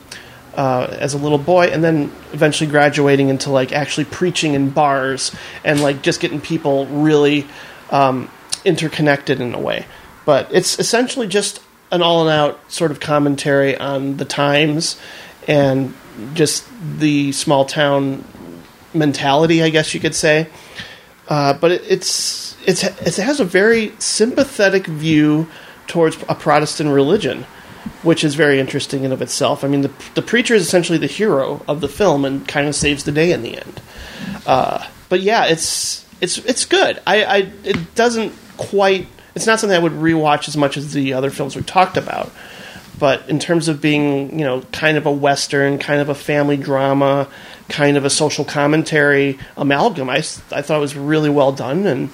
[0.60, 5.34] uh, as a little boy, and then eventually graduating into like actually preaching in bars
[5.64, 7.48] and like just getting people really
[7.92, 8.30] um,
[8.66, 9.86] interconnected in a way.
[10.26, 11.62] But it's essentially just
[11.92, 15.00] an all and out sort of commentary on the times
[15.48, 15.94] and
[16.34, 16.68] just
[16.98, 18.26] the small town
[18.94, 20.50] mentality, I guess you could say.
[21.30, 25.48] Uh, but it, it's, it's it has a very sympathetic view
[25.88, 27.46] towards a Protestant religion,
[28.04, 29.64] which is very interesting in of itself.
[29.64, 32.76] I mean, the the preacher is essentially the hero of the film and kind of
[32.76, 33.82] saves the day in the end.
[34.46, 37.02] Uh, but yeah, it's it's it's good.
[37.06, 39.08] I, I it doesn't quite.
[39.36, 42.32] It's not something I would rewatch as much as the other films we talked about.
[42.98, 46.58] But in terms of being, you know, kind of a western, kind of a family
[46.58, 47.30] drama,
[47.70, 51.86] kind of a social commentary amalgam, I, I thought it was really well done.
[51.88, 52.10] And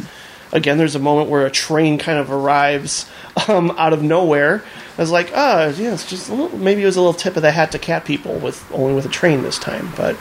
[0.52, 3.10] again, there's a moment where a train kind of arrives
[3.48, 4.64] um, out of nowhere.
[4.98, 7.36] I was like, oh, yeah, it's just a little, maybe it was a little tip
[7.36, 9.92] of the hat to cat people with only with a train this time.
[9.98, 10.18] But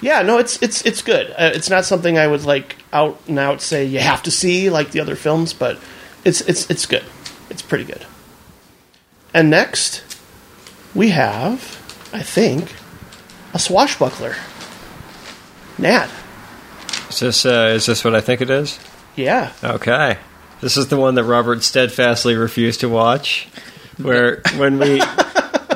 [0.00, 1.30] yeah, no, it's it's it's good.
[1.32, 4.70] Uh, it's not something I would like out and out say you have to see
[4.70, 5.78] like the other films, but
[6.24, 7.04] it's it's it's good.
[7.50, 8.06] It's pretty good.
[9.34, 10.02] And next,
[10.94, 11.60] we have,
[12.12, 12.74] I think,
[13.52, 14.36] a swashbuckler.
[15.76, 16.08] Nat.
[17.10, 18.78] Is this uh, is this what I think it is?
[19.16, 19.52] Yeah.
[19.62, 20.18] Okay.
[20.60, 23.48] This is the one that Robert steadfastly refused to watch.
[23.98, 25.00] Where when we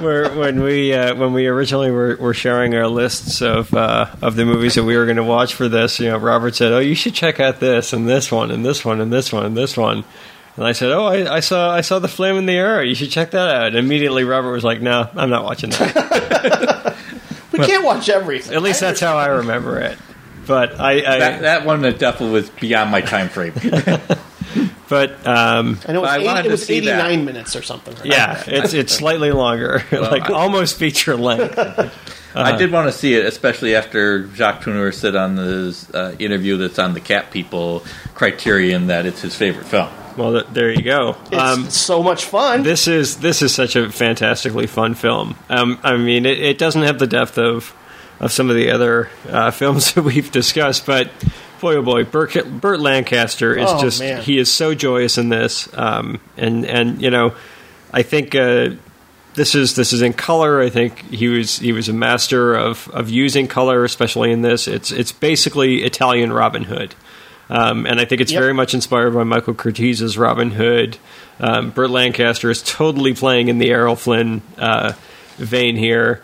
[0.01, 4.37] where when we uh, when we originally were, were sharing our lists of uh, of
[4.37, 6.79] the movies that we were going to watch for this, you know, Robert said, "Oh,
[6.79, 9.57] you should check out this and this one and this one and this one and
[9.57, 10.05] this one."
[10.57, 12.83] And I said, "Oh, I, I saw I saw the Flame and the Arrow.
[12.83, 16.97] You should check that out." And immediately Robert was like, "No, I'm not watching that."
[17.53, 18.55] We can't watch everything.
[18.55, 19.99] At least that's how I remember it.
[20.47, 23.53] But I, I That, that one definitely was beyond my time frame.
[24.93, 27.01] but um, I it was, I 80 wanted it to was see that.
[27.07, 27.95] 89 minutes or something.
[27.97, 28.05] right?
[28.05, 31.59] yeah, it's it's slightly longer, like I- almost feature length.
[32.35, 36.57] I did want to see it, especially after Jacques Tourneur said on his uh, interview
[36.57, 39.89] that's on the Cat People Criterion that it's his favorite film.
[40.17, 41.17] Well, th- there you go.
[41.27, 42.63] It's Um, so much fun.
[42.63, 45.37] this is this is such a fantastically fun film.
[45.51, 47.75] Um, I mean, it, it doesn't have the depth of
[48.21, 51.11] of some of the other uh, films that we've discussed, but
[51.63, 54.21] boy, oh boy, Burt, Burt Lancaster is Oh, just man.
[54.23, 57.35] he is so joyous in this, um, and and you know,
[57.93, 58.35] I think.
[58.35, 58.71] Uh,
[59.35, 60.61] this is this is in color.
[60.61, 64.69] I think he was he was a master of, of using color, especially in this.
[64.69, 66.95] It's it's basically Italian Robin Hood,
[67.49, 68.39] um, and I think it's Yep.
[68.43, 70.99] very much inspired by Michael Curtiz's Robin Hood.
[71.41, 74.93] Um, Burt Lancaster is totally playing in the Errol Flynn uh,
[75.39, 76.21] vein here,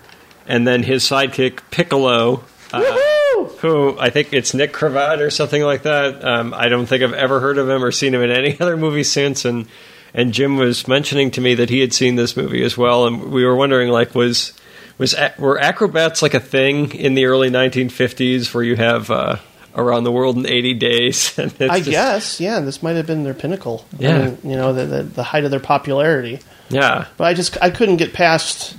[0.47, 5.83] and then his sidekick Piccolo, uh, who I think it's Nick Cravat or something like
[5.83, 6.25] that.
[6.25, 8.77] Um, I don't think I've ever heard of him or seen him in any other
[8.77, 9.67] movie since, and
[10.15, 13.31] and Jim was mentioning to me that he had seen this movie as well, and
[13.31, 14.53] we were wondering like was
[14.99, 19.37] was were acrobats like a thing in the early 1950s where you have uh,
[19.77, 21.39] around the world in 80 days?
[21.39, 23.85] and it's I just- guess, yeah, this might have been their pinnacle.
[23.99, 24.19] I Yeah.
[24.25, 26.41] mean, you know, the, the the height of their popularity.
[26.69, 28.77] yeah, But I just I couldn't get past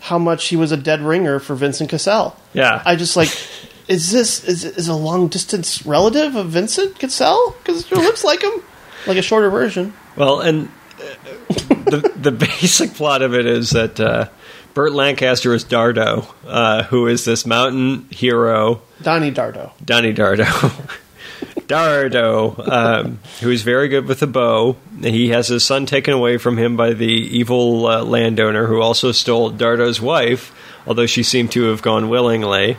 [0.00, 2.36] how much he was a dead ringer for Vincent Cassel.
[2.52, 2.82] yeah.
[2.84, 3.28] I just like,
[3.88, 7.54] is this is is a long distance relative of Vincent Cassel?
[7.58, 8.62] Because your lips like him,
[9.06, 9.92] like a shorter version.
[10.16, 10.68] Well, and
[10.98, 11.04] uh,
[11.90, 14.28] the the basic plot of it is that uh,
[14.74, 19.72] Burt Lancaster is Dardo, uh, who is this mountain hero, Donnie Dardo.
[19.84, 20.46] Donnie Dardo.
[21.70, 24.76] Dardo, um, who is very good with a bow.
[25.00, 29.12] He has his son taken away from him by the evil uh, landowner who also
[29.12, 30.52] stole Dardo's wife,
[30.86, 32.76] although she seemed to have gone willingly.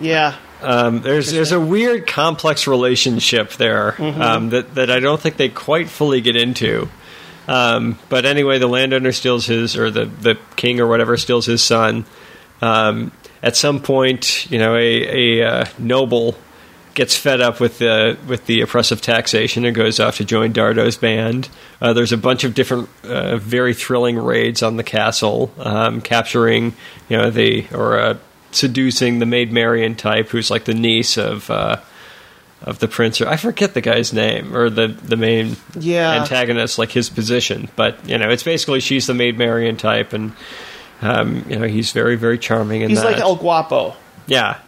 [0.00, 5.36] Yeah, Um, there's there's a weird complex relationship there um, that that I don't think
[5.36, 6.88] they quite fully get into.
[7.48, 11.62] Um, but anyway, the landowner steals his, or the the king or whatever steals his
[11.62, 12.04] son.
[12.62, 13.10] Um,
[13.42, 16.36] at some point, you know, a a uh, noble
[16.94, 20.96] gets fed up with the with the oppressive taxation and goes off to join Dardo's
[20.96, 21.48] band.
[21.80, 26.74] Uh, there's a bunch of different, uh, very thrilling raids on the castle, um, capturing,
[27.08, 28.16] you know, the or uh,
[28.50, 31.76] seducing the maid Marian type, who's like the niece of uh,
[32.62, 33.20] of the prince.
[33.20, 36.12] Or I forget the guy's name or the the main Yeah.
[36.20, 37.68] antagonist, like his position.
[37.76, 40.32] But you know, it's basically she's the maid Marian type, and
[41.00, 42.82] um, you know he's very very charming.
[42.82, 43.12] In He's that.
[43.12, 43.96] like El Guapo.
[44.26, 44.58] yeah.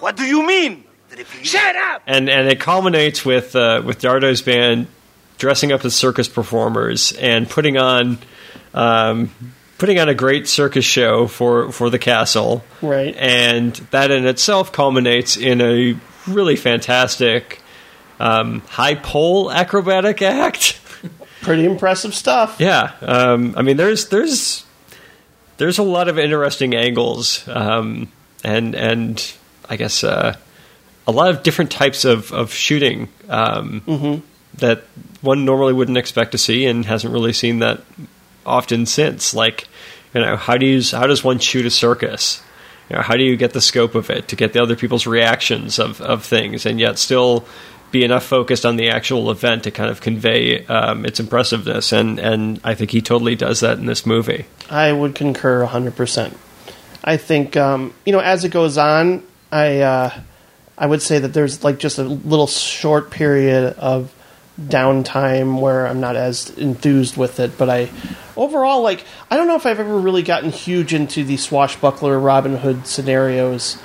[0.00, 0.83] What do you mean?
[1.42, 2.02] Shut up!
[2.06, 4.86] and and it culminates with uh, with Dardo's band
[5.38, 8.18] dressing up as circus performers and putting on
[8.72, 9.30] um,
[9.78, 12.64] putting on a great circus show for for the castle.
[12.82, 13.14] Right.
[13.16, 15.96] and that in itself culminates in a
[16.26, 17.60] really fantastic
[18.20, 20.80] um, high pole acrobatic act.
[21.42, 22.56] Pretty impressive stuff.
[22.58, 24.64] Yeah, um, I mean, there's there's
[25.58, 28.10] there's a lot of interesting angles, um,
[28.42, 29.34] and and
[29.68, 30.36] I guess uh,
[31.06, 34.22] a lot of different types of of shooting um,
[34.54, 34.84] that
[35.20, 37.82] one normally wouldn't expect to see, and hasn't really seen that
[38.46, 39.34] often since.
[39.34, 39.68] Like,
[40.14, 42.42] you know, how do you how does one shoot a circus?
[42.90, 45.06] You know, how do you get the scope of it to get the other people's
[45.06, 47.46] reactions of of things, and yet still
[47.90, 52.18] be enough focused on the actual event to kind of convey um, its impressiveness, and
[52.18, 54.46] and I think he totally does that in this movie.
[54.70, 56.34] I would concur 100%.
[57.04, 59.22] I think, um, you know, as it goes on,
[59.52, 60.20] I, uh,
[60.76, 64.12] I would say that there's like just a little short period of
[64.60, 67.90] downtime where I'm not as enthused with it, but I,
[68.36, 72.56] overall, like, I don't know if I've ever really gotten huge into the swashbuckler Robin
[72.56, 73.78] Hood scenarios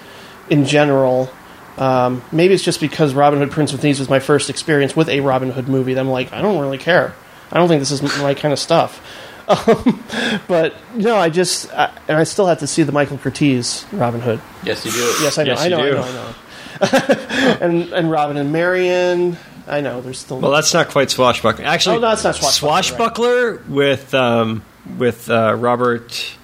[0.49, 1.29] in general.
[1.77, 5.09] Um, maybe it's just because Robin Hood Prince of Thieves was my first experience with
[5.09, 7.15] a Robin Hood movie that I'm like, I don't really care.
[7.51, 9.01] I don't think this is my kind of stuff.
[9.49, 10.03] Um,
[10.47, 14.21] but no, I just I, and I still have to see the Michael Curtiz Robin
[14.21, 14.39] Hood.
[14.61, 14.99] Yes, you do.
[15.23, 16.35] Yes, I know, Yes, I you know, I know, I know.
[17.61, 19.37] and and Robin and Marian,
[19.67, 20.01] I know.
[20.01, 21.65] There's still Well, that's not quite swashbuckler.
[21.65, 24.63] Actually, Oh, no, it's not swashbuckler, Swashbuckler with um,
[24.97, 26.35] with uh, Robert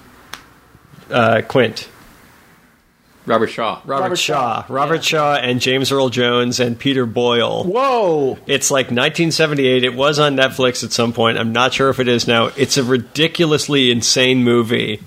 [1.10, 1.88] uh, Quint.
[3.24, 3.80] Robert Shaw.
[3.84, 5.00] Robert, Robert Shaw, Shaw, Robert yeah.
[5.00, 7.64] Shaw, and James Earl Jones and Peter Boyle.
[7.64, 8.38] whoa.
[8.46, 9.82] It's like 1978.
[9.82, 11.36] It was on Netflix at some point.
[11.36, 12.50] I'm not sure if it is now.
[12.56, 15.02] It's a ridiculously insane movie,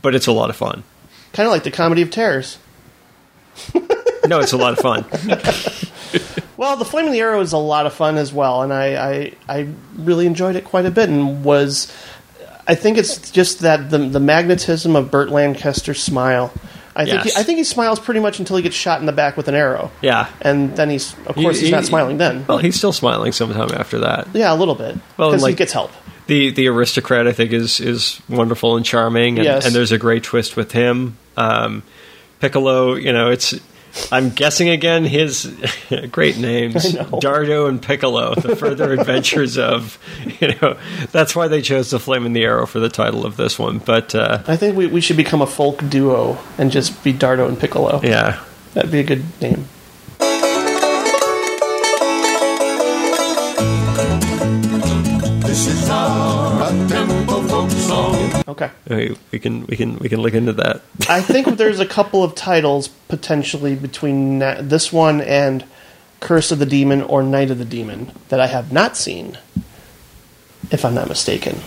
[0.00, 0.82] but it's a lot of fun.
[1.34, 2.56] Kind of like the comedy of terrors.
[4.28, 5.04] No, it's a lot of fun.
[6.56, 8.96] Well, the Flame of the Arrow is a lot of fun as well, and I,
[8.96, 11.86] I I really enjoyed it quite a bit, and was
[12.66, 16.52] I think it's just that the the magnetism of Burt Lancaster's smile.
[16.96, 17.34] I think Yes.
[17.34, 19.46] he, I think he smiles pretty much until he gets shot in the back with
[19.46, 19.92] an arrow.
[20.02, 20.26] Yeah.
[20.40, 22.44] and then he's of course He- he's not he- smiling then.
[22.48, 24.26] Well, he's still smiling sometime after that.
[24.34, 25.92] Yeah, a little bit Well, because he gets help.
[26.26, 29.64] the the aristocrat I think is is wonderful and charming, and, Yes.
[29.64, 31.16] and there's a great twist with him.
[31.36, 31.84] Um,
[32.40, 33.54] Piccolo, you know, it's
[34.12, 35.44] I'm guessing again his
[36.10, 39.98] great names, Dardo and Piccolo, the further adventures of,
[40.40, 40.78] you know,
[41.12, 43.78] that's why they chose the Flame and the Arrow for the title of this one.
[43.78, 47.48] But uh, I think we, we should become a folk duo and just be Dardo
[47.48, 48.00] and Piccolo.
[48.02, 48.42] yeah,
[48.74, 49.66] That'd be a good name.
[58.48, 58.70] Okay.
[58.88, 60.80] we, we can we can we can look into that.
[61.08, 65.64] I think there's a couple of titles potentially between this one and
[66.20, 69.38] Curse of the Demon or Night of the Demon that I have not seen,
[70.70, 71.58] if I'm not mistaken.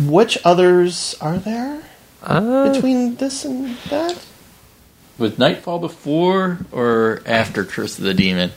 [0.00, 1.82] Which others are there
[2.22, 4.24] Uh, between this and that?
[5.18, 8.52] Was Nightfall before or after Curse of the Demon?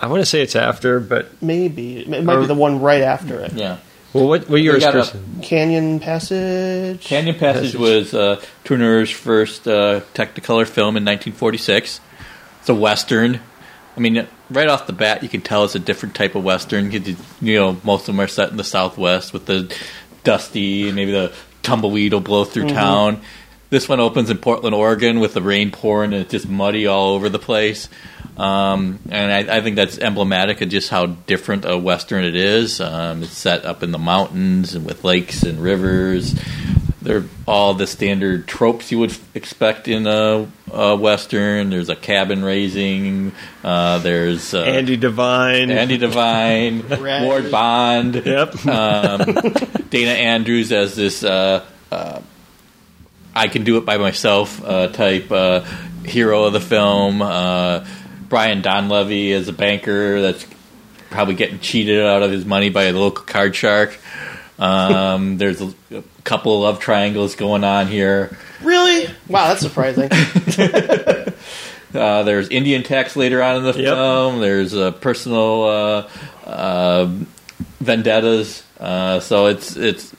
[0.00, 3.40] I want to say it's after, but Maybe it might be the one right after
[3.40, 3.54] it.
[3.54, 3.78] Yeah.
[4.14, 5.16] Well, what what your We is got a- Chris?
[5.42, 7.00] Canyon Passage.
[7.04, 12.00] Canyon Passage was uh, Tourneur's first uh, Technicolor film in 1946.
[12.60, 13.40] It's a western.
[13.96, 16.90] I mean, right off the bat, you can tell it's a different type of western.
[16.90, 19.74] 'cause You you know, most of them are set in the Southwest with the
[20.22, 21.32] dusty, maybe the
[21.62, 23.20] tumbleweed will blow through town.
[23.70, 27.14] This one opens in Portland, Oregon, with the rain pouring and it's just muddy all
[27.14, 27.88] over the place.
[28.36, 32.80] Um, and I, I think that's emblematic of just how different a western it is.
[32.80, 36.34] Um, it's set up in the mountains and with lakes and rivers.
[37.00, 41.68] They're all the standard tropes you would expect in a, a western.
[41.70, 43.32] There's a cabin raising.
[43.62, 45.70] Uh, there's uh, Andy Devine.
[45.70, 46.82] Andy Devine,
[47.26, 48.66] Ward Bond, Yep.
[48.66, 49.18] um,
[49.90, 52.20] Dana Andrews as this uh, uh,
[53.34, 55.60] I can do it by myself uh, type uh,
[56.04, 57.20] hero of the film.
[58.34, 60.44] Brian Donlevy as a banker that's
[61.08, 63.96] probably getting cheated out of his money by a local card shark.
[64.58, 68.36] Um, there's a, a couple of love triangles going on here.
[68.60, 69.06] Really?
[69.28, 70.10] Wow, that's surprising.
[71.94, 73.94] Uh, there's Indian tax later on in the Yep.
[73.94, 74.40] film.
[74.40, 76.08] There's uh, personal uh,
[76.44, 77.08] uh,
[77.78, 78.64] vendettas.
[78.80, 80.12] Uh, so it's it's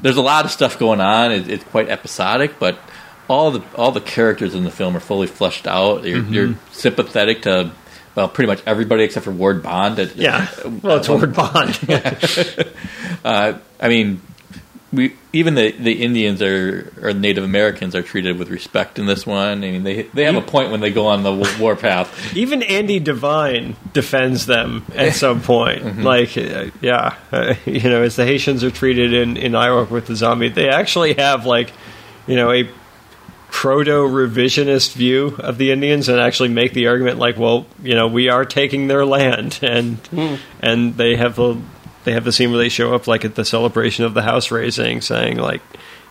[0.00, 1.32] there's a lot of stuff going on.
[1.32, 2.78] It, it's quite episodic, but
[3.28, 6.04] all the all the characters in the film are fully fleshed out.
[6.04, 7.70] You're, you're sympathetic to
[8.14, 9.98] well, pretty much everybody except for Ward Bond.
[9.98, 10.48] It- Yeah.
[10.82, 11.78] Well, it's Ward Bond.
[13.24, 14.20] Uh, I mean,
[14.92, 19.26] we even the, the Indians are or Native Americans are treated with respect in this
[19.26, 19.64] one.
[19.64, 22.36] I mean, they they have a point when they go on the wa- warpath.
[22.36, 25.98] Even Andy Devine defends them at some point.
[26.02, 29.90] Like, uh, yeah, uh, you know, as the Haitians are treated in in I Walked
[29.90, 31.72] with the zombie, they actually have like,
[32.28, 32.68] you know, a
[33.56, 38.06] proto revisionist view of the Indians and actually make the argument like, well, you know,
[38.06, 39.98] we are taking their land, and
[40.60, 41.58] and they have the
[42.04, 44.50] they have the scene where they show up like at the celebration of the house
[44.50, 45.62] raising, saying like.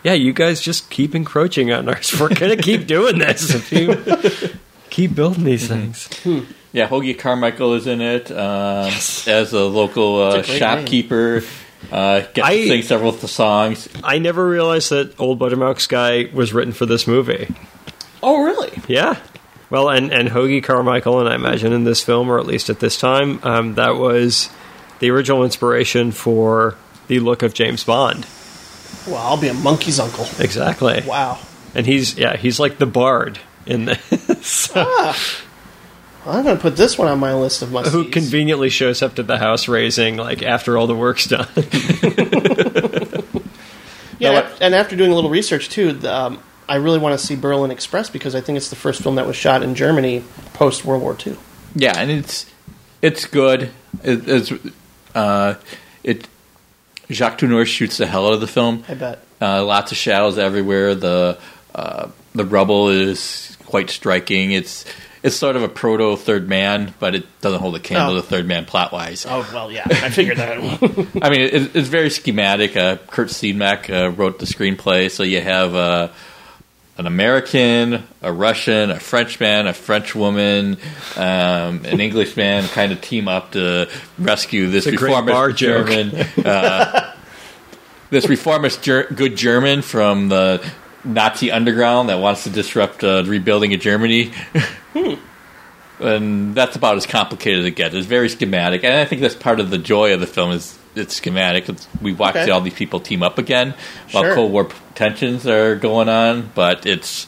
[0.04, 2.20] Yeah, you guys just keep encroaching on us.
[2.20, 4.54] We're gonna keep doing this if you
[4.92, 6.10] keep building these things.
[6.72, 11.42] Yeah, Hoagy Carmichael is in it um, as a local uh, a great shopkeeper.
[11.92, 13.88] Uh, gets I- to sing several of the songs.
[14.04, 17.54] I never realized that Ole Buttermilk Sky was written for this movie.
[18.24, 18.72] Oh, really?
[18.88, 19.20] Yeah.
[19.70, 22.80] Well, and, and Hoagy Carmichael, and I imagine in this film, or at least at
[22.80, 24.50] this time, um, that was
[25.00, 26.76] the original inspiration for
[27.08, 28.26] the look of James Bond.
[29.08, 30.26] Well, I'll be a monkey's uncle.
[30.40, 31.04] Exactly.
[31.06, 31.40] Wow.
[31.74, 34.72] And he's, yeah, he's like the bard in this.
[36.26, 39.16] I'm going to put this one on my list of must Who conveniently shows up
[39.16, 41.48] to the house raising, like, after all the work's done.
[44.20, 47.26] Yeah, Now, and after doing a little research too, the, um, I really want to
[47.26, 50.24] see Berlin Express because I think it's the first film that was shot in Germany
[50.54, 51.38] post World War II.
[51.76, 52.46] Yeah, and it's
[53.02, 53.72] it's good.
[54.04, 54.54] It, it's
[55.14, 55.56] uh,
[56.04, 56.28] it.
[57.12, 58.84] Jacques Tourneur shoots the hell out of the film.
[58.88, 59.24] I bet.
[59.40, 60.96] Uh, lots of shadows everywhere.
[60.96, 61.38] The
[61.76, 64.52] uh, the rubble is quite striking.
[64.52, 64.86] It's
[65.26, 68.22] it's sort of a proto Third Man, but it doesn't hold a candle Oh.
[68.22, 69.26] to Third Man plot wise.
[69.28, 70.58] Oh well, yeah, I figured that.
[70.60, 70.82] Out.
[71.24, 72.78] I mean, it, it's very schematic.
[72.78, 76.10] Uh, Curt Siodmak uh, wrote the screenplay, so you have uh,
[76.98, 80.78] an American, a Russian, a Frenchman, a French woman,
[81.18, 83.90] um, an Englishman kind of team up to
[84.20, 85.58] rescue this It's a reformist.
[85.58, 86.16] German.
[86.46, 87.14] Uh,
[88.12, 90.64] this reformist ger- good German from the
[91.06, 94.32] Nazi underground that wants to disrupt uh, the rebuilding of Germany.
[96.00, 97.96] and that's about as complicated as it gets.
[97.96, 100.78] It's very schematic, and I think that's part of the joy of the film is
[100.96, 101.70] it's schematic.
[101.70, 102.50] It's, we watch Okay.
[102.52, 103.74] all these people team up again
[104.12, 104.36] while Sure.
[104.36, 107.28] Cold War tensions are going on, but it's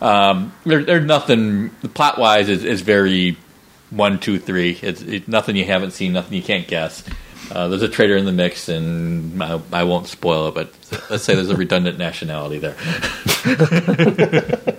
[0.00, 3.36] um, there, there's nothing plot wise is, is very
[3.90, 4.78] one, two, three.
[4.82, 7.02] It's, it's nothing you haven't seen, nothing you can't guess.
[7.50, 10.72] Uh, there's a traitor in the mix, and I, I won't spoil it, but
[11.10, 12.76] let's say there's a redundant nationality there.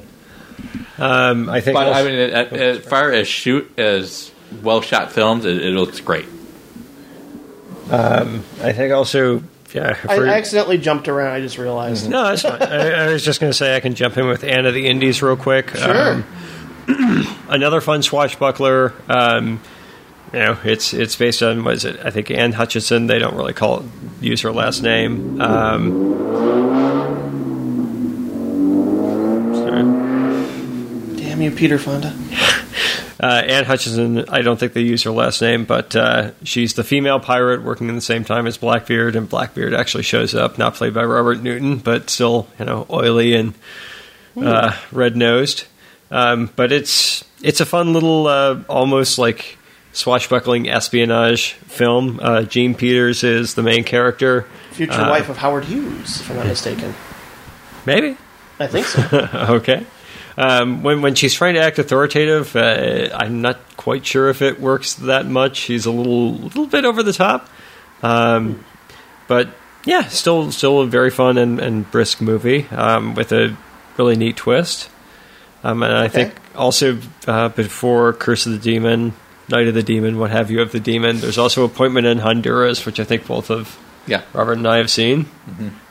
[1.00, 1.76] Um, I think.
[1.76, 4.32] But I also- mean, as, as far as shoot as
[4.64, 6.26] well shot films, it, it looks great.
[7.92, 9.90] I think also, yeah.
[10.10, 11.34] I, for- I accidentally jumped around.
[11.34, 12.10] I just realized.
[12.10, 12.62] No, that's fine.
[12.62, 14.88] I, I was just going to say I can jump in with Anne of the
[14.88, 15.70] Indies real quick.
[15.76, 16.14] Sure.
[16.14, 16.26] Um,
[17.50, 18.94] another fun swashbuckler.
[19.08, 19.62] Um,
[20.34, 22.00] you know, it's it's based on what is it?
[22.04, 23.08] I think Anne Hutchinson.
[23.08, 23.86] They don't really call it,
[24.22, 25.40] use her last name.
[25.42, 26.16] Um,
[29.54, 29.84] sorry.
[31.18, 32.16] Damn you, Peter Fonda.
[33.20, 36.84] Uh, Anne Hutchinson, I don't think they use her last name, but uh, she's the
[36.84, 40.76] female pirate working in the same time as Blackbeard, and Blackbeard actually shows up, not
[40.76, 43.56] played by Robert Newton, but still, you know, oily and
[44.40, 45.66] uh, red nosed.
[46.12, 49.58] Um, but it's it's a fun little, uh, almost like
[49.98, 52.20] swashbuckling espionage film.
[52.22, 54.46] Uh, Jean Peters is the main character.
[54.72, 56.94] Future Uh, wife of Howard Hughes, if I'm not mistaken.
[57.86, 58.16] Maybe
[58.60, 59.02] I think so.
[59.58, 59.86] okay.
[60.38, 64.60] Um, when when she's trying to act authoritative, uh, I'm not quite sure if it
[64.62, 65.58] works that much.
[65.58, 67.50] She's a little little bit over the top,
[68.04, 68.64] um,
[69.28, 69.50] but
[69.86, 73.58] yeah, still still a very fun and, and brisk movie um, with a
[73.98, 74.92] really neat twist.
[75.64, 79.14] Um, and I think also uh, before Curse of the Demon,
[79.50, 82.86] Night of the Demon, what have you of the Demon, there's also Appointment in Honduras,
[82.86, 84.22] which I think both of Yeah.
[84.34, 85.28] Robert and I have seen.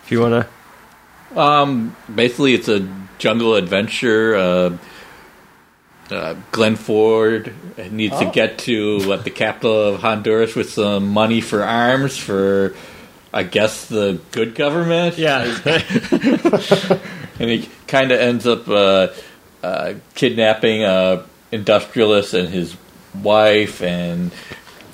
[0.04, 0.46] If you want
[1.34, 2.86] to Um, basically, it's a
[3.18, 4.36] jungle adventure.
[4.36, 4.70] Uh,
[6.10, 7.52] uh, Glenn Ford
[7.90, 12.74] needs to get to what the capital of Honduras with some money for arms for,
[13.32, 15.18] I guess, the good government.
[15.18, 15.42] Yeah.
[17.40, 19.08] and he kind of ends up uh,
[19.62, 22.76] uh, kidnapping a industrialist and his
[23.22, 24.30] wife and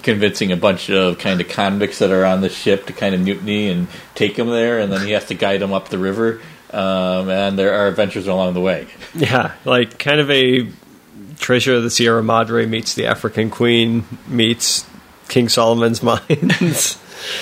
[0.02, 3.20] convincing a bunch of kind of convicts that are on the ship to kind of
[3.20, 6.40] mutiny and take him there and then he has to guide them up the river
[6.72, 10.68] um, and there are adventures along the way Yeah, like kind of a
[11.38, 14.86] Treasure of the Sierra Madre meets the African Queen meets
[15.28, 16.98] King Solomon's Mines.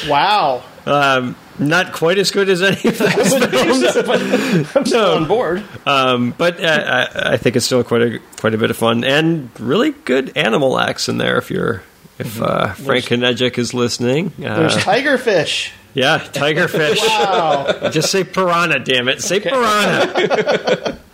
[0.09, 0.63] wow.
[0.87, 4.77] um, not quite as good as any of those films.
[4.77, 5.63] I'm still on board.
[5.87, 9.05] Um, but uh, I, I think it's still quite a quite a bit of fun
[9.05, 11.39] and really good animal acts in there.
[11.39, 11.83] If you're
[12.19, 15.71] if uh, Frank Konejik is listening, There's uh, tigerfish.
[15.95, 16.99] yeah, tigerfish.
[17.07, 17.91] Wow.
[17.91, 19.23] Just say piranha, damn it!
[19.23, 20.99] Say piranha.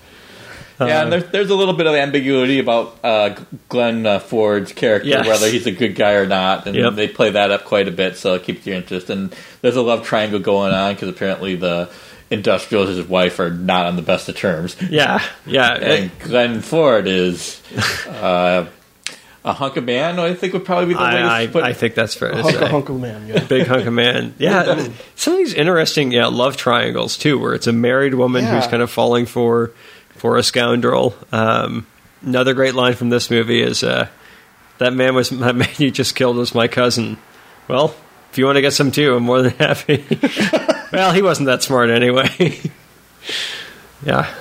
[0.80, 3.34] yeah, and there's, there's a little bit of ambiguity about uh,
[3.68, 5.26] Glenn uh, Ford's character, Yes.
[5.26, 6.94] whether he's a good guy or not, and Yep.
[6.94, 9.08] they play that up quite a bit, so it keeps your interest.
[9.10, 11.88] And there's a love triangle going on because apparently the
[12.30, 15.72] industrialist and his wife are not on the best of terms, Yeah, yeah.
[15.80, 17.62] and Glenn Ford is
[18.08, 18.66] uh,
[19.44, 20.18] a hunk of man.
[20.18, 21.62] I think would probably be the way I, I, to put.
[21.62, 22.66] I think that's fair to Hunka say.
[22.68, 23.28] hunka man.
[23.28, 23.44] Yeah.
[23.48, 24.34] Big hunk of man.
[24.38, 28.56] Yeah, some of these interesting yeah love triangles too, where it's a married woman Yeah.
[28.60, 29.70] who's kind of falling for
[30.16, 31.14] for a scoundrel.
[31.32, 31.86] Um,
[32.22, 34.08] another great line from this movie is uh,
[34.78, 37.18] that man was that man you just killed was my cousin.
[37.68, 37.94] Well,
[38.30, 40.04] if you want to get some too, I'm more than happy.
[40.92, 42.60] well, he wasn't that smart anyway.
[44.04, 44.32] yeah.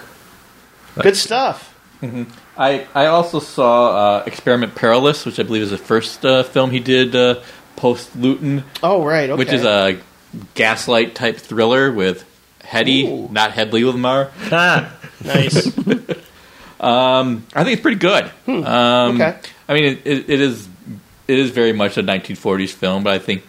[1.00, 1.74] Good stuff.
[2.58, 6.72] I I also saw uh, Experiment Perilous, which I believe is the first uh, film
[6.72, 7.42] he did uh,
[7.76, 8.64] post Lewton.
[8.84, 9.30] Oh right.
[9.30, 9.38] Okay.
[9.38, 10.00] which is a
[10.54, 12.26] gaslight type thriller with
[12.62, 13.32] Hedy, Ooh.
[13.32, 14.32] not Hedley Lamarr.
[14.52, 15.72] Ah, nice.
[16.78, 18.26] Um, I think it's pretty good.
[18.48, 19.22] Um, Hmm.
[19.22, 19.40] Okay.
[19.68, 20.68] I mean, it, it, it is
[21.28, 23.44] it is very much a 1940s film, but I think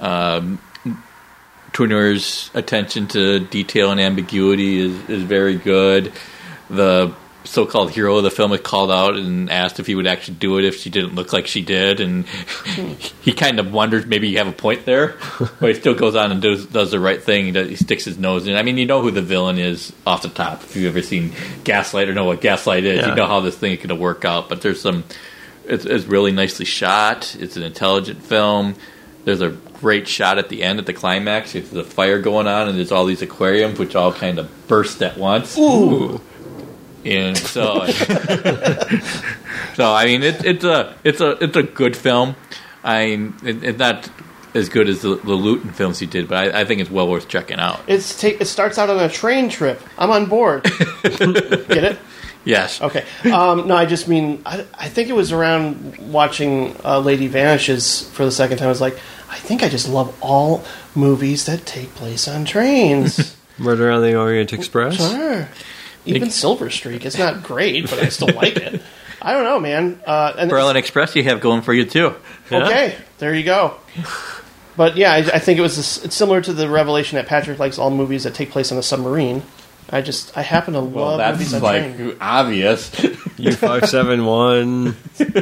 [0.00, 0.58] um,
[1.72, 6.12] Tourneur's attention to detail and ambiguity is, is very good.
[6.68, 10.34] The so-called hero of the film is called out and asked if he would actually
[10.34, 12.26] do it if she didn't look like she did, and
[13.22, 15.16] he kind of wonders maybe you have a point there,
[15.60, 17.46] but he still goes on and does does the right thing.
[17.46, 18.56] He, does, he sticks his nose in.
[18.56, 20.62] I mean, you know who the villain is off the top.
[20.62, 21.32] If you've ever seen
[21.64, 23.08] Gaslight or know what Gaslight is, Yeah.
[23.10, 24.48] you know how this thing is going to work out.
[24.48, 25.04] But there's some.
[25.64, 27.36] It's, it's really nicely shot.
[27.38, 28.74] It's an intelligent film.
[29.24, 31.52] There's a great shot at the end at the climax.
[31.52, 35.00] There's a fire going on, and there's all these aquariums which all kind of burst
[35.02, 35.56] at once.
[35.56, 36.20] Ooh.
[37.04, 37.86] And so,
[39.74, 42.36] so I mean, it, it's a it's a it's a good film.
[42.84, 44.08] I mean, it, it's not
[44.54, 47.08] as good as the, the Lewton films he did, but I, I think it's well
[47.08, 47.80] worth checking out.
[47.86, 49.80] It's ta- it starts out on a train trip.
[49.98, 50.64] I'm on board.
[51.02, 51.98] Get it?
[52.44, 52.80] Yes.
[52.82, 53.04] Okay.
[53.32, 58.08] Um, no, I just mean I, I think it was around watching uh, Lady Vanishes
[58.10, 58.66] for the second time.
[58.66, 58.98] I was like,
[59.30, 60.64] I think I just love all
[60.94, 63.36] movies that take place on trains.
[63.58, 64.96] Murder on the Orient Express.
[64.96, 65.48] sure.
[66.04, 67.04] Even Silver Streak.
[67.06, 68.82] It's not great, but I still like it.
[69.20, 70.00] I don't know, man.
[70.04, 72.14] Uh, and Berlin Express, you have going for you too.
[72.50, 72.66] Yeah.
[72.66, 73.76] Okay, there you go.
[74.76, 77.58] But yeah, I, I think it was this, it's similar to the revelation that Patrick
[77.58, 79.42] likes all movies that take place on a submarine.
[79.90, 82.16] I just I happen to Well, love movies that's on like train.
[82.20, 82.90] obvious.
[83.36, 84.96] U five seven one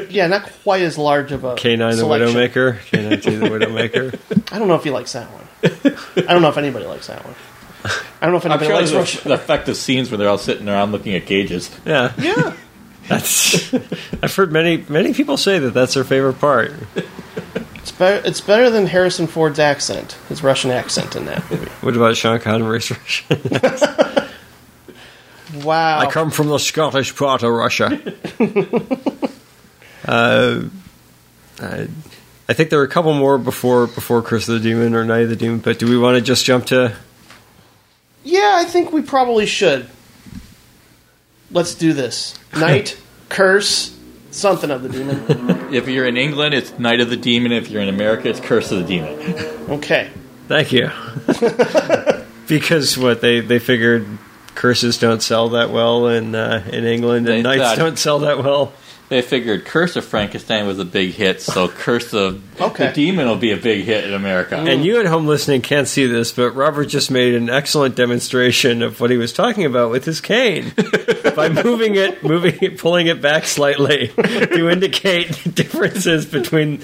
[0.09, 2.03] Yeah, not quite as large of a K nine the.
[2.03, 2.81] Widowmaker.
[2.87, 4.19] K nine the Widowmaker.
[4.53, 5.45] I don't know if he likes that one.
[6.27, 7.35] I don't know if anybody likes that one.
[8.21, 9.25] I don't know if I'm anybody sure likes there's Rush.
[9.25, 11.71] the effective scenes where they're all sitting around looking at cages.
[11.87, 12.13] Yeah.
[12.19, 12.55] Yeah,
[13.09, 13.73] That's.
[14.23, 16.73] I've heard many many people say that that's their favorite part.
[17.77, 18.27] it's better.
[18.29, 21.71] It's better than Harrison Ford's accent, his Russian accent in that movie.
[21.81, 23.39] What about Sean Connery's Russian?
[25.65, 25.99] Wow.
[25.99, 28.01] I come from the Scottish part of Russia.
[30.07, 30.63] uh,
[31.61, 31.89] I,
[32.49, 35.23] I think there were a couple more before before Curse of the Demon or Night
[35.23, 36.95] of the Demon, but do we want to just jump to?
[38.25, 39.87] Yeah, I think we probably should.
[41.51, 42.35] Let's do this.
[42.57, 42.99] Night,
[43.29, 43.97] curse,
[44.31, 45.57] something of the demon.
[45.75, 47.53] If you're in England, it's Night of the Demon.
[47.53, 49.17] If you're in America, it's Curse of the Demon.
[49.71, 50.11] Okay.
[50.49, 50.91] Thank you.
[52.49, 54.05] because what they they figured
[54.57, 58.19] curses don't sell that well in uh, in England, and They knights thought- don't sell
[58.21, 58.73] that well.
[59.11, 62.87] They figured Curse of Frankenstein was a big hit, so Curse of Okay.
[62.87, 64.57] the Demon will be a big hit in America.
[64.57, 68.83] And you at home listening can't see this, but Robert just made an excellent demonstration
[68.83, 70.73] of what he was talking about with his cane
[71.35, 76.81] by moving it, moving it, pulling it back slightly to indicate differences between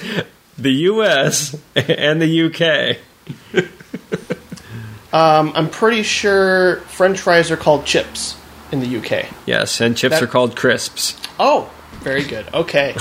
[0.59, 1.55] the U.S.
[1.77, 2.99] and the U.K.
[5.13, 8.37] Um, I'm pretty sure French fries are called chips
[8.73, 9.27] in the UK.
[9.47, 11.17] Yes, and chips That- are called crisps.
[11.39, 11.71] Oh,
[12.03, 12.47] very good.
[12.55, 12.95] Okay.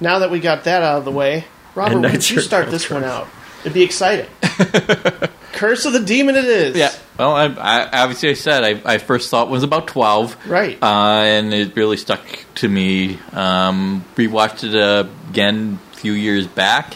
[0.00, 1.44] now that we got that out of the way,
[1.74, 3.28] Robert, And why don't you start this one out?
[3.60, 4.26] It'd be exciting.
[5.52, 6.76] Curse of the Demon it is.
[6.76, 10.36] yeah, well, I, I obviously I said I, I first thought it was about twelve,
[10.46, 10.78] Right.
[10.82, 10.86] Uh,
[11.22, 12.20] and it really stuck
[12.56, 13.18] to me.
[13.32, 16.94] Um, rewatched it uh, again a few years back.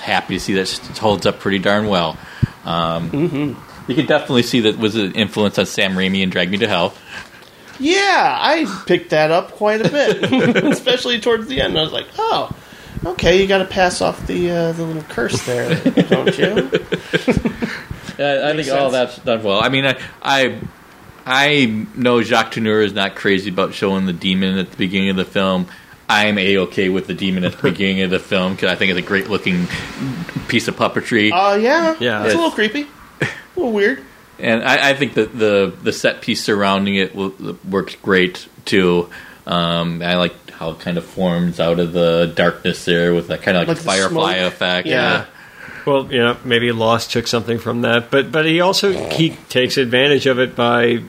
[0.00, 2.18] Happy to see that it holds up pretty darn well.
[2.64, 3.62] Um, Mm-hmm.
[3.88, 6.66] You can definitely see that was an influence on Sam Raimi and Drag Me to
[6.66, 6.92] Hell.
[7.78, 10.32] Yeah, I picked that up quite a bit,
[10.64, 11.78] especially towards the end.
[11.78, 12.50] I was like, oh,
[13.04, 15.74] okay, you got to pass off the uh, the little curse there,
[16.04, 16.46] don't you?
[18.18, 19.60] I, I think Makes all that's done well.
[19.62, 20.58] I mean, I, I
[21.26, 25.16] I know Jacques Tourneur is not crazy about showing the demon at the beginning of
[25.16, 25.66] the film.
[26.08, 28.90] I'm a okay with the demon at the beginning of the film because I think
[28.92, 29.66] it's a great looking
[30.48, 31.30] piece of puppetry.
[31.32, 32.24] Uh, yeah, Yeah.
[32.24, 32.86] it's a little creepy,
[33.20, 33.26] a
[33.56, 34.02] little weird.
[34.38, 37.34] And I, I think that the the set piece surrounding it will,
[37.68, 39.08] works great too.
[39.46, 43.42] Um, I like how it kind of forms out of the darkness there with that
[43.42, 44.52] kind of like, Like firefly smoke?
[44.52, 44.88] effect.
[44.88, 45.26] Yeah.
[45.86, 49.76] Well, you know, maybe Lost took something from that, but but he also he takes
[49.76, 51.02] advantage of it by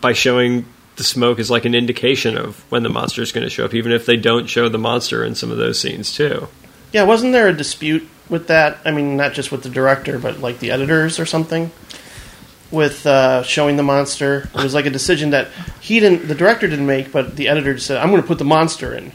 [0.00, 0.64] by showing
[0.96, 3.74] the smoke as like an indication of when the monster is going to show up,
[3.74, 6.48] even if they don't show the monster in some of those scenes too.
[6.92, 8.78] Yeah, wasn't there a dispute with that?
[8.84, 11.70] I mean, not just with the director, but like the editors or something
[12.70, 14.48] with uh, showing the monster.
[14.54, 15.48] It was like a decision that
[15.80, 18.44] he didn't, the director didn't make, but the editor said, "I'm going to put the
[18.44, 19.12] monster in."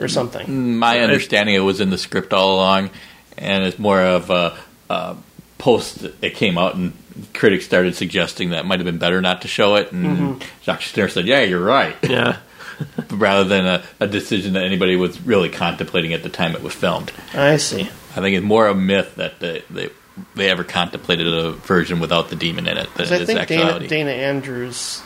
[0.00, 0.76] Or something.
[0.76, 2.90] My understanding it was in the script all along,
[3.36, 4.56] and it's more of a,
[4.88, 5.16] a
[5.58, 6.92] post that it came out and
[7.34, 10.82] critics started suggesting that it might have been better not to show it, and Jacques
[10.82, 12.36] Tourneur said, "Yeah, you're right," Yeah,
[13.10, 16.74] rather than a, a decision that anybody was really contemplating at the time it was
[16.74, 17.12] filmed.
[17.34, 17.82] I see.
[18.16, 19.90] I think it's more a myth that they they,
[20.34, 23.46] they ever contemplated a version without the demon in it than 'Cause it I think
[23.48, 23.86] Dana.
[23.86, 25.02] Dana Andrews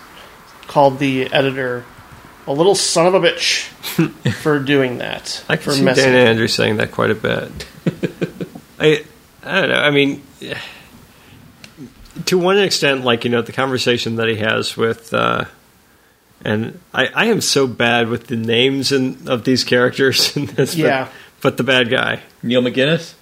[0.68, 1.84] called the editor
[2.46, 3.62] a little son of a bitch
[4.42, 5.44] for doing that.
[5.48, 7.50] I for can see messing- Dana Andrews saying that quite a bit.
[8.80, 9.04] I
[9.44, 9.76] I don't know.
[9.80, 10.22] I mean,
[12.26, 15.12] to one extent, like you know, the conversation that he has with.
[15.14, 15.44] Uh,
[16.44, 20.74] and I, I am so bad with the names in, of these characters in this.
[20.74, 21.08] but- Yeah.
[21.40, 22.20] But, the bad guy.
[22.44, 23.14] Niall MacGinnis.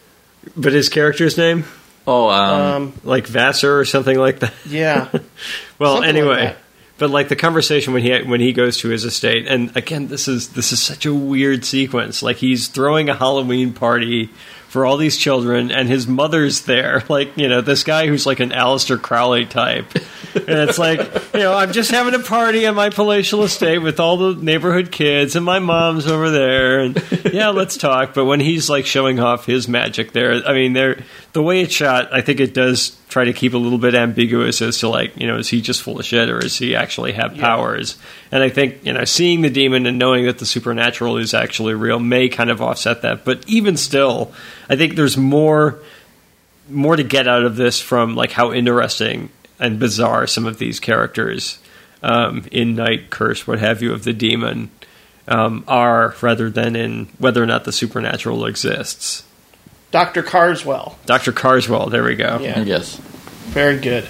[0.57, 1.65] But his character's name?
[2.06, 4.52] Oh, um, Um, Like Vassar or something like that?
[4.66, 5.09] yeah.
[5.78, 6.56] Well, like anyway, that.
[6.98, 10.28] but like the conversation when he when he goes to his estate, and again, this
[10.28, 12.22] is this is such a weird sequence.
[12.22, 14.27] Like he's throwing a Halloween party
[14.68, 17.02] for all these children, and his mother's there.
[17.09, 19.86] Like you know, this guy who's like an Aleister Crowley type,
[20.35, 21.01] and it's like
[21.35, 24.90] you know, I'm just having a party on my palatial estate with all the neighborhood
[24.90, 27.02] kids, and my mom's over there, and
[27.32, 28.15] yeah, let's talk.
[28.15, 31.02] But when he's like showing off his magic there, I mean, there
[31.32, 34.62] the way it's shot, I think it does try to keep a little bit ambiguous
[34.62, 37.12] as to like you know, is he just full of shit or does he actually
[37.12, 37.97] have powers?
[38.32, 41.74] And I think you know, seeing the demon and knowing that the supernatural is actually
[41.74, 43.24] real may kind of offset that.
[43.24, 44.32] But even still,
[44.69, 45.81] I think there's more
[46.69, 49.31] more to get out of this from like how interesting
[49.61, 51.59] and bizarre some of these characters
[52.03, 54.70] um, in Night Curse, what have you, of the demon
[55.28, 59.24] um, are, rather than in whether or not the supernatural exists.
[59.91, 60.23] Dr.
[60.23, 60.95] Karswell.
[61.07, 61.32] Dr.
[61.32, 62.39] Karswell, there we go.
[62.41, 62.61] Yeah.
[62.62, 62.97] yes.
[62.97, 64.09] Very good.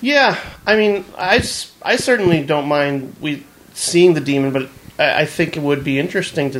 [0.00, 1.42] Yeah, I mean, I,
[1.82, 3.44] I certainly don't mind we
[3.74, 6.58] seeing the demon, but I, I think it would be interesting to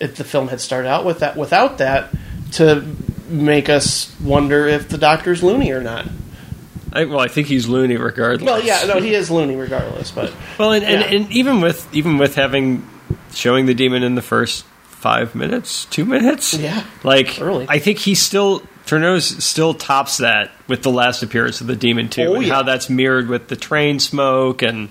[0.00, 2.10] if the film had started out with that without that
[2.52, 2.84] to
[3.28, 6.06] make us wonder if the doctor's loony or not.
[6.94, 8.46] I, well, I think he's loony regardless.
[8.46, 11.16] Well, yeah, no, he is loony regardless, but Well, and, and, Yeah.
[11.18, 12.86] and even with even with having
[13.34, 16.84] showing the demon in the first five minutes, two minutes, Yeah.
[17.02, 17.66] like Early.
[17.68, 22.08] I think he still Tourneur's still tops that with the last appearance of the demon
[22.08, 22.54] too, Oh, and yeah.
[22.54, 24.88] how that's mirrored with the train smoke and.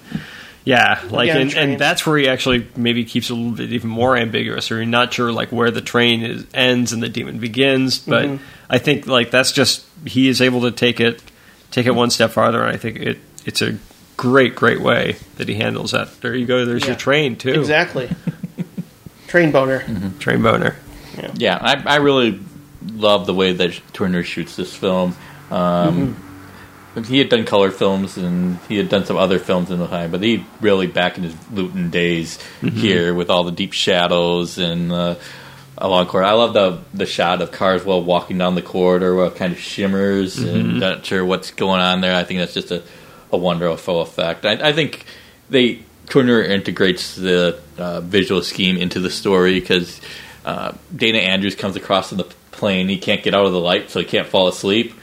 [0.63, 4.15] Yeah, like and, and that's where he actually maybe keeps a little bit even more
[4.15, 7.97] ambiguous, or you're not sure like where the train is, ends and the demon begins.
[7.97, 8.43] But Mm-hmm.
[8.69, 11.19] I think like that's just he is able to take it
[11.71, 13.77] take it one step farther, and I think it it's a
[14.17, 16.21] great great way that he handles that.
[16.21, 16.65] There you go.
[16.65, 16.89] There's Yeah.
[16.89, 17.53] your train too.
[17.59, 18.09] exactly.
[19.27, 19.83] Train boner.
[20.19, 20.75] Train boner.
[21.35, 22.39] Yeah, I, I really
[22.85, 25.15] love the way that Tourneur shoots this film.
[25.49, 26.15] Um,
[27.07, 30.11] He had done color films and he had done some other films in the time,
[30.11, 34.91] but he really back in his Lewton days here with all the deep shadows and
[34.91, 35.15] uh,
[35.81, 36.27] along corridor.
[36.29, 39.59] I love the the shot of Karswell walking down the corridor where it kind of
[39.59, 42.15] shimmers and not sure what's going on there.
[42.15, 42.83] I think that's just a,
[43.31, 44.45] a wonderful effect.
[44.45, 45.05] I, I think
[45.49, 50.01] they Tourneur integrates the uh, visual scheme into the story because
[50.45, 52.89] uh, Dana Andrews comes across in the plane.
[52.89, 54.93] He can't get out of the light, so he can't fall asleep.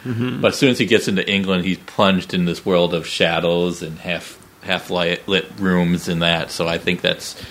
[0.41, 3.83] But as soon as he gets into England, he's plunged in this world of shadows
[3.83, 6.51] and half half light, lit rooms and that.
[6.51, 7.43] So I think that's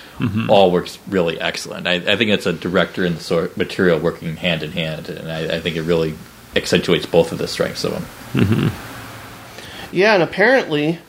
[0.50, 1.88] all works really excellent.
[1.88, 5.32] I, I think it's a director and the sort material working hand in hand, and
[5.32, 6.16] I, I think it really
[6.56, 8.72] accentuates both of the strengths of them.
[9.92, 11.00] Yeah, and apparently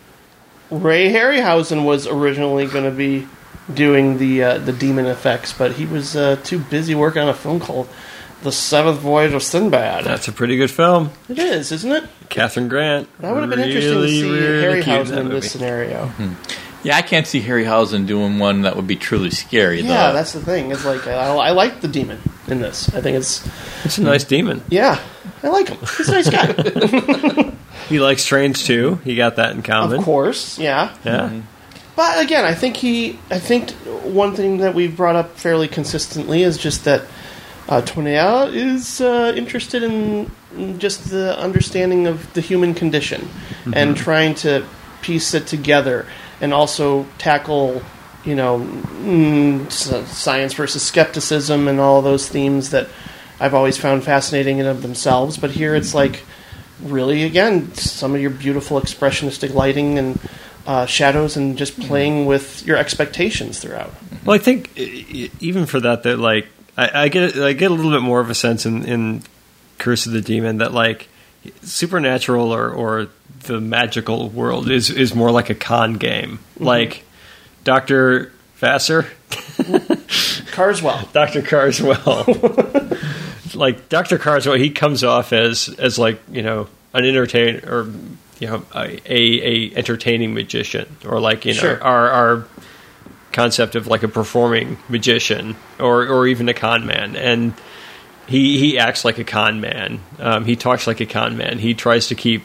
[0.70, 3.26] Ray Harryhausen was originally going to be
[3.72, 7.35] doing the uh, the demon effects, but he was uh, too busy working on a
[7.35, 7.89] film called
[8.43, 10.05] The Seventh Voyage of Sinbad.
[10.05, 11.10] That's a pretty good film.
[11.28, 12.05] it is, isn't it?
[12.28, 13.09] Kathryn Grant.
[13.20, 16.10] That would have been interesting to see really Harryhausen in this scenario.
[16.84, 19.80] Yeah, I can't see Harryhausen doing one that would be truly scary.
[19.80, 20.12] Yeah, though.
[20.14, 20.70] that's the thing.
[20.70, 22.88] It's like I, I like the demon in this.
[22.94, 23.46] I think it's
[23.84, 24.62] It's a nice demon.
[24.68, 25.00] yeah,
[25.42, 25.78] I like him.
[25.96, 27.52] He's a nice guy,
[27.88, 28.96] He likes trains too.
[29.05, 29.98] He got that in common.
[29.98, 30.59] of course.
[30.59, 31.40] Yeah, Yeah.
[31.96, 33.18] But again, I think he.
[33.28, 33.70] I think
[34.05, 37.02] one thing that we've brought up fairly consistently is just that
[37.68, 40.30] uh, Tourneur is uh, interested in
[40.78, 43.28] just the understanding of the human condition
[43.74, 44.64] and trying to
[45.02, 46.06] piece it together,
[46.40, 47.82] and also tackle,
[48.24, 52.89] you know, mm, science versus skepticism and all those themes that
[53.40, 55.36] I've always found fascinating in of themselves.
[55.36, 56.23] But here it's like
[56.82, 60.20] really again some of your beautiful expressionistic lighting and
[60.69, 63.90] uh, shadows and just playing with your expectations throughout.
[64.24, 66.47] Well, I think even for that, that like
[66.77, 69.23] I, I get I get a little bit more of a sense in, in
[69.78, 71.09] Curse of the Demon that like
[71.62, 73.09] supernatural or, or
[73.44, 77.05] the magical world is is more like a con game, like
[77.65, 79.02] Doctor Vassar,
[80.52, 81.10] Karswell.
[81.12, 82.98] Doctor Karswell.
[83.55, 87.90] like Doctor Karswell, he comes off as as like you know an entertain or
[88.39, 90.97] you know a, a, a entertaining magician.
[91.06, 91.82] Or like you know Sure.
[91.82, 92.44] our our
[93.32, 97.16] concept of like a performing magician or or even a con man.
[97.16, 97.55] And
[98.27, 100.01] he he acts like a con man.
[100.19, 101.59] Um, he talks like a con man.
[101.59, 102.43] He tries to keep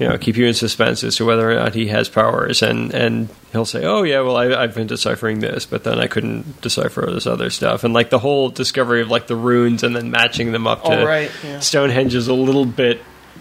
[0.00, 2.92] you know keep you in suspense as to whether or not he has powers and
[2.94, 6.60] and he'll say oh yeah well I, I've been deciphering this but then I couldn't
[6.62, 10.10] decipher this other stuff and like the whole discovery of like the runes and then
[10.10, 11.60] matching them up to Oh, right, yeah.
[11.60, 13.00] Stonehenge is a little bit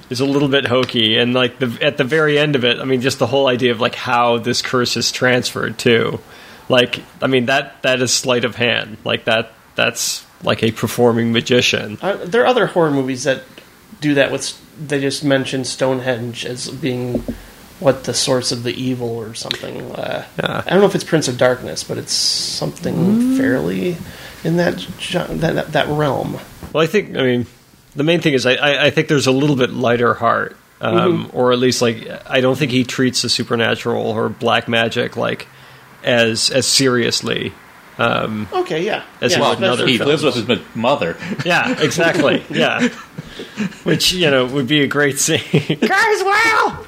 [0.10, 2.84] is a little bit hokey and like the at the very end of it I
[2.84, 6.20] mean just the whole idea of like how this curse is transferred too
[6.68, 11.32] like I mean that that is sleight of hand like that that's like a performing
[11.32, 13.44] magician Uh, there are other horror movies that
[14.02, 14.60] do that with.
[14.80, 17.24] They just mentioned Stonehenge as being
[17.80, 19.92] what the source of the evil or something.
[19.94, 20.64] Uh, Yeah.
[20.66, 23.98] I don't know if it's Prince of Darkness, but it's something fairly
[24.44, 24.78] in that,
[25.14, 26.40] that that that realm.
[26.74, 27.46] Well, I think I mean
[27.96, 31.30] the main thing is I, I, I think there's a little bit lighter heart, um,
[31.34, 35.48] or at least like I don't think he treats the supernatural or black magic like
[36.04, 37.54] as as seriously.
[38.00, 39.04] Um, Okay, yeah.
[39.22, 40.10] As yeah, well, especially- another he film.
[40.10, 41.18] lives with his mother.
[41.46, 42.44] yeah, exactly.
[42.50, 42.88] yeah,
[43.84, 45.40] which you know would be a great scene.
[45.40, 46.86] Karswell,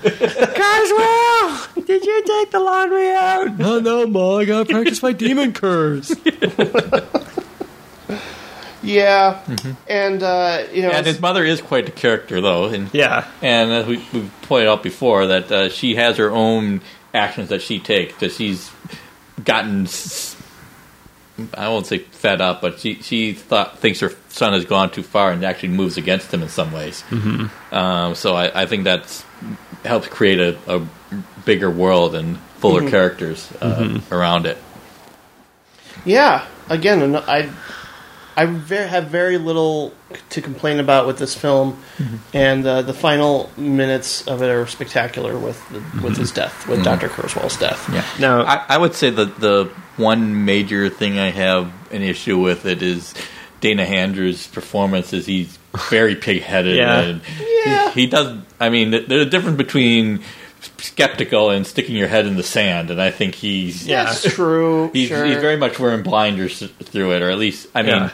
[0.55, 3.57] Karswell, did you take the laundry out?
[3.57, 4.37] No, no, ma.
[4.37, 6.15] I gotta practice my demon curse.
[8.83, 9.39] Yeah,
[9.87, 12.65] and uh, you know, and his mother is quite a character, though.
[12.65, 16.81] And Yeah, and as we, we've pointed out before, that uh, she has her own
[17.13, 18.15] actions that she takes.
[18.17, 18.71] That she's
[19.43, 20.35] gotten, s-
[21.53, 25.03] I won't say fed up, but she she thought thinks her son has gone too
[25.03, 27.03] far and actually moves against him in some ways.
[27.09, 27.75] Mm-hmm.
[27.75, 29.25] Um, so I, I think that
[29.83, 30.87] helps create a, a
[31.45, 34.57] bigger world and fuller characters uh, around it.
[36.05, 37.49] Yeah, again, I
[38.41, 39.93] I ve- have very little
[40.31, 42.15] to complain about with this film, mm-hmm.
[42.33, 46.41] and uh, the final minutes of it are spectacular with the, with his mm-hmm.
[46.41, 46.85] death, with mm-hmm.
[46.85, 47.87] Doctor Karswell's death.
[47.93, 48.03] Yeah.
[48.19, 49.65] Now- I, I would say that the
[49.97, 53.13] one major thing I have an issue with it is
[53.59, 55.13] Dana Andrews's performance.
[55.13, 55.59] Is he's
[55.91, 56.77] very pig-headed.
[56.77, 56.99] Yeah.
[56.99, 58.39] And he, he does.
[58.59, 60.23] I mean, there's a difference between
[60.77, 64.05] skeptical and sticking your head in the sand, and I think he's Yeah.
[64.05, 64.89] That's true.
[64.93, 65.25] He's, sure.
[65.25, 68.09] he's very much wearing blinders through it, or at least, I mean, Yeah.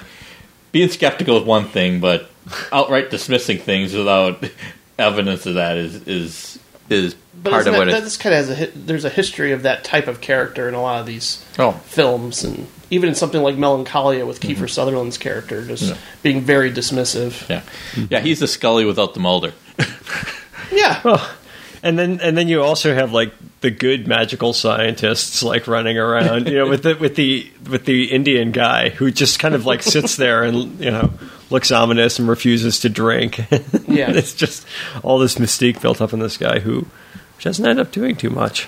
[0.71, 2.29] Being skeptical is one thing, but
[2.71, 4.43] outright dismissing things without
[4.99, 8.01] evidence of that is is is but part isn't of that, what it.
[8.01, 10.73] that's kind of has a hi- there's a history of that type of character in
[10.73, 14.65] a lot of these Oh, films, and even in something like Melancholia with Kiefer mm-hmm.
[14.67, 17.47] Sutherland's character just being very dismissive.
[17.49, 17.61] yeah,
[18.09, 18.19] yeah.
[18.21, 19.53] He's the Scully without the Mulder.
[20.71, 21.01] Yeah,
[21.83, 26.47] And then and then you also have like the good magical scientists like running around,
[26.47, 29.83] you know, with the with the with the Indian guy who just kind of like
[29.83, 31.11] sits there and you know
[31.49, 33.41] looks ominous and refuses to drink.
[33.87, 34.11] Yeah.
[34.11, 34.67] it's just
[35.01, 36.85] all this mystique built up in this guy who
[37.39, 38.67] doesn't end up doing too much.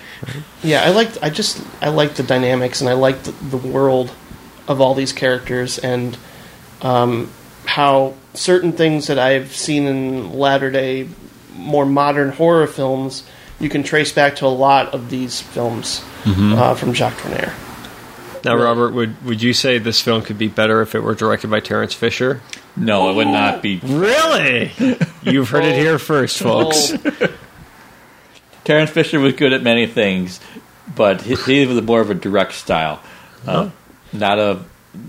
[0.62, 1.18] Yeah, I liked.
[1.22, 4.12] I just I liked the dynamics, and I liked the, the world
[4.66, 6.16] of all these characters, and
[6.82, 7.30] um,
[7.66, 11.08] how certain things that I've seen in latter day,
[11.60, 13.24] more modern horror films,
[13.58, 17.52] you can trace back to a lot of these films uh, from Jacques Tourneur.
[18.42, 21.50] Now, Robert, would would you say this film could be better if it were directed
[21.50, 22.40] by Terrence Fisher?
[22.76, 23.78] No, it would not be.
[23.82, 24.72] Really?
[25.22, 26.94] You've heard it here first, folks.
[28.64, 30.40] Terrence Fisher was good at many things,
[30.94, 33.00] but he, he was more of a direct style,
[33.46, 33.70] uh,
[34.12, 34.60] not a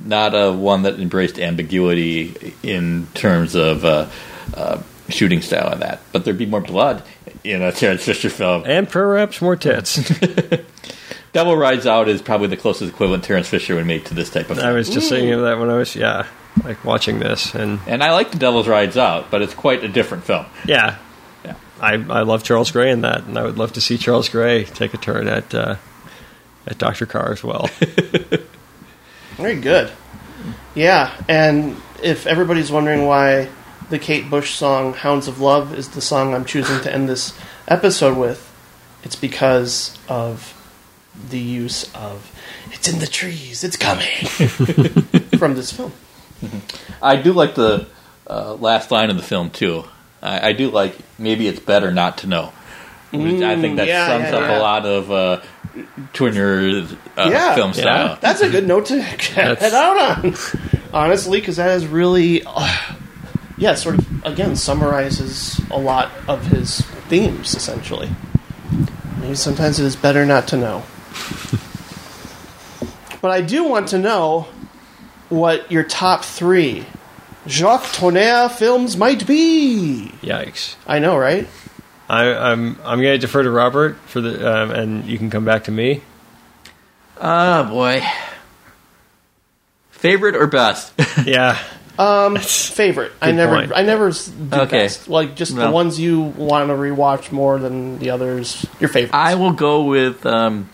[0.03, 4.07] not a one that embraced ambiguity in terms of uh,
[4.53, 4.81] uh,
[5.11, 6.01] shooting style and that.
[6.11, 7.03] But there'd be more blood
[7.43, 8.63] in a Terrence Fisher film.
[8.65, 9.97] And perhaps more tits.
[11.33, 14.49] Devil Rides Out is probably the closest equivalent Terrence Fisher would make to this type
[14.49, 14.67] of film.
[14.67, 16.27] I was just thinking of that when I was yeah,
[16.63, 19.87] like watching this, and and I like The Devil's Rides Out, but it's quite a
[19.87, 20.45] different film.
[20.65, 20.97] yeah,
[21.45, 21.55] Yeah.
[21.79, 24.65] I I love Charles Gray in that, and I would love to see Charles Gray
[24.65, 25.77] take a turn at uh,
[26.67, 27.69] at Doctor Karswell.
[29.37, 29.89] Very good.
[30.75, 33.47] Yeah, and if everybody's wondering why
[33.91, 37.37] the Kate Bush song "Hounds of Love" is the song I'm choosing to end this
[37.67, 38.49] episode with,
[39.03, 40.57] it's because of
[41.29, 42.31] the use of
[42.71, 44.07] "It's in the trees, it's coming"
[45.37, 45.91] from this film.
[47.01, 47.87] I do like the
[48.27, 49.83] uh, last line of the film too.
[50.23, 52.53] I, I do like maybe it's better not to know.
[53.11, 54.57] Which I think that yeah, sums yeah, up yeah.
[54.57, 55.41] a lot of uh,
[56.13, 56.87] Tourneur
[57.17, 57.55] uh, Yeah.
[57.55, 57.81] film Yeah.
[57.81, 58.17] style.
[58.21, 60.33] That's a good note to get That's- out on,
[60.93, 62.77] honestly, because that is really, uh,
[63.61, 68.09] yeah, sort of again summarizes a lot of his themes essentially.
[69.19, 70.83] Maybe sometimes it is better not to know.
[73.21, 74.47] but I do want to know
[75.29, 76.87] what your top three
[77.47, 80.11] Jacques Tourneur films might be.
[80.23, 80.75] Yikes!
[80.87, 81.47] I know, right?
[82.09, 85.45] I, I'm I'm going to defer to Robert for the, um, and you can come
[85.45, 86.01] back to me.
[87.17, 88.01] Oh boy.
[89.91, 90.93] Favorite or best?
[91.25, 91.61] Yeah,
[91.97, 93.11] Favorite.
[93.21, 93.71] I never, point.
[93.75, 94.21] I never do
[94.53, 94.83] Okay.
[94.83, 95.07] best.
[95.07, 98.65] Like just the ones you want to rewatch more than the others.
[98.79, 99.13] Your favorite.
[99.15, 100.69] I will go with um,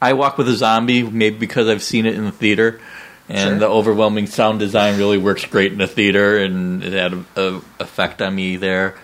[0.00, 2.80] I Walk with a Zombie, maybe because I've seen it in the theater.
[3.28, 3.58] And Sure.
[3.58, 7.60] the overwhelming sound design really works great in the theater, and it had a, a
[7.80, 8.94] effect on me there.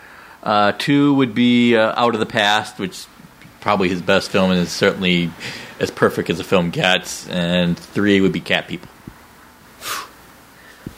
[0.44, 3.06] Uh, two would be uh, Out of the Past, which is
[3.60, 5.32] probably his best film, and is certainly
[5.80, 7.28] as perfect as a film gets.
[7.28, 8.88] And three would be Cat People.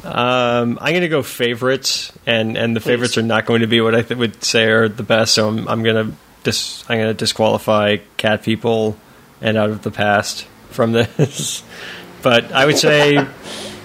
[0.05, 3.81] Um, I'm going to go favorites, and, and the favorites are not going to be
[3.81, 5.35] what I th- would say are the best.
[5.35, 8.97] So I'm, I'm going to dis- I'm going to disqualify Cat People
[9.41, 11.63] and Out of the Past from this.
[12.23, 13.27] but I would say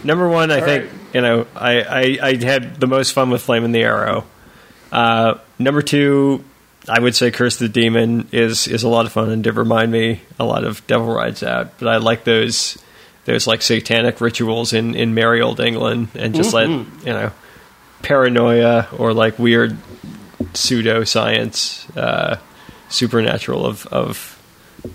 [0.04, 0.52] number one.
[0.52, 3.84] I think you know I, I, I had the most fun with Flame and the
[3.84, 4.26] Arrow.
[4.92, 6.44] Uh, number two,
[6.88, 9.92] I would say Curse the Demon is is a lot of fun and did remind
[9.92, 11.80] me a lot of Devil Rides Out.
[11.80, 12.78] But I like those
[13.30, 17.32] those like satanic rituals in in merry old England and just let you know
[18.02, 19.78] paranoia or like weird
[20.54, 22.38] pseudo science uh,
[22.90, 24.36] supernatural of of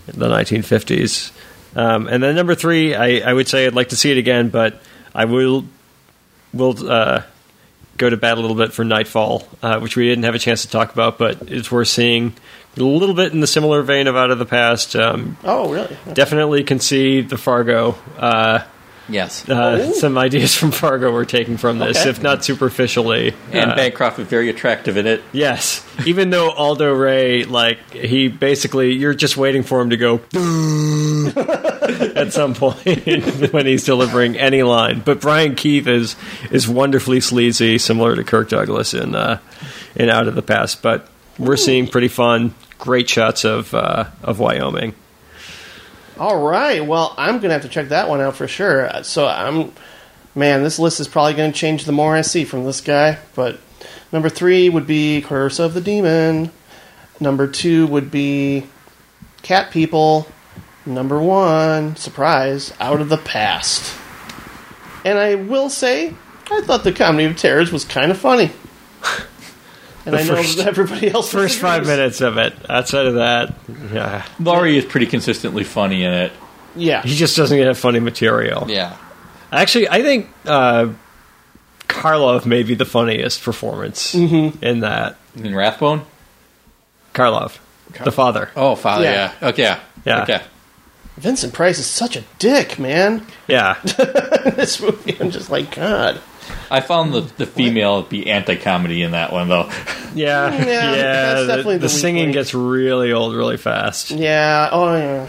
[0.07, 1.33] the 1950s.
[1.77, 4.49] Um, and then number three, I, I would say I'd like to see it again,
[4.49, 4.81] but
[5.15, 5.65] I will
[6.53, 7.23] will uh,
[7.97, 10.63] go to bat a little bit for Nightfall, uh, which we didn't have a chance
[10.63, 12.35] to talk about, but it's worth seeing.
[12.77, 14.97] A little bit in the similar vein of Out of the Past.
[14.97, 15.97] Um, oh, really?
[16.13, 17.97] definitely can see the Fargo.
[18.19, 18.61] Uh,
[19.07, 19.47] Yes.
[19.51, 22.09] uh, some ideas from Fargo were taken from this, Okay.
[22.09, 23.35] if not superficially.
[23.53, 25.23] and Uh, Bancroft is very attractive in it.
[25.31, 30.21] Yes, even though Aldo Ray, like he basically, you're just waiting for him to go
[32.17, 32.83] at some point
[33.53, 35.03] when he's delivering any line.
[35.05, 36.17] But Brian Keith is
[36.51, 39.39] is wonderfully sleazy, similar to Kirk Douglas in uh,
[39.97, 40.83] in Out of the Past.
[40.83, 44.95] But we're seeing pretty fun, great shots of uh, of Wyoming.
[46.19, 46.85] All right.
[46.85, 48.87] Well, I'm gonna have to check that one out for sure.
[48.87, 49.73] Uh, So I'm,
[50.35, 53.19] man, this list is probably gonna change the more I see from this guy.
[53.35, 53.59] But
[54.13, 56.51] number three would be Curse of the Demon.
[57.21, 58.67] Number two would be
[59.43, 60.29] Cat People.
[60.87, 63.97] Number one, surprise, Out of the Past.
[65.05, 66.15] And I will say,
[66.51, 68.53] I thought the Comedy of Terrors was kind of funny.
[70.07, 72.53] And The I know first- that everybody else First five minutes of it.
[72.69, 73.55] Outside of that,
[73.93, 76.33] yeah, Lorre is pretty consistently funny in it.
[76.77, 77.03] Yeah.
[77.03, 78.67] he just doesn't get funny material.
[78.69, 78.97] Yeah.
[79.53, 80.89] Actually, I think uh,
[81.89, 85.17] Karloff may be the funniest performance in that.
[85.37, 86.03] In Rathbone?
[87.13, 87.59] Karloff,
[88.03, 88.51] the father.
[88.57, 89.33] Oh, Father, Yeah.
[89.41, 89.49] yeah.
[89.49, 89.63] Okay.
[89.63, 89.81] yeah.
[90.05, 90.23] Yeah.
[90.23, 90.43] Okay.
[91.17, 93.25] Vincent Price is such a dick, man.
[93.47, 96.21] Yeah, this movie, I'm just like, God.
[96.71, 99.71] I found the, the female be anti comedy in that one, though.
[100.15, 100.95] yeah, yeah.
[100.95, 102.35] that's the definitely the the singing link.
[102.35, 104.11] gets really old really fast.
[104.11, 104.69] Yeah.
[104.73, 105.29] Oh, yeah.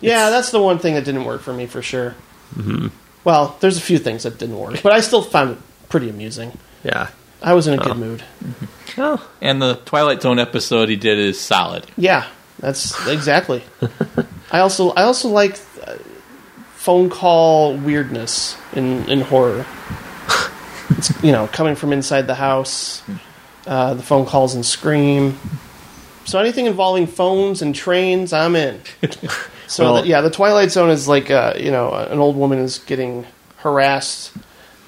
[0.00, 2.14] Yeah, that's the one thing that didn't work for me for sure.
[2.56, 2.88] Mm-hmm.
[3.24, 5.58] Well, there's a few things that didn't work, but I still found it
[5.88, 6.58] pretty amusing.
[6.82, 7.08] Yeah.
[7.42, 8.22] I was in a good mood.
[8.98, 11.86] Oh, And the Twilight Zone episode he did is solid.
[11.96, 12.26] Yeah,
[12.58, 13.62] that's exactly.
[14.50, 15.96] I also I also like uh,
[16.74, 19.64] phone call weirdness in in horror.
[21.02, 23.02] It's you know coming from inside the house,
[23.66, 25.36] uh, the phone calls and scream.
[26.24, 28.80] So anything involving phones and trains, I'm in.
[29.68, 32.58] So Well- the, yeah, the Twilight Zone is like uh, you know an old woman
[32.58, 33.24] is getting
[33.58, 34.32] harassed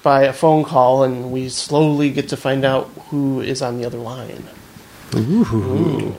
[0.03, 3.85] by a phone call, and we slowly get to find out who is on the
[3.85, 4.43] other line.
[5.15, 6.13] Ooh.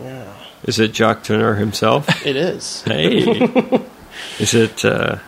[0.65, 2.27] Is it Jacques Tourneur himself?
[2.27, 2.83] It is.
[2.83, 3.21] hey,
[4.41, 4.85] Is it?
[4.85, 5.19] Uh,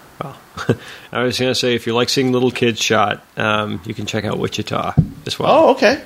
[1.12, 4.06] I was going to say if you like seeing little kids shot, um, you can
[4.06, 4.94] check out Wichita
[5.26, 5.50] as well.
[5.50, 6.02] Oh, okay.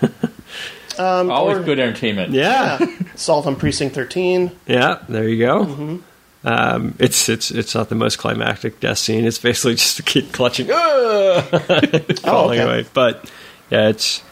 [0.98, 2.32] Always or- good entertainment.
[2.32, 2.86] yeah, Yeah.
[3.14, 4.50] Assault on Precinct 13.
[4.66, 4.98] yeah.
[5.08, 5.64] There you go.
[5.64, 5.96] Mm-hmm.
[6.44, 9.24] Um, it's it's it's not the most climactic death scene.
[9.24, 12.60] It's basically just a kid clutching, "Ah!" falling Oh, okay.
[12.62, 12.86] away.
[12.92, 13.30] But
[13.70, 14.22] yeah, it's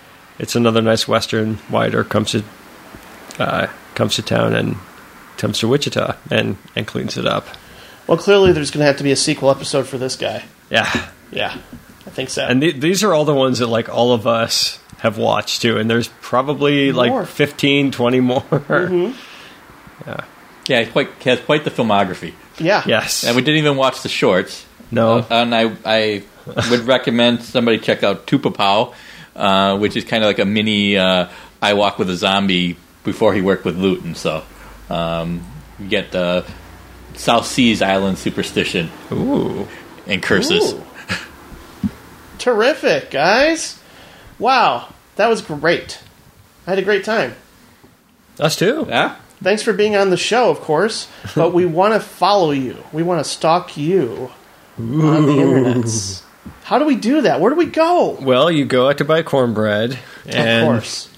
[0.41, 1.61] it's another nice western.
[1.71, 2.43] Wider comes to
[3.39, 4.75] uh, comes to town and
[5.37, 7.47] comes to Wichita and and cleans it up.
[8.11, 10.43] Well, clearly there's going to have to be a sequel episode for this guy.
[10.69, 11.57] Yeah, Yeah,
[12.07, 12.45] I think so.
[12.45, 15.77] and th- these are all the ones that like all of us have watched too.
[15.79, 17.21] And there's probably More.
[17.21, 18.43] like 15, 20 more.
[20.67, 22.35] Yeah, he's quite has quite the filmography.
[22.59, 22.83] yeah.
[22.87, 23.25] yes.
[23.25, 24.67] And we didn't even watch the shorts.
[24.91, 25.19] no.
[25.19, 26.23] Uh, and I I
[26.71, 28.95] would recommend somebody check out Tupapow,
[29.37, 31.29] uh, which is kind of like a mini uh,
[31.63, 34.15] I Walk with a Zombie before he worked with Lewton.
[34.15, 34.43] So
[34.89, 35.45] um,
[35.79, 36.45] you get the
[37.21, 39.69] South Seas Island superstition Ooh.
[40.07, 40.73] and curses.
[40.73, 40.83] Ooh.
[42.39, 43.79] Terrific, guys.
[44.39, 46.03] Wow, that was great.
[46.67, 47.35] I had a great time.
[48.39, 48.87] Us too.
[48.89, 49.17] Yeah.
[49.43, 52.79] Thanks for being on the show, of course, but we want to follow you.
[52.91, 54.31] We want to stalk you
[54.79, 56.23] on the internet.
[56.63, 57.39] How do we do that?
[57.39, 58.17] Where do we go?
[58.19, 61.11] Well, you go out to buy cornbread and of course.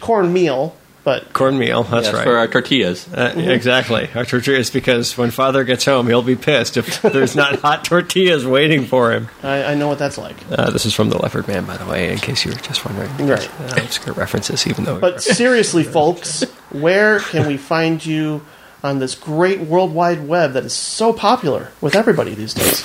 [0.00, 0.74] Cornmeal,
[1.04, 1.82] but cornmeal.
[1.84, 2.24] That's Yes, right.
[2.24, 3.06] for our tortillas.
[3.12, 4.08] Uh, Exactly.
[4.14, 8.46] Our tortillas, because when father gets home, he'll be pissed if there's not hot tortillas
[8.46, 9.28] waiting for him.
[9.42, 10.36] I, I know what that's like.
[10.50, 12.84] Uh, this is from The Leopard Man, by the way, in case you were just
[12.84, 13.10] wondering.
[13.28, 13.48] Right.
[13.60, 14.98] Uh, references, even though.
[14.98, 18.42] But seriously, folks, where can we find you
[18.82, 22.84] on this great World Wide Web that is so popular with everybody these days?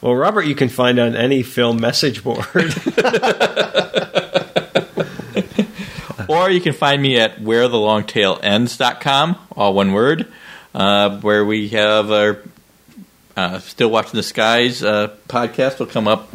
[0.00, 2.46] well, Robert, you can find on any film message board.
[6.32, 10.32] Or you can find me at wherelongtailends.com, all one word,
[10.74, 12.38] uh, where we have our
[13.36, 16.30] uh, Still Watching the Skies uh, podcast will come up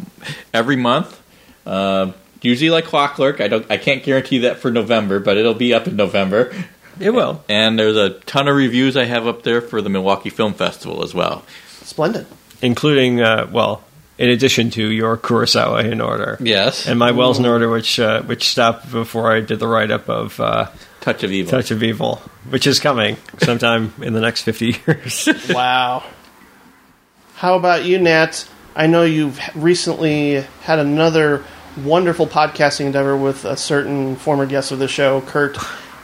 [0.54, 1.20] every month.
[1.66, 2.12] Uh,
[2.42, 3.40] usually like clockwork.
[3.40, 3.68] I don't.
[3.68, 6.54] I can't guarantee that for November, but it'll be up in November.
[7.00, 7.42] it will.
[7.48, 11.02] And there's a ton of reviews I have up there for the Milwaukee Film Festival
[11.02, 11.44] as well.
[11.82, 12.28] Splendid.
[12.62, 13.82] Including, uh, well,
[14.18, 16.36] in addition to your Kurosawa in order.
[16.40, 19.90] Yes, And my Welles in order, which uh, which stopped before I did the write
[19.90, 20.70] up of uh,
[21.00, 21.50] Touch of Evil.
[21.50, 22.16] Touch of Evil,
[22.50, 25.28] which is coming sometime in the next 50 years.
[25.54, 26.04] Wow.
[27.36, 28.48] How about you, Nat?
[28.74, 31.44] I know you've recently had another
[31.84, 35.56] wonderful podcasting endeavor with a certain former guest of the show, Kurt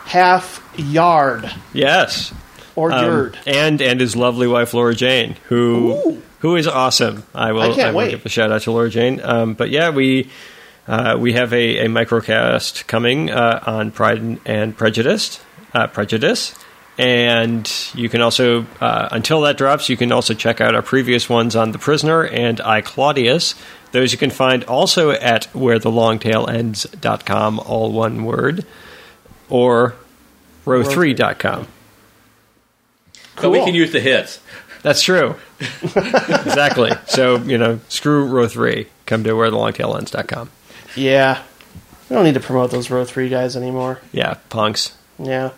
[0.04, 2.32] Half Yard yes.
[2.76, 3.38] or Um, Yard.
[3.46, 6.22] and and his lovely wife Laura Jane, who Ooh.
[6.44, 7.24] Who is awesome.
[7.34, 7.62] I will.
[7.62, 8.10] I can't will wait.
[8.10, 9.18] give a shout out to Laura Jane.
[9.24, 10.28] Um, but yeah, we
[10.86, 15.40] uh, we have a, a microcast coming uh, on Pride and, and Prejudice.
[15.72, 16.54] Uh, Prejudice.
[16.98, 21.30] And you can also, uh, until that drops, you can also check out our previous
[21.30, 23.54] ones on The Prisoner and I, Claudius.
[23.92, 28.66] Those you can find also at wherelongtailends.com, all one word,
[29.48, 29.94] or
[30.66, 31.68] row3.com.
[33.40, 33.66] So we Cool.
[33.66, 34.40] can use the hits.
[34.84, 35.34] That's true.
[35.82, 36.92] exactly.
[37.06, 38.86] So, you know, screw row three.
[39.06, 40.50] Come to wherelongtailends.com.
[40.94, 41.42] Yeah.
[42.08, 44.00] We don't need to promote those Row 3 guys anymore.
[44.12, 44.96] Yeah, punks.
[45.18, 45.50] Yeah.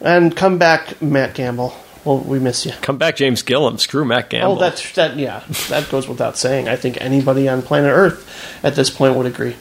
[0.00, 1.74] And come back, Matt Gamble.
[2.04, 2.72] Well, we miss you.
[2.80, 3.78] Come back, James Gillum.
[3.78, 4.56] Screw Matt Gamble.
[4.56, 5.16] Oh, that's that.
[5.16, 6.68] Yeah, that goes without saying.
[6.68, 9.54] I think anybody on planet Earth at this point would agree,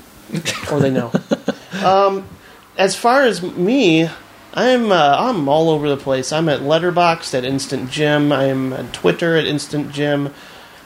[0.71, 1.11] or they know.
[1.83, 2.27] um,
[2.77, 4.09] as far as me,
[4.53, 6.33] I'm uh, I'm all over the place.
[6.33, 8.31] I'm at Letterboxd at Instant Gym.
[8.31, 10.33] I'm at Twitter at Instant Gym.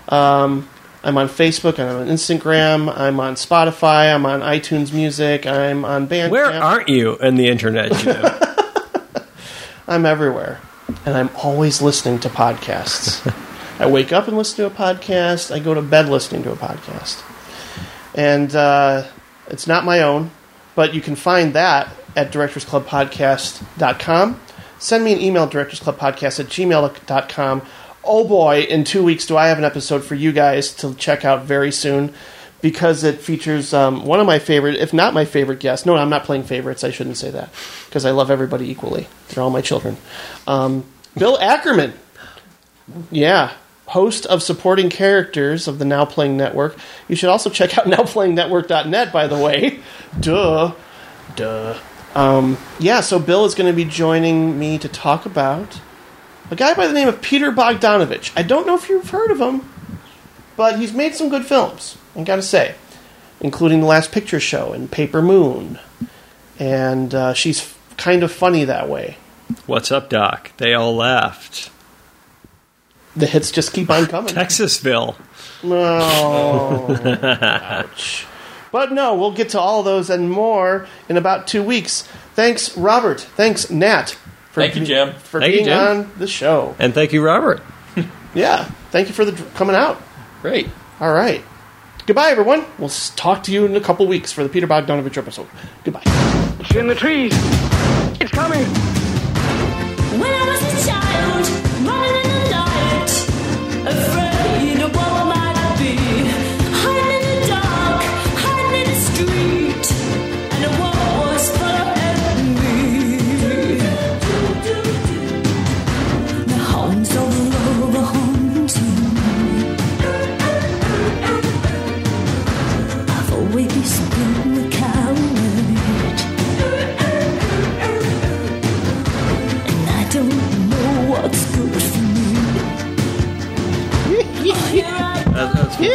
[0.08, 0.70] Um,
[1.04, 1.80] I'm on Facebook.
[1.80, 2.96] I'm on Instagram.
[2.96, 4.14] I'm on Spotify.
[4.14, 5.48] I'm on iTunes Music.
[5.48, 6.30] I'm on Bandcamp.
[6.30, 8.24] Where aren't you in the internet, Jim?
[9.88, 10.62] I'm everywhere,
[11.06, 13.34] and I'm always listening to podcasts.
[13.80, 15.52] I wake up and listen to a podcast.
[15.54, 17.24] I go to bed listening to a podcast,
[18.14, 19.08] and uh,
[19.48, 20.30] it's not my own,
[20.76, 24.40] but you can find that at directorsclubpodcast.com.
[24.78, 27.62] Send me an email, directorsclubpodcast at gmail.com.
[28.04, 31.26] Oh boy, in two weeks, do I have an episode for you guys to check
[31.26, 32.14] out very soon
[32.62, 35.86] because it features um, one of my favorite, if not my favorite guest.
[35.86, 36.84] No, I'm not playing favorites.
[36.84, 37.50] I shouldn't say that
[37.86, 39.08] because I love everybody equally.
[39.30, 39.98] They're all my children.
[40.48, 40.86] Um,
[41.18, 41.94] Bill Ackerman.
[43.12, 43.54] Yeah.
[43.88, 46.76] Host of supporting characters of the Now Playing Network.
[47.08, 49.80] You should also check out nowplayingnetwork.net, by the way.
[50.20, 50.74] Duh.
[51.36, 51.78] Duh.
[52.16, 55.82] Um, yeah, so Bill is going to be joining me to talk about
[56.50, 58.32] a guy by the name of Peter Bogdanovich.
[58.36, 59.68] I don't know if you've heard of him,
[60.56, 62.76] but he's made some good films, I gotta say,
[63.42, 65.80] including The Last Picture Show and Paper Moon.
[66.58, 69.18] And uh, she's kind of funny that way.
[69.66, 70.52] What's up, Doc?
[70.58, 71.70] They all laughed.
[73.16, 74.34] the hits just keep on coming.
[74.34, 75.16] Texasville.
[75.64, 76.96] No.
[77.32, 78.26] Ouch.
[78.76, 82.02] But no, we'll get to all those and more in about two weeks.
[82.34, 83.22] Thanks, Robert.
[83.22, 84.10] Thanks, Nat.
[84.52, 85.14] For Thank you, Jim.
[85.14, 85.78] For Thank you, being Jim.
[85.78, 86.76] on the show.
[86.78, 87.62] And thank you, Robert.
[88.34, 88.66] Yeah.
[88.92, 90.02] Thank you for the coming out.
[90.42, 90.68] Great.
[91.00, 91.42] All right.
[92.06, 92.66] Goodbye, everyone.
[92.78, 95.48] We'll talk to you in a couple weeks for the Peter Bogdanovich episode.
[95.86, 96.02] Goodbye.
[96.60, 97.32] It's in the trees.
[98.20, 98.66] It's coming.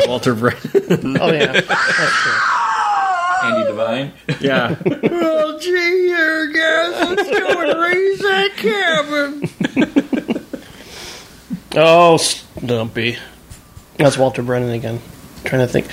[0.07, 0.61] Walter Brennan.
[1.21, 1.53] Oh, yeah.
[1.61, 2.33] That's true.
[3.43, 4.13] Andy Devine.
[4.41, 4.77] yeah.
[4.85, 9.49] well, oh, gee, here, guys, let's go and raise that cabin.
[11.75, 13.17] Oh, Stumpy.
[13.97, 15.01] That's Walter Brennan again.
[15.45, 15.87] trying to think.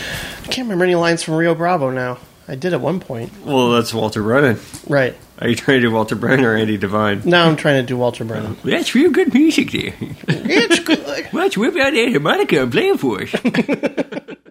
[0.44, 2.18] I can't remember any lines from Rio Bravo now.
[2.48, 3.32] I did at one point.
[3.45, 4.60] Well, that's Walter Brennan.
[4.88, 5.15] Right.
[5.39, 7.22] Are you trying to do Walter Brennan or Andy Devine?
[7.26, 8.57] Now I'm trying to do Walter Brennan.
[8.64, 9.93] That's real good music there.
[10.27, 10.97] It's good.
[11.55, 13.34] You whip out harmonica and play it for us?